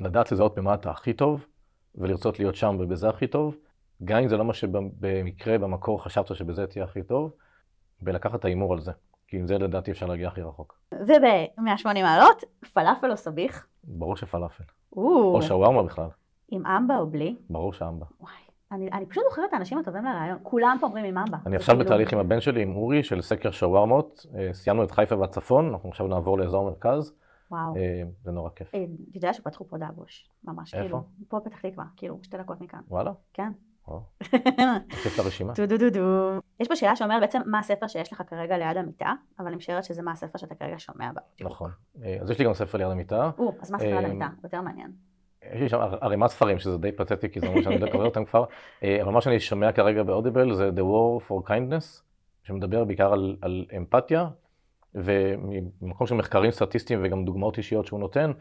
לדעת 0.00 0.32
לזהות 0.32 0.54
במה 0.54 0.74
אתה 0.74 0.90
הכי 0.90 1.12
טוב, 1.12 1.46
ולרצות 1.94 2.38
להיות 2.38 2.54
שם 2.54 2.76
ובזה 2.80 3.08
הכי 3.08 3.26
טוב, 3.26 3.56
גם 4.04 4.18
אם 4.18 4.28
זה 4.28 4.36
לא 4.36 4.44
מה 4.44 4.54
שבמקרה 4.54 5.58
במקור 5.58 6.04
חשבת 6.04 6.36
שבזה 6.36 6.66
תהיה 6.66 6.84
הכי 6.84 7.02
טוב, 7.02 7.32
ולקחת 8.02 8.34
את 8.34 8.44
ההימור 8.44 8.72
על 8.72 8.80
זה. 8.80 8.92
כי 9.28 9.36
עם 9.36 9.46
זה 9.46 9.58
לדעתי 9.58 9.90
אפשר 9.90 10.06
להגיע 10.06 10.28
הכי 10.28 10.42
רחוק. 10.42 10.78
וב-180 10.92 12.02
מעלות, 12.02 12.44
פלאפל 12.72 13.10
או 13.10 13.16
סביח? 13.16 13.66
ברור 13.84 14.16
שפלאפל. 14.16 14.64
או, 14.92 15.36
או 15.36 15.42
שווארמה 15.42 15.82
בכלל. 15.82 16.08
עם 16.48 16.66
אמבה 16.66 16.98
או 16.98 17.06
בלי? 17.06 17.36
ברור 17.50 17.72
שאמבה. 17.72 18.06
וואי, 18.20 18.32
אני, 18.74 18.88
אני 18.92 19.06
פשוט 19.06 19.24
בוחרת 19.24 19.48
את 19.48 19.52
האנשים 19.52 19.78
הטובים 19.78 20.04
לרעיון, 20.04 20.38
כולם 20.42 20.76
פה 20.80 20.86
אומרים 20.86 21.04
עם 21.04 21.18
אמבה. 21.18 21.38
אני 21.46 21.56
עכשיו 21.56 21.74
כאילו- 21.74 21.84
בתהליך 21.84 22.12
עם 22.12 22.18
הבן 22.18 22.40
שלי, 22.40 22.62
עם 22.62 22.76
אורי, 22.76 23.02
של 23.02 23.20
סקר 23.20 23.50
שווארמות. 23.50 24.26
אה, 24.38 24.48
סיימנו 24.52 24.84
את 24.84 24.90
חיפה 24.90 25.16
והצפון, 25.16 25.68
אנחנו 25.68 25.88
עכשיו 25.88 26.06
נעבור 26.06 26.38
לאזור 26.38 26.64
מרכז. 26.64 27.12
וואו. 27.50 27.76
אה, 27.76 28.02
זה 28.22 28.32
נורא 28.32 28.50
כיף. 28.50 28.74
אה, 28.74 28.84
אתה 29.10 29.18
יודע 29.18 29.32
שפתחו 29.32 29.68
פה 29.68 29.78
דאבוש, 29.78 30.30
ממש, 30.44 30.74
איפה? 30.74 30.84
כאילו, 30.84 31.02
פה 31.28 31.40
פתח 31.44 31.60
תקווה, 31.60 31.84
כאילו, 31.96 32.18
שתי 32.22 32.36
דקות 32.38 32.60
מכאן, 32.60 32.80
וואלה? 32.88 33.12
כן. 33.32 33.52
וואו, 33.88 34.00
תוסיף 34.90 35.18
לרשימה. 35.18 35.54
טו 35.54 35.66
דו 35.66 35.78
דו 35.78 35.90
דו. 35.90 36.40
יש 36.60 36.68
פה 36.68 36.76
שאלה 36.76 36.96
שאומרת 36.96 37.20
בעצם 37.20 37.40
מה 37.46 37.58
הספר 37.58 37.86
שיש 37.86 38.12
לך 38.12 38.22
כרגע 38.26 38.58
ליד 38.58 38.76
המיטה, 38.76 39.12
אבל 39.38 39.46
אני 39.46 39.56
משערת 39.56 39.84
שזה 39.84 40.02
מה 40.02 40.12
הספר 40.12 40.38
שאתה 40.38 40.54
כרגע 40.54 40.78
שומע. 40.78 41.10
נכון. 41.40 41.70
אז 42.20 42.30
יש 42.30 42.38
לי 42.38 42.44
גם 42.44 42.54
ספר 42.54 42.78
ליד 42.78 42.90
המיטה. 42.90 43.30
או, 43.38 43.52
אז 43.60 43.70
מה 43.70 43.76
הספר 43.76 44.00
ליד 44.00 44.10
המיטה? 44.10 44.28
יותר 44.44 44.60
מעניין. 44.60 44.92
יש 45.52 45.60
לי 45.60 45.68
שם 45.68 45.80
ערימת 46.00 46.30
ספרים, 46.30 46.58
שזה 46.58 46.78
די 46.78 46.92
פתטי, 46.92 47.28
כי 47.28 47.40
זה 47.40 47.46
אומר 47.46 47.62
שאני 47.62 47.78
לא 47.78 47.90
קורא 47.90 48.04
אותם 48.04 48.24
כבר, 48.24 48.44
אה, 48.82 49.02
אבל 49.02 49.12
מה 49.12 49.20
שאני 49.20 49.40
שומע 49.40 49.72
כרגע 49.72 50.02
באודיבל 50.02 50.54
זה 50.54 50.70
The 50.76 50.80
War 50.80 51.28
for 51.28 51.48
Kindness, 51.50 52.02
שמדבר 52.42 52.84
בעיקר 52.84 53.12
על, 53.12 53.36
על 53.40 53.64
אמפתיה, 53.76 54.28
וממקום 54.94 56.06
של 56.06 56.14
מחקרים 56.14 56.50
סטטיסטיים 56.50 57.00
וגם 57.02 57.24
דוגמאות 57.24 57.58
אישיות 57.58 57.86
שהוא 57.86 58.00
נותן, 58.00 58.32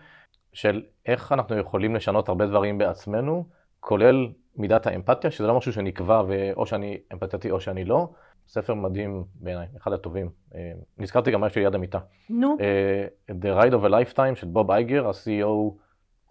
של 0.54 0.84
איך 1.06 1.32
אנחנו 1.32 1.58
יכולים 1.58 1.96
לשנות 1.96 2.30
הרבה 2.30 2.48
דברים 2.48 2.78
בעצמנו, 2.78 3.46
כולל 3.80 4.30
מידת 4.56 4.88
האמפתיה, 4.88 5.32
שזה 5.32 5.48
לא 5.48 5.58
משהו 5.58 5.74
שנקבע 5.74 6.22
ואו 6.28 6.66
שאני 6.66 6.98
אמפתטי 7.14 7.52
או 7.52 7.60
שאני 7.60 7.86
לא. 7.86 8.10
ספר 8.48 8.74
מדהים 8.74 9.24
בעיניי, 9.36 9.68
אחד 9.78 9.94
הטובים. 9.94 10.30
אה, 10.56 10.72
נזכרתי 10.98 11.32
גם 11.32 11.42
מה 11.42 11.48
יש 11.48 11.56
לי 11.56 11.62
ליד 11.62 11.76
המיטה. 11.76 12.00
נו, 12.30 12.58
אה, 12.62 13.06
The 13.30 13.64
Ride 13.64 13.74
of 13.74 13.86
a 13.86 13.90
Lifetime 13.90 14.36
של 14.36 14.48
בוב 14.48 14.72
אייגר, 14.72 15.08
ה-CEO 15.08 15.74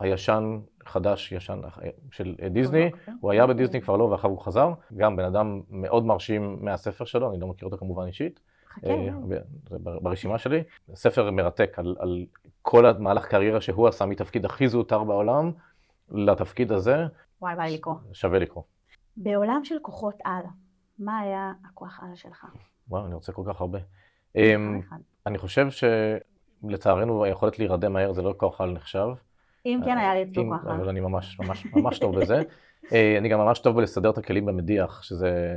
הישן, 0.02 0.60
חדש, 0.86 1.32
ישן, 1.32 1.60
של 2.10 2.34
אה, 2.42 2.48
דיסני. 2.48 2.90
הוא 3.20 3.30
היה 3.32 3.46
בדיסני 3.46 3.80
כבר 3.80 3.96
לא, 3.96 4.04
ואחר 4.04 4.28
הוא 4.28 4.38
חזר. 4.40 4.72
גם 4.96 5.16
בן 5.16 5.24
אדם 5.24 5.60
מאוד 5.70 6.06
מרשים 6.06 6.58
מהספר 6.60 7.04
שלו, 7.04 7.30
אני 7.32 7.40
לא 7.40 7.46
מכיר 7.46 7.66
אותו 7.66 7.78
כמובן 7.78 8.06
אישית. 8.06 8.40
אה, 8.84 9.08
זה 9.68 9.78
בר- 9.78 9.98
ברשימה 10.00 10.38
שלי. 10.38 10.62
ספר 10.94 11.30
מרתק 11.30 11.78
על, 11.78 11.96
על 11.98 12.26
כל 12.62 12.86
המהלך 12.86 13.26
קריירה 13.26 13.60
שהוא 13.60 13.88
עשה 13.88 14.06
מתפקיד 14.06 14.44
הכי 14.44 14.68
זוטר 14.68 15.04
בעולם 15.04 15.50
לתפקיד 16.10 16.72
הזה, 16.72 16.96
וואי, 17.42 17.56
בא 17.56 17.62
לי 17.62 17.74
לקרוא. 17.74 17.94
שווה 18.12 18.38
לקרוא. 18.38 18.62
בעולם 19.16 19.60
של 19.64 19.74
כוחות 19.82 20.14
על, 20.24 20.42
מה 20.98 21.18
היה 21.18 21.52
הכוח 21.70 22.00
על 22.02 22.14
שלך? 22.14 22.46
וואו, 22.88 23.06
אני 23.06 23.14
רוצה 23.14 23.32
כל 23.32 23.42
כך 23.46 23.60
הרבה. 23.60 23.78
אמ. 24.36 24.80
אני 25.26 25.38
חושב 25.38 25.66
שלצערנו 25.70 27.24
היכולת 27.24 27.58
להירדם 27.58 27.92
מהר 27.92 28.12
זה 28.12 28.22
לא 28.22 28.34
כוח 28.36 28.60
על 28.60 28.70
נחשב. 28.72 29.06
אם 29.66 29.80
כן, 29.84 29.98
היה 29.98 30.14
לי 30.14 30.22
את 30.22 30.28
כוח 30.34 30.66
על. 30.66 30.76
אבל 30.76 30.88
אני 30.88 31.00
ממש 31.00 31.40
ממש 31.40 31.66
ממש 31.66 31.98
טוב 31.98 32.20
בזה. 32.20 32.42
אה, 32.92 33.18
אני 33.18 33.28
גם 33.28 33.38
ממש 33.38 33.58
טוב 33.58 33.76
בלסדר 33.76 34.10
את 34.10 34.18
הכלים 34.18 34.46
במדיח, 34.46 35.02
שזה 35.02 35.54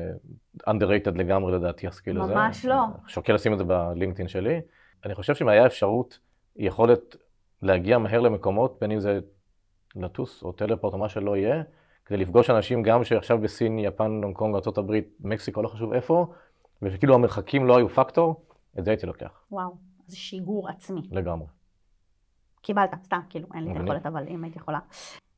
underrated 0.67 1.11
לגמרי 1.15 1.53
לדעתי 1.53 1.87
הסקיל 1.87 2.21
הזה. 2.21 2.35
ממש 2.35 2.65
לא. 2.65 2.81
שוקל 3.07 3.33
לשים 3.33 3.53
את 3.53 3.57
זה 3.57 3.63
בלינקדאין 3.63 4.27
שלי. 4.27 4.61
אני 5.05 5.15
חושב 5.15 5.35
שאם 5.35 5.47
היה 5.47 5.65
אפשרות, 5.65 6.19
יכולת 6.55 7.15
להגיע 7.61 7.97
מהר 7.97 8.19
למקומות, 8.19 8.77
בין 8.81 8.91
אם 8.91 8.99
זה 8.99 9.19
לטוס 9.95 10.43
או 10.43 10.51
טלפורט 10.51 10.93
או 10.93 10.99
מה 10.99 11.09
שלא 11.09 11.37
יהיה, 11.37 11.63
כדי 12.05 12.17
לפגוש 12.17 12.49
אנשים 12.49 12.83
גם 12.83 13.03
שעכשיו 13.03 13.37
בסין, 13.37 13.79
יפן, 13.79 14.11
הונג 14.23 14.35
קונג, 14.35 14.55
ארה"ב, 14.55 14.99
מקסיקו, 15.19 15.61
לא 15.61 15.67
חשוב 15.67 15.93
איפה, 15.93 16.33
ושכאילו 16.81 17.15
המרחקים 17.15 17.65
לא 17.65 17.77
היו 17.77 17.89
פקטור, 17.89 18.45
את 18.79 18.85
זה 18.85 18.91
הייתי 18.91 19.05
לוקח, 19.05 19.43
וואו, 19.51 19.75
זה 20.07 20.17
שיגור 20.17 20.69
עצמי. 20.69 21.01
לגמרי. 21.11 21.47
קיבלת, 22.65 22.89
סתם, 23.03 23.19
כאילו, 23.29 23.47
אין 23.53 23.63
לי 23.63 23.71
את. 23.71 23.77
היכולת, 23.77 24.05
אבל 24.05 24.23
אם 24.27 24.43
הייתי 24.43 24.59
יכולה. 24.59 24.79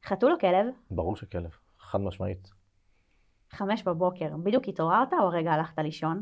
חתול 0.06 0.32
או 0.32 0.40
כלב? 0.40 0.66
ברור 0.92 1.16
שכלב, 1.16 1.50
חד 1.80 2.02
משמעית. 2.02 2.52
חמש 3.50 3.84
בבוקר, 3.84 4.38
בדיוק 4.44 4.68
התעוררת 4.68 5.14
או 5.14 5.30
רגע 5.30 5.52
הלכת 5.52 5.80
לישון? 5.80 6.22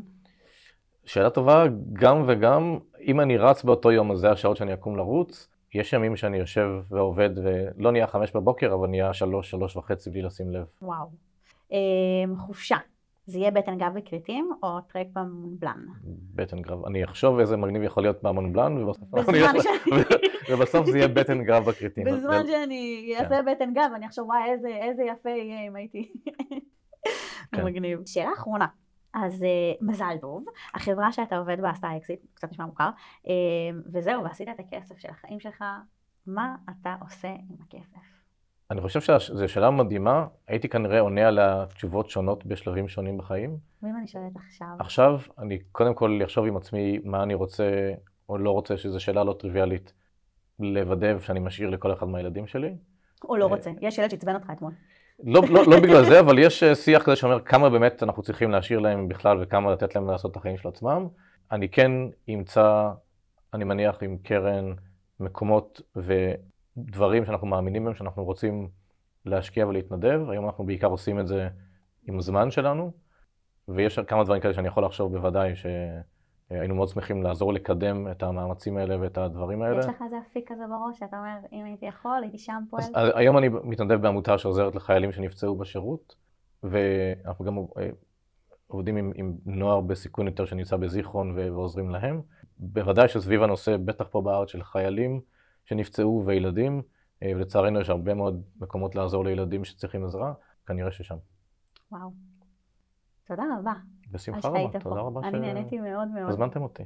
שאלה 1.04 1.30
טובה, 1.30 1.64
גם 1.92 2.24
וגם, 2.28 2.78
אם 3.00 3.20
אני 3.20 3.36
רץ 3.36 3.64
באותו 3.64 3.92
יום, 3.92 4.12
אז 4.12 4.18
זה 4.18 4.30
השעות 4.30 4.56
שאני 4.56 4.74
אקום 4.74 4.96
לרוץ. 4.96 5.48
יש 5.74 5.92
ימים 5.92 6.16
שאני 6.16 6.36
יושב 6.36 6.68
ועובד 6.88 7.30
ולא 7.36 7.92
נהיה 7.92 8.06
חמש 8.06 8.32
בבוקר, 8.32 8.74
אבל 8.74 8.88
נהיה 8.88 9.12
שלוש, 9.12 9.50
שלוש 9.50 9.76
וחצי 9.76 10.10
בלי 10.10 10.22
לשים 10.22 10.50
לב. 10.50 10.66
וואו. 10.82 11.06
אמ, 11.70 12.36
חופשה, 12.38 12.76
זה 13.26 13.38
יהיה 13.38 13.50
בטן 13.50 13.78
גב 13.78 13.92
וכריתים 13.94 14.50
או 14.62 14.80
טרק 14.80 15.06
במונבלן? 15.12 15.86
בטן 16.34 16.62
גרב. 16.62 16.84
אני 16.86 17.04
אחשוב 17.04 17.38
איזה 17.38 17.56
מגניב 17.56 17.82
יכול 17.82 18.02
להיות 18.02 18.22
במונבלן, 18.22 18.76
ובסוף, 18.78 19.26
שאני- 19.26 20.86
זה 20.92 20.98
יהיה 20.98 21.08
בטן 21.08 21.42
גרב 21.44 21.64
בכריתים. 21.64 22.04
בזמן 22.06 22.42
זה- 22.46 22.52
שאני 22.52 23.12
כן. 23.18 23.24
אעשה 23.24 23.40
בטן 23.42 23.74
גב, 23.74 23.90
אני 23.94 24.06
אחשוב, 24.06 24.26
וואי, 24.28 24.50
איזה, 24.50 24.68
איזה 24.68 25.02
יפה 25.04 25.30
יהיה 25.30 25.68
אם 25.68 25.76
הייתי... 25.76 26.12
כן. 27.52 27.64
מגניב. 27.64 28.00
שאלה 28.06 28.30
אחרונה. 28.38 28.66
אז 29.14 29.42
אה, 29.42 29.84
מזל 29.84 30.16
טוב, 30.20 30.44
החברה 30.74 31.12
שאתה 31.12 31.36
עובד 31.36 31.60
בה 31.60 31.70
עשתה 31.70 31.96
אקזיט, 31.96 32.20
קצת 32.34 32.50
נשמע 32.50 32.66
מוכר, 32.66 32.88
אה, 33.24 33.28
וזהו, 33.92 34.24
ועשית 34.24 34.48
את 34.48 34.60
הכסף 34.60 34.98
של 34.98 35.08
החיים 35.10 35.40
שלך, 35.40 35.64
מה 36.26 36.56
אתה 36.70 36.96
עושה 37.00 37.28
עם 37.28 37.56
הכסף? 37.66 38.15
אני 38.70 38.80
חושב 38.80 39.00
שזו 39.00 39.48
שאלה 39.48 39.70
מדהימה, 39.70 40.26
הייתי 40.48 40.68
כנראה 40.68 41.00
עונה 41.00 41.28
על 41.28 41.38
התשובות 41.38 42.10
שונות 42.10 42.46
בשלבים 42.46 42.88
שונים 42.88 43.18
בחיים. 43.18 43.56
ואם 43.82 43.96
אני 43.96 44.06
שואלת 44.06 44.32
עכשיו, 44.36 44.68
עכשיו, 44.78 45.20
אני 45.38 45.58
קודם 45.72 45.94
כל 45.94 46.20
אחשוב 46.24 46.46
עם 46.46 46.56
עצמי 46.56 46.98
מה 47.04 47.22
אני 47.22 47.34
רוצה 47.34 47.92
או 48.28 48.38
לא 48.38 48.50
רוצה, 48.50 48.76
שזו 48.76 49.00
שאלה 49.00 49.24
לא 49.24 49.36
טריוויאלית, 49.38 49.92
לוודא 50.58 51.18
שאני 51.18 51.40
משאיר 51.40 51.70
לכל 51.70 51.92
אחד 51.92 52.08
מהילדים 52.08 52.46
שלי. 52.46 52.74
או 53.24 53.36
לא 53.36 53.44
אה, 53.44 53.50
רוצה, 53.50 53.70
יש 53.80 53.98
ילד 53.98 54.10
שעצבן 54.10 54.34
אותך 54.34 54.50
אתמול. 54.52 54.72
לא, 55.24 55.42
לא, 55.50 55.62
לא 55.66 55.80
בגלל 55.80 56.04
זה, 56.04 56.20
אבל 56.20 56.38
יש 56.38 56.62
אה, 56.62 56.74
שיח 56.74 57.02
כזה 57.02 57.16
שאומר 57.16 57.40
כמה 57.40 57.70
באמת 57.70 58.02
אנחנו 58.02 58.22
צריכים 58.22 58.50
להשאיר 58.50 58.78
להם 58.78 59.08
בכלל 59.08 59.42
וכמה 59.42 59.72
לתת 59.72 59.94
להם 59.94 60.10
לעשות 60.10 60.30
את 60.30 60.36
החיים 60.36 60.56
של 60.56 60.68
עצמם. 60.68 61.06
אני 61.52 61.68
כן 61.68 61.92
אמצא, 62.28 62.90
אני 63.54 63.64
מניח 63.64 64.02
עם 64.02 64.16
קרן, 64.22 64.72
מקומות 65.20 65.80
ודברים 66.76 67.24
שאנחנו 67.24 67.46
מאמינים 67.46 67.84
בהם, 67.84 67.94
שאנחנו 67.94 68.24
רוצים 68.24 68.68
להשקיע 69.24 69.66
ולהתנדב. 69.66 70.20
היום 70.30 70.46
אנחנו 70.46 70.66
בעיקר 70.66 70.86
עושים 70.86 71.20
את 71.20 71.26
זה 71.26 71.48
עם 72.08 72.18
הזמן 72.18 72.50
שלנו, 72.50 72.92
ויש 73.68 73.98
כמה 73.98 74.24
דברים 74.24 74.40
כאלה 74.42 74.54
שאני 74.54 74.68
יכול 74.68 74.84
לחשוב 74.84 75.16
בוודאי 75.16 75.52
שהיינו 75.56 76.74
מאוד 76.74 76.88
שמחים 76.88 77.22
לעזור 77.22 77.52
לקדם 77.52 78.10
את 78.10 78.22
המאמצים 78.22 78.76
האלה 78.76 79.00
ואת 79.00 79.18
הדברים 79.18 79.62
האלה. 79.62 79.80
יש 79.80 79.86
לך 79.86 80.02
איזה 80.04 80.16
אפיק 80.30 80.52
כזה 80.52 80.62
בראש, 80.66 80.98
שאתה 80.98 81.18
אומר, 81.18 81.36
אם 81.52 81.64
הייתי 81.64 81.86
יכול, 81.86 82.18
הייתי 82.22 82.38
שם 82.38 82.62
פועל? 82.70 82.82
אז, 82.82 82.90
אז 82.94 83.10
היום 83.14 83.38
אני 83.38 83.48
מתנדב 83.48 84.02
בעמותה 84.02 84.38
שעוזרת 84.38 84.74
לחיילים 84.74 85.12
שנפצעו 85.12 85.56
בשירות, 85.56 86.14
ואנחנו 86.62 87.44
גם 87.44 87.58
אה, 87.58 87.88
עובדים 88.66 88.96
עם, 88.96 89.12
עם 89.14 89.34
נוער 89.46 89.80
בסיכון 89.80 90.26
יותר 90.26 90.44
שנמצא 90.44 90.76
בזיכרון 90.76 91.38
ועוזרים 91.38 91.90
להם. 91.90 92.20
בוודאי 92.58 93.08
שסביב 93.08 93.42
הנושא, 93.42 93.76
בטח 93.76 94.06
פה 94.10 94.20
בארץ, 94.20 94.48
של 94.48 94.62
חיילים 94.62 95.20
שנפצעו 95.66 96.22
וילדים, 96.26 96.82
אה, 97.22 97.32
ולצערנו 97.36 97.80
יש 97.80 97.90
הרבה 97.90 98.14
מאוד 98.14 98.42
מקומות 98.60 98.94
לעזור 98.94 99.24
לילדים 99.24 99.64
שצריכים 99.64 100.04
עזרה. 100.04 100.32
כנראה 100.66 100.92
ששם. 100.92 101.16
וואו. 101.92 102.10
תודה 103.24 103.42
רבה. 103.58 103.72
בשמחה 104.10 104.48
רבה. 104.48 104.80
תודה 104.80 105.00
רבה 105.00 105.28
אני 105.28 105.38
נהניתי 105.38 105.78
מאוד 105.78 106.08
מאוד. 106.08 106.30
שהזמנתם 106.30 106.62
אותי. 106.62 106.82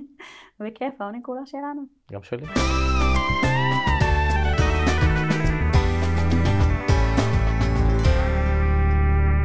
בכיף, 0.60 1.00
העונג 1.00 1.24
כולו 1.24 1.46
שלנו. 1.46 1.82
גם 2.12 2.22
שלי. 2.22 2.46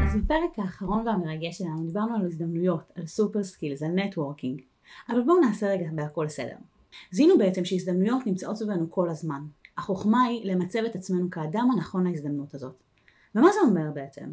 אז 0.04 0.18
בפרק 0.18 0.60
האחרון 0.60 1.08
והמרגש 1.08 1.58
שלנו 1.58 1.86
דיברנו 1.88 2.16
על 2.16 2.22
הזדמנויות, 2.22 2.92
על 2.96 3.06
super 3.06 3.44
skills, 3.44 3.84
על 3.84 3.92
networking. 3.92 4.62
אבל 5.10 5.22
בואו 5.26 5.40
נעשה 5.40 5.68
רגע 5.68 5.90
בהכל 5.96 6.28
סדר. 6.28 6.56
זיהינו 7.12 7.38
בעצם 7.38 7.66
שהזדמנויות 7.66 8.28
נמצאות 8.28 8.58
סביבנו 8.58 8.92
כל 8.92 9.10
הזמן. 9.10 9.42
החוכמה 9.78 10.24
היא 10.24 10.52
למצב 10.52 10.80
את 10.80 10.96
עצמנו 10.96 11.30
כאדם 11.30 11.70
הנכון 11.74 12.08
להזדמנות 12.08 12.54
הזאת. 12.54 12.84
ומה 13.36 13.52
זה 13.52 13.60
אומר 13.60 13.92
בעצם? 13.94 14.26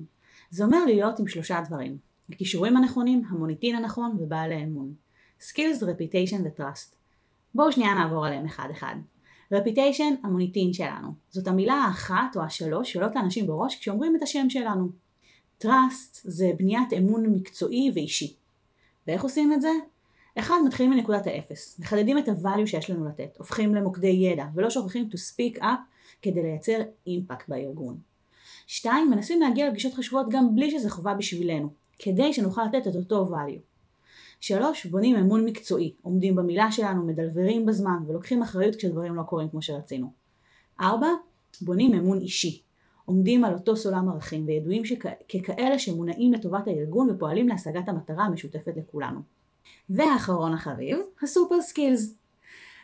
זה 0.50 0.64
אומר 0.64 0.84
להיות 0.84 1.20
עם 1.20 1.28
שלושה 1.28 1.61
דברים. 1.66 1.98
הכישורים 2.32 2.76
הנכונים, 2.76 3.22
המוניטין 3.28 3.76
הנכון 3.76 4.16
ובעל 4.20 4.52
האמון. 4.52 4.94
Skills, 5.40 5.82
Reputation 5.82 6.40
ו-Trust. 6.44 6.94
בואו 7.54 7.72
שנייה 7.72 7.94
נעבור 7.94 8.26
עליהם 8.26 8.46
אחד 8.46 8.68
אחד. 8.70 8.94
Reputation, 9.54 10.14
המוניטין 10.22 10.72
שלנו. 10.72 11.09
זאת 11.30 11.48
המילה 11.48 11.74
האחת 11.74 12.36
או 12.36 12.42
השלוש 12.42 12.92
שעולות 12.92 13.14
לאנשים 13.14 13.46
בראש 13.46 13.76
כשאומרים 13.76 14.16
את 14.16 14.22
השם 14.22 14.50
שלנו. 14.50 14.88
Trust 15.62 16.20
זה 16.24 16.50
בניית 16.59 16.92
אמון 16.92 17.26
מקצועי 17.26 17.90
ואישי. 17.94 18.36
ואיך 19.07 19.22
עושים 19.22 19.52
את 19.52 19.61
זה? 19.61 19.70
אחד, 20.39 20.57
מתחילים 20.66 20.93
מנקודת 20.93 21.26
האפס, 21.26 21.78
מחדדים 21.80 22.18
את 22.18 22.28
הvalue 22.28 22.66
שיש 22.66 22.91
לנו 22.91 23.09
לתת, 23.09 23.37
הופכים 23.39 23.74
למוקדי 23.74 24.07
ידע, 24.07 24.45
ולא 24.55 24.70
שוכחים 24.70 25.09
to 25.12 25.16
speak 25.16 25.61
up 25.62 25.66
כדי 26.22 26.43
לייצר 26.43 26.78
אימפקט 27.07 27.49
בארגון. 27.49 27.99
שתיים, 28.66 29.11
מנסים 29.11 29.41
להגיע 29.41 29.68
לפגישות 29.68 29.95
חשובות 29.95 30.26
גם 30.30 30.55
בלי 30.55 30.70
שזה 30.70 30.91
חובה 30.91 31.14
בשבילנו, 31.14 31.68
כדי 31.99 32.32
שנוכל 32.32 32.64
לתת 32.64 32.87
את 32.87 32.97
אותו 32.97 33.28
value. 33.34 33.61
שלוש, 34.41 34.87
בונים 34.87 35.16
אמון 35.16 35.45
מקצועי, 35.45 35.93
עומדים 36.03 36.37
במילה 36.37 36.72
שלנו, 36.72 37.07
מדלוורים 37.07 37.66
בזמן, 37.66 37.99
ולוקחים 38.09 38.43
אחריות 38.43 38.76
כשדברים 38.76 39.14
לא 39.14 39.22
קורים 39.22 39.49
כמו 39.49 39.62
שרצינו. 39.62 40.12
ארבע, 40.80 41.09
בונים 41.61 41.95
אמון 41.95 42.18
אישי, 42.20 42.62
עומדים 43.05 43.45
על 43.45 43.55
אותו 43.55 43.76
סולם 43.76 44.09
ערכים 44.09 44.47
וידועים 44.47 44.84
ככאלה 44.84 45.78
שמונעים 45.78 46.32
לטובת 46.32 46.66
הארגון 46.66 47.11
ופועלים 47.11 47.49
להשגת 47.49 47.89
המטרה 47.89 48.24
המשותפת 48.24 48.72
לכולנו. 48.76 49.36
והאחרון 49.90 50.54
החביב, 50.54 50.98
ה 51.22 51.29
super 51.29 51.61
skills. 51.61 52.14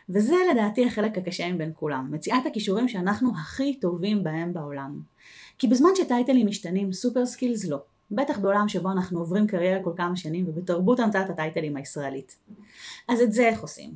וזה 0.09 0.35
לדעתי 0.51 0.85
החלק 0.85 1.17
הקשה 1.17 1.51
מבין 1.51 1.71
כולם, 1.75 2.09
מציאת 2.11 2.45
הכישורים 2.45 2.87
שאנחנו 2.87 3.31
הכי 3.35 3.79
טובים 3.79 4.23
בהם 4.23 4.53
בעולם. 4.53 4.99
כי 5.57 5.67
בזמן 5.67 5.89
שטייטלים 5.95 6.47
משתנים, 6.47 6.93
super 6.93 7.25
skills 7.25 7.65
לא. 7.65 7.77
בטח 8.11 8.39
בעולם 8.39 8.67
שבו 8.67 8.91
אנחנו 8.91 9.19
עוברים 9.19 9.47
קריירה 9.47 9.83
כל 9.83 9.91
כמה 9.97 10.15
שנים 10.15 10.45
ובתרבות 10.47 10.99
המצאת 10.99 11.29
הטייטלים 11.29 11.77
הישראלית. 11.77 12.37
אז 13.07 13.21
את 13.21 13.33
זה 13.33 13.47
איך 13.47 13.61
עושים? 13.61 13.91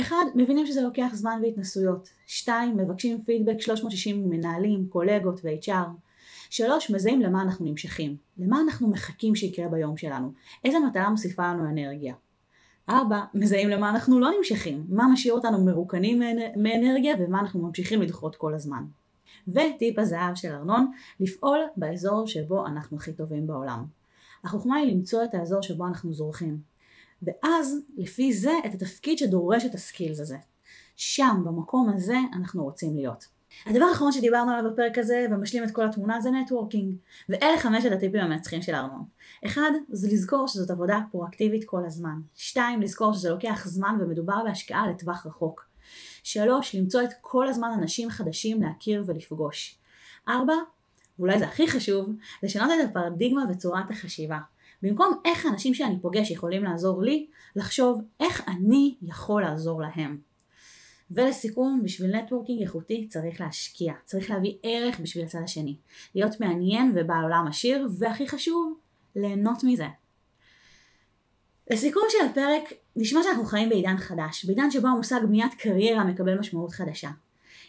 אחד, 0.00 0.24
מבינים 0.34 0.66
שזה 0.66 0.80
לוקח 0.80 1.10
זמן 1.12 1.40
והתנסויות. 1.42 2.08
שתיים, 2.26 2.76
מבקשים 2.76 3.22
פידבק 3.22 3.60
360 3.60 4.24
ממנהלים, 4.24 4.86
קולגות 4.88 5.40
ו-HR. 5.44 6.09
שלוש, 6.50 6.90
מזהים 6.90 7.20
למה 7.20 7.42
אנחנו 7.42 7.66
נמשכים. 7.66 8.16
למה 8.38 8.60
אנחנו 8.60 8.88
מחכים 8.88 9.34
שיקרה 9.34 9.68
ביום 9.68 9.96
שלנו. 9.96 10.32
איזה 10.64 10.78
מטרה 10.80 11.10
מוסיפה 11.10 11.42
לנו 11.42 11.70
אנרגיה. 11.70 12.14
ארבע, 12.88 13.20
מזהים 13.34 13.68
למה 13.68 13.90
אנחנו 13.90 14.20
לא 14.20 14.30
נמשכים. 14.38 14.86
מה 14.88 15.04
משאיר 15.12 15.34
אותנו 15.34 15.64
מרוקנים 15.64 16.20
מאנרגיה 16.56 17.14
ומה 17.18 17.40
אנחנו 17.40 17.62
ממשיכים 17.62 18.02
לדחות 18.02 18.36
כל 18.36 18.54
הזמן. 18.54 18.84
וטיפ 19.48 19.98
הזהב 19.98 20.34
של 20.34 20.52
ארנון, 20.52 20.90
לפעול 21.20 21.58
באזור 21.76 22.26
שבו 22.26 22.66
אנחנו 22.66 22.96
הכי 22.96 23.12
טובים 23.12 23.46
בעולם. 23.46 23.84
החוכמה 24.44 24.76
היא 24.76 24.94
למצוא 24.94 25.24
את 25.24 25.34
האזור 25.34 25.62
שבו 25.62 25.86
אנחנו 25.86 26.12
זורחים. 26.14 26.60
ואז, 27.22 27.76
לפי 27.96 28.32
זה, 28.32 28.52
את 28.66 28.74
התפקיד 28.74 29.18
שדורש 29.18 29.64
את 29.64 29.74
ה 29.74 29.81
skills 29.81 30.20
הזה. 30.20 30.36
שם, 30.96 31.42
במקום 31.44 31.88
הזה, 31.88 32.18
אנחנו 32.32 32.64
רוצים 32.64 32.96
להיות. 32.96 33.39
הדבר 33.66 33.84
האחרון 33.84 34.12
שדיברנו 34.12 34.52
עליו 34.52 34.70
בפרק 34.70 34.98
הזה 34.98 35.26
ומשלים 35.30 35.64
את 35.64 35.70
כל 35.70 35.84
התמונה 35.84 36.20
זה 36.20 36.30
networking 36.30 36.94
ואלה 37.28 37.58
חמשת 37.58 37.92
הטיפים 37.92 38.20
המנצחים 38.20 38.62
של 38.62 38.74
ארנון. 38.74 39.04
אחד 39.46 39.70
זה 39.88 40.08
לזכור 40.12 40.48
שזאת 40.48 40.70
עבודה 40.70 41.00
פרואקטיבית 41.10 41.64
כל 41.64 41.86
הזמן. 41.86 42.20
שתיים 42.34 42.82
לזכור 42.82 43.12
שזה 43.12 43.30
לוקח 43.30 43.66
זמן 43.66 43.96
ומדובר 44.00 44.44
בהשקעה 44.44 44.90
לטווח 44.90 45.26
רחוק. 45.26 45.66
שלוש 46.22 46.74
למצוא 46.74 47.02
את 47.02 47.10
כל 47.20 47.48
הזמן 47.48 47.68
אנשים 47.78 48.10
חדשים 48.10 48.62
להכיר 48.62 49.04
ולפגוש. 49.06 49.78
ארבע 50.28 50.54
ואולי 51.18 51.38
זה 51.38 51.46
הכי 51.46 51.68
חשוב 51.68 52.10
לשנות 52.42 52.70
את 52.80 52.90
הפרדיגמה 52.90 53.44
וצורת 53.50 53.90
החשיבה. 53.90 54.38
במקום 54.82 55.20
איך 55.24 55.46
האנשים 55.46 55.74
שאני 55.74 56.00
פוגש 56.00 56.30
יכולים 56.30 56.64
לעזור 56.64 57.02
לי, 57.02 57.26
לחשוב 57.56 58.02
איך 58.20 58.48
אני 58.48 58.94
יכול 59.02 59.42
לעזור 59.42 59.82
להם. 59.82 60.29
ולסיכום, 61.10 61.80
בשביל 61.84 62.16
נטוורקינג 62.16 62.60
איכותי 62.60 63.06
צריך 63.08 63.40
להשקיע, 63.40 63.92
צריך 64.04 64.30
להביא 64.30 64.54
ערך 64.62 65.00
בשביל 65.00 65.24
הצד 65.24 65.38
השני, 65.44 65.76
להיות 66.14 66.40
מעניין 66.40 66.92
ובעל 66.94 67.22
עולם 67.22 67.46
עשיר, 67.48 67.88
והכי 67.98 68.28
חשוב, 68.28 68.74
ליהנות 69.16 69.64
מזה. 69.64 69.86
לסיכום 71.70 72.02
של 72.08 72.26
הפרק, 72.30 72.72
נשמע 72.96 73.20
שאנחנו 73.22 73.44
חיים 73.44 73.68
בעידן 73.68 73.96
חדש, 73.96 74.44
בעידן 74.44 74.70
שבו 74.70 74.88
המושג 74.88 75.20
בניית 75.28 75.54
קריירה 75.54 76.04
מקבל 76.04 76.38
משמעות 76.38 76.72
חדשה. 76.72 77.10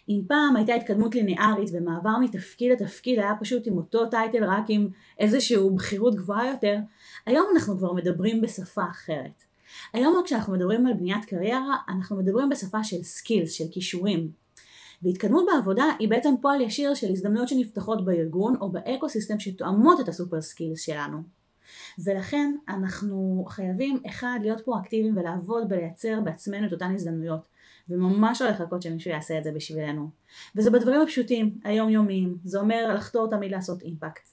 אם 0.10 0.22
פעם 0.28 0.56
הייתה 0.56 0.74
התקדמות 0.74 1.16
ליניארית 1.16 1.70
ומעבר 1.74 2.18
מתפקיד 2.22 2.72
לתפקיד 2.72 3.20
היה 3.20 3.34
פשוט 3.40 3.68
עם 3.68 3.78
אותו 3.78 4.06
טייטל 4.06 4.44
רק 4.44 4.64
עם 4.68 4.88
איזושהי 5.20 5.58
בכירות 5.76 6.16
גבוהה 6.16 6.48
יותר, 6.48 6.78
היום 7.26 7.46
אנחנו 7.56 7.78
כבר 7.78 7.94
מדברים 7.94 8.42
בשפה 8.42 8.84
אחרת. 8.92 9.51
היום 9.94 10.22
כשאנחנו 10.26 10.54
מדברים 10.54 10.88
על 10.88 10.94
בניית 10.94 11.26
קריירה, 11.26 11.76
אנחנו 11.90 12.16
מדברים 12.16 12.50
בשפה 12.50 12.84
של 12.84 13.04
skills, 13.04 13.52
של 13.52 13.66
כישורים. 13.72 14.32
והתקדמות 15.04 15.46
בעבודה 15.54 15.86
היא 16.00 16.10
בעצם 16.10 16.34
פועל 16.42 16.62
ישיר 16.62 16.94
של 16.94 17.12
הזדמנויות 17.12 17.48
שנפתחות 17.48 18.06
בארגון 18.06 18.56
או 18.62 18.72
ב 18.72 19.10
ecosystem 19.10 19.40
שתואמות 19.40 20.00
את 20.00 20.08
ה 20.08 20.13
super 20.13 20.42
skills 20.42 20.82
שלנו. 20.82 21.18
ולכן 22.06 22.56
אנחנו 22.70 23.46
חייבים 23.50 24.00
אחד 24.08 24.40
להיות 24.42 24.62
פרואקטיביים 24.62 25.18
ולעבוד 25.18 25.64
ולייצר 25.70 26.20
בעצמנו 26.24 26.68
את 26.68 26.74
אותן 26.74 26.92
הזדמנויות 26.96 27.48
וממש 27.90 28.42
לא 28.42 28.50
לחכות 28.50 28.82
שמישהו 28.82 29.12
יעשה 29.12 29.38
את 29.38 29.44
זה 29.44 29.52
בשבילנו. 29.52 30.10
וזה 30.56 30.72
בדברים 30.72 31.02
הפשוטים, 31.02 31.58
היומיומיים, 31.64 32.38
זה 32.44 32.60
אומר 32.60 32.94
לחתור 32.96 33.30
תמיד 33.30 33.52
לעשות 33.52 33.82
impact. 33.82 34.30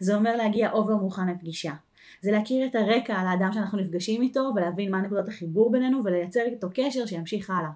זה 0.00 0.14
אומר 0.14 0.36
להגיע 0.36 0.72
over 0.72 0.96
מוכן 0.96 1.28
לפגישה. 1.28 1.72
זה 2.20 2.30
להכיר 2.30 2.66
את 2.66 2.74
הרקע 2.74 3.14
על 3.14 3.26
האדם 3.26 3.52
שאנחנו 3.52 3.78
נפגשים 3.78 4.22
איתו 4.22 4.52
ולהבין 4.56 4.90
מה 4.90 5.00
נקודת 5.00 5.28
החיבור 5.28 5.72
בינינו 5.72 6.04
ולייצר 6.04 6.40
איתו 6.40 6.68
קשר 6.74 7.06
שימשיך 7.06 7.50
הלאה. 7.50 7.70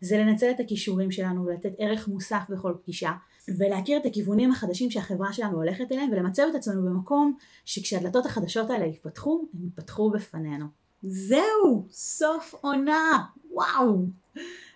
זה 0.00 0.18
לנצל 0.18 0.50
את 0.50 0.60
הכישורים 0.60 1.10
שלנו 1.10 1.44
ולתת 1.46 1.72
ערך 1.78 2.08
מוסף 2.08 2.42
בכל 2.48 2.74
פגישה 2.82 3.10
ולהכיר 3.58 3.98
את 3.98 4.06
הכיוונים 4.06 4.50
החדשים 4.50 4.90
שהחברה 4.90 5.32
שלנו 5.32 5.56
הולכת 5.56 5.92
אליהם 5.92 6.10
ולמצב 6.12 6.42
את 6.50 6.54
עצמנו 6.54 6.82
במקום 6.82 7.36
שכשהדלתות 7.64 8.26
החדשות 8.26 8.70
האלה 8.70 8.86
יפתחו, 8.86 9.44
הם 9.54 9.66
יפתחו 9.66 10.10
בפנינו. 10.10 10.66
זהו, 11.02 11.86
סוף 11.90 12.54
עונה, 12.60 13.24
וואו, 13.50 14.04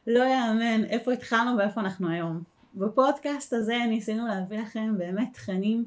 לא 0.07 0.25
יאמן 0.25 0.85
איפה 0.85 1.13
התחלנו 1.13 1.59
ואיפה 1.59 1.81
אנחנו 1.81 2.09
היום. 2.09 2.43
בפודקאסט 2.75 3.53
הזה 3.53 3.75
ניסינו 3.89 4.27
להביא 4.27 4.59
לכם 4.59 4.95
באמת 4.99 5.29
תכנים 5.33 5.85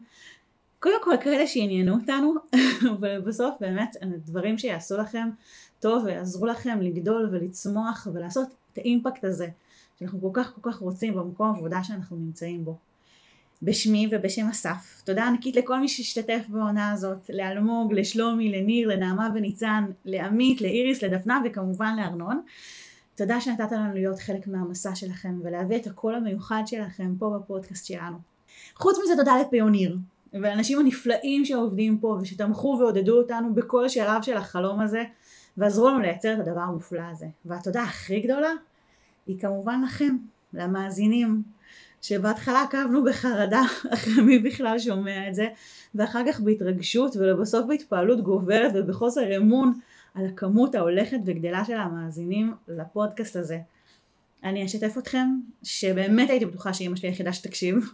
קודם 0.79 1.03
כל 1.03 1.15
כאלה 1.21 1.47
שעניינו 1.47 1.93
אותנו, 1.93 2.33
ובסוף 3.01 3.55
באמת 3.59 3.95
דברים 4.25 4.57
שיעשו 4.57 4.97
לכם 4.97 5.29
טוב 5.79 6.03
ויעזרו 6.05 6.45
לכם 6.45 6.81
לגדול 6.81 7.29
ולצמוח 7.31 8.07
ולעשות 8.13 8.47
את 8.73 8.77
האימפקט 8.77 9.23
הזה 9.23 9.47
שאנחנו 9.99 10.21
כל 10.21 10.29
כך 10.33 10.53
כל 10.61 10.71
כך 10.71 10.79
רוצים 10.79 11.15
במקום 11.15 11.47
העבודה 11.47 11.83
שאנחנו 11.83 12.17
נמצאים 12.17 12.65
בו. 12.65 12.77
בשמי 13.61 14.07
ובשם 14.11 14.47
אסף, 14.47 15.01
תודה 15.05 15.27
ענקית 15.27 15.55
לכל 15.55 15.79
מי 15.79 15.87
שהשתתף 15.87 16.41
בעונה 16.49 16.91
הזאת, 16.91 17.29
לאלמוג, 17.29 17.93
לשלומי, 17.93 18.51
לניר, 18.51 18.87
לנעמה 18.87 19.29
וניצן, 19.33 19.85
לעמית, 20.05 20.61
לאיריס, 20.61 21.03
לדפנה 21.03 21.41
וכמובן 21.45 21.95
לארנון. 21.99 22.41
תודה 23.15 23.41
שנתת 23.41 23.71
לנו 23.71 23.93
להיות 23.93 24.19
חלק 24.19 24.47
מהמסע 24.47 24.95
שלכם 24.95 25.39
ולהביא 25.43 25.77
את 25.77 25.87
הקול 25.87 26.15
המיוחד 26.15 26.61
שלכם 26.65 27.15
פה 27.19 27.29
בפודקאסט 27.39 27.85
שלנו. 27.85 28.17
חוץ 28.75 28.97
מזה 29.03 29.13
תודה 29.17 29.41
לפיוניר, 29.41 29.97
ולאנשים 30.33 30.79
הנפלאים 30.79 31.45
שעובדים 31.45 31.97
פה 31.97 32.17
ושתמכו 32.21 32.77
ועודדו 32.79 33.17
אותנו 33.17 33.53
בכל 33.53 33.89
שלב 33.89 34.21
של 34.21 34.37
החלום 34.37 34.79
הזה 34.79 35.03
ועזרו 35.57 35.89
לנו 35.89 35.99
לייצר 35.99 36.33
את 36.33 36.39
הדבר 36.39 36.61
המופלא 36.61 37.03
הזה. 37.11 37.25
והתודה 37.45 37.83
הכי 37.83 38.19
גדולה 38.19 38.51
היא 39.27 39.39
כמובן 39.39 39.81
לכם, 39.85 40.17
למאזינים, 40.53 41.43
שבהתחלה 42.01 42.61
עקבנו 42.61 43.03
בחרדה 43.03 43.61
אחרי 43.93 44.21
מי 44.21 44.39
בכלל 44.39 44.79
שומע 44.79 45.29
את 45.29 45.35
זה, 45.35 45.47
ואחר 45.95 46.21
כך 46.27 46.39
בהתרגשות 46.39 47.15
ולבסוף 47.15 47.65
בהתפעלות 47.67 48.21
גוברת 48.21 48.71
ובחוסר 48.75 49.37
אמון 49.37 49.73
על 50.15 50.25
הכמות 50.25 50.75
ההולכת 50.75 51.17
וגדלה 51.25 51.65
של 51.65 51.77
המאזינים 51.77 52.53
לפודקאסט 52.67 53.35
הזה. 53.35 53.59
אני 54.43 54.65
אשתף 54.65 54.97
אתכם 54.97 55.27
שבאמת 55.63 56.29
הייתי 56.29 56.45
בטוחה 56.45 56.73
שאימא 56.73 56.95
שלי 56.95 57.09
היחידה 57.09 57.33
שתקשיב, 57.33 57.91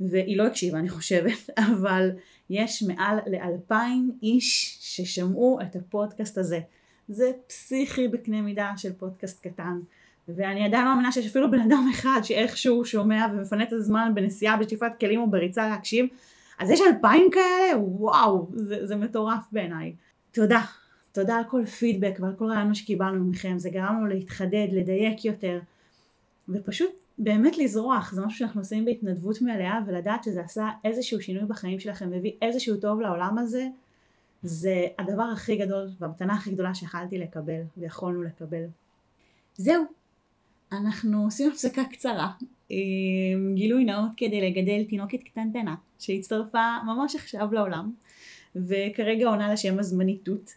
והיא 0.00 0.38
לא 0.38 0.46
הקשיבה 0.46 0.78
אני 0.78 0.88
חושבת, 0.88 1.50
אבל 1.72 2.10
יש 2.50 2.82
מעל 2.82 3.18
לאלפיים 3.26 4.12
איש 4.22 4.78
ששמעו 4.80 5.58
את 5.62 5.76
הפודקאסט 5.76 6.38
הזה. 6.38 6.60
זה 7.08 7.30
פסיכי 7.46 8.08
בקנה 8.08 8.42
מידה 8.42 8.72
של 8.76 8.92
פודקאסט 8.92 9.46
קטן. 9.46 9.80
ואני 10.28 10.64
עדיין 10.64 10.84
לא 10.84 10.90
מאמינה 10.90 11.12
שיש 11.12 11.26
אפילו 11.26 11.50
בן 11.50 11.60
אדם 11.60 11.88
אחד 11.94 12.20
שאיכשהו 12.22 12.84
שומע 12.84 13.26
ומפנה 13.32 13.62
את 13.62 13.72
הזמן 13.72 14.12
בנסיעה 14.14 14.56
בשטיפת 14.56 14.92
כלים 15.00 15.20
או 15.20 15.30
בריצה 15.30 15.68
להקשיב. 15.68 16.06
אז 16.58 16.70
יש 16.70 16.80
אלפיים 16.80 17.30
כאלה? 17.32 17.78
וואו, 17.78 18.48
זה, 18.54 18.86
זה 18.86 18.96
מטורף 18.96 19.44
בעיניי. 19.52 19.92
תודה. 20.32 20.62
תודה 21.12 21.36
על 21.36 21.44
כל 21.44 21.64
פידבק 21.64 22.16
ועל 22.20 22.32
כל 22.38 22.44
רעיון 22.44 22.74
שקיבלנו 22.74 23.24
מכם. 23.24 23.58
זה 23.58 23.70
גרם 23.70 23.96
לנו 23.96 24.06
להתחדד, 24.06 24.66
לדייק 24.72 25.24
יותר. 25.24 25.58
ופשוט 26.48 26.90
באמת 27.18 27.58
לזרוח, 27.58 28.12
זה 28.12 28.20
משהו 28.20 28.38
שאנחנו 28.38 28.60
עושים 28.60 28.84
בהתנדבות 28.84 29.42
מלאה 29.42 29.78
ולדעת 29.86 30.24
שזה 30.24 30.40
עשה 30.40 30.70
איזשהו 30.84 31.20
שינוי 31.20 31.44
בחיים 31.44 31.80
שלכם 31.80 32.10
והביא 32.10 32.32
איזשהו 32.42 32.76
טוב 32.76 33.00
לעולם 33.00 33.38
הזה 33.38 33.68
זה 34.42 34.86
הדבר 34.98 35.22
הכי 35.22 35.56
גדול 35.56 35.88
והמתנה 35.98 36.34
הכי 36.34 36.50
גדולה 36.50 36.74
שיכלתי 36.74 37.18
לקבל 37.18 37.60
ויכולנו 37.76 38.22
לקבל. 38.22 38.64
זהו, 39.56 39.84
אנחנו 40.72 41.24
עושים 41.24 41.50
הפסקה 41.50 41.84
קצרה 41.84 42.32
עם 42.68 43.54
גילוי 43.54 43.84
נאות 43.84 44.10
כדי 44.16 44.50
לגדל 44.50 44.84
תינוקת 44.88 45.22
קטנטנה 45.22 45.74
שהצטרפה 45.98 46.76
ממש 46.86 47.14
עכשיו 47.14 47.52
לעולם 47.52 47.92
וכרגע 48.56 49.28
עונה 49.28 49.52
לשם 49.52 49.78
הזמניתות. 49.78 50.54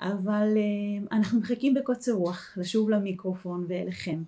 אבל 0.00 0.56
אה, 0.56 1.16
אנחנו 1.18 1.40
מחכים 1.40 1.74
בקוצר 1.74 2.12
רוח 2.12 2.54
לשוב 2.56 2.90
למיקרופון 2.90 3.64
ואליכם 3.68 4.22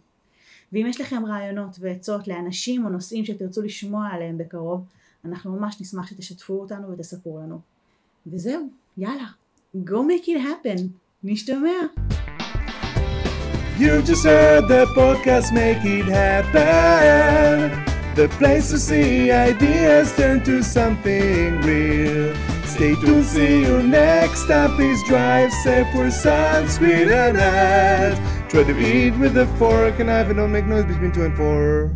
ואם 0.73 0.87
יש 0.87 1.01
לכם 1.01 1.25
רעיונות 1.27 1.77
ועצות 1.81 2.29
לאנשים 2.29 2.85
או 2.85 2.91
נושאים 2.91 3.25
שתרצו 3.25 3.63
לשמוע 3.63 4.09
עליהם 4.13 4.39
בקרוב 4.39 4.85
אנחנו 5.25 5.53
ממש 5.57 5.81
נשמח 5.81 6.07
שתשתפו 6.07 6.61
אותנו 6.61 6.89
ותספרו 6.91 7.39
לנו 7.39 7.61
וזהו 8.27 8.69
יאללה 8.99 9.27
go 9.77 9.99
make 10.11 10.25
it 10.25 10.41
happen 10.41 10.81
נשתמע 11.25 11.71
You 13.79 14.03
just 14.03 14.25
heard 14.25 14.67
the 14.67 14.87
podcast 14.87 15.53
Make 15.53 15.85
It 15.85 16.07
Happen. 16.07 17.71
The 18.17 18.27
place 18.39 18.71
to 18.73 18.79
see 18.89 19.31
ideas 19.31 20.17
turn 20.17 20.43
to 20.47 20.65
something 20.65 21.61
real. 21.61 22.35
Stay 22.65 22.97
tuned, 22.97 23.25
see 23.25 23.63
you 23.63 23.81
next 23.85 24.49
time. 24.49 24.75
Please 24.75 25.01
drive 25.07 25.53
safe, 25.63 25.87
wear 25.95 26.11
sunscreen 26.11 27.09
and 27.09 27.37
hat. 27.37 28.38
Try 28.49 28.65
to 28.65 28.79
eat 28.81 29.11
with 29.19 29.37
a 29.37 29.47
fork 29.59 29.99
and 29.99 30.07
knife 30.07 30.29
and 30.29 30.37
don't 30.37 30.51
make 30.51 30.65
noise 30.65 30.87
between 30.87 31.13
two 31.13 31.27
and 31.27 31.37
four. 31.37 31.95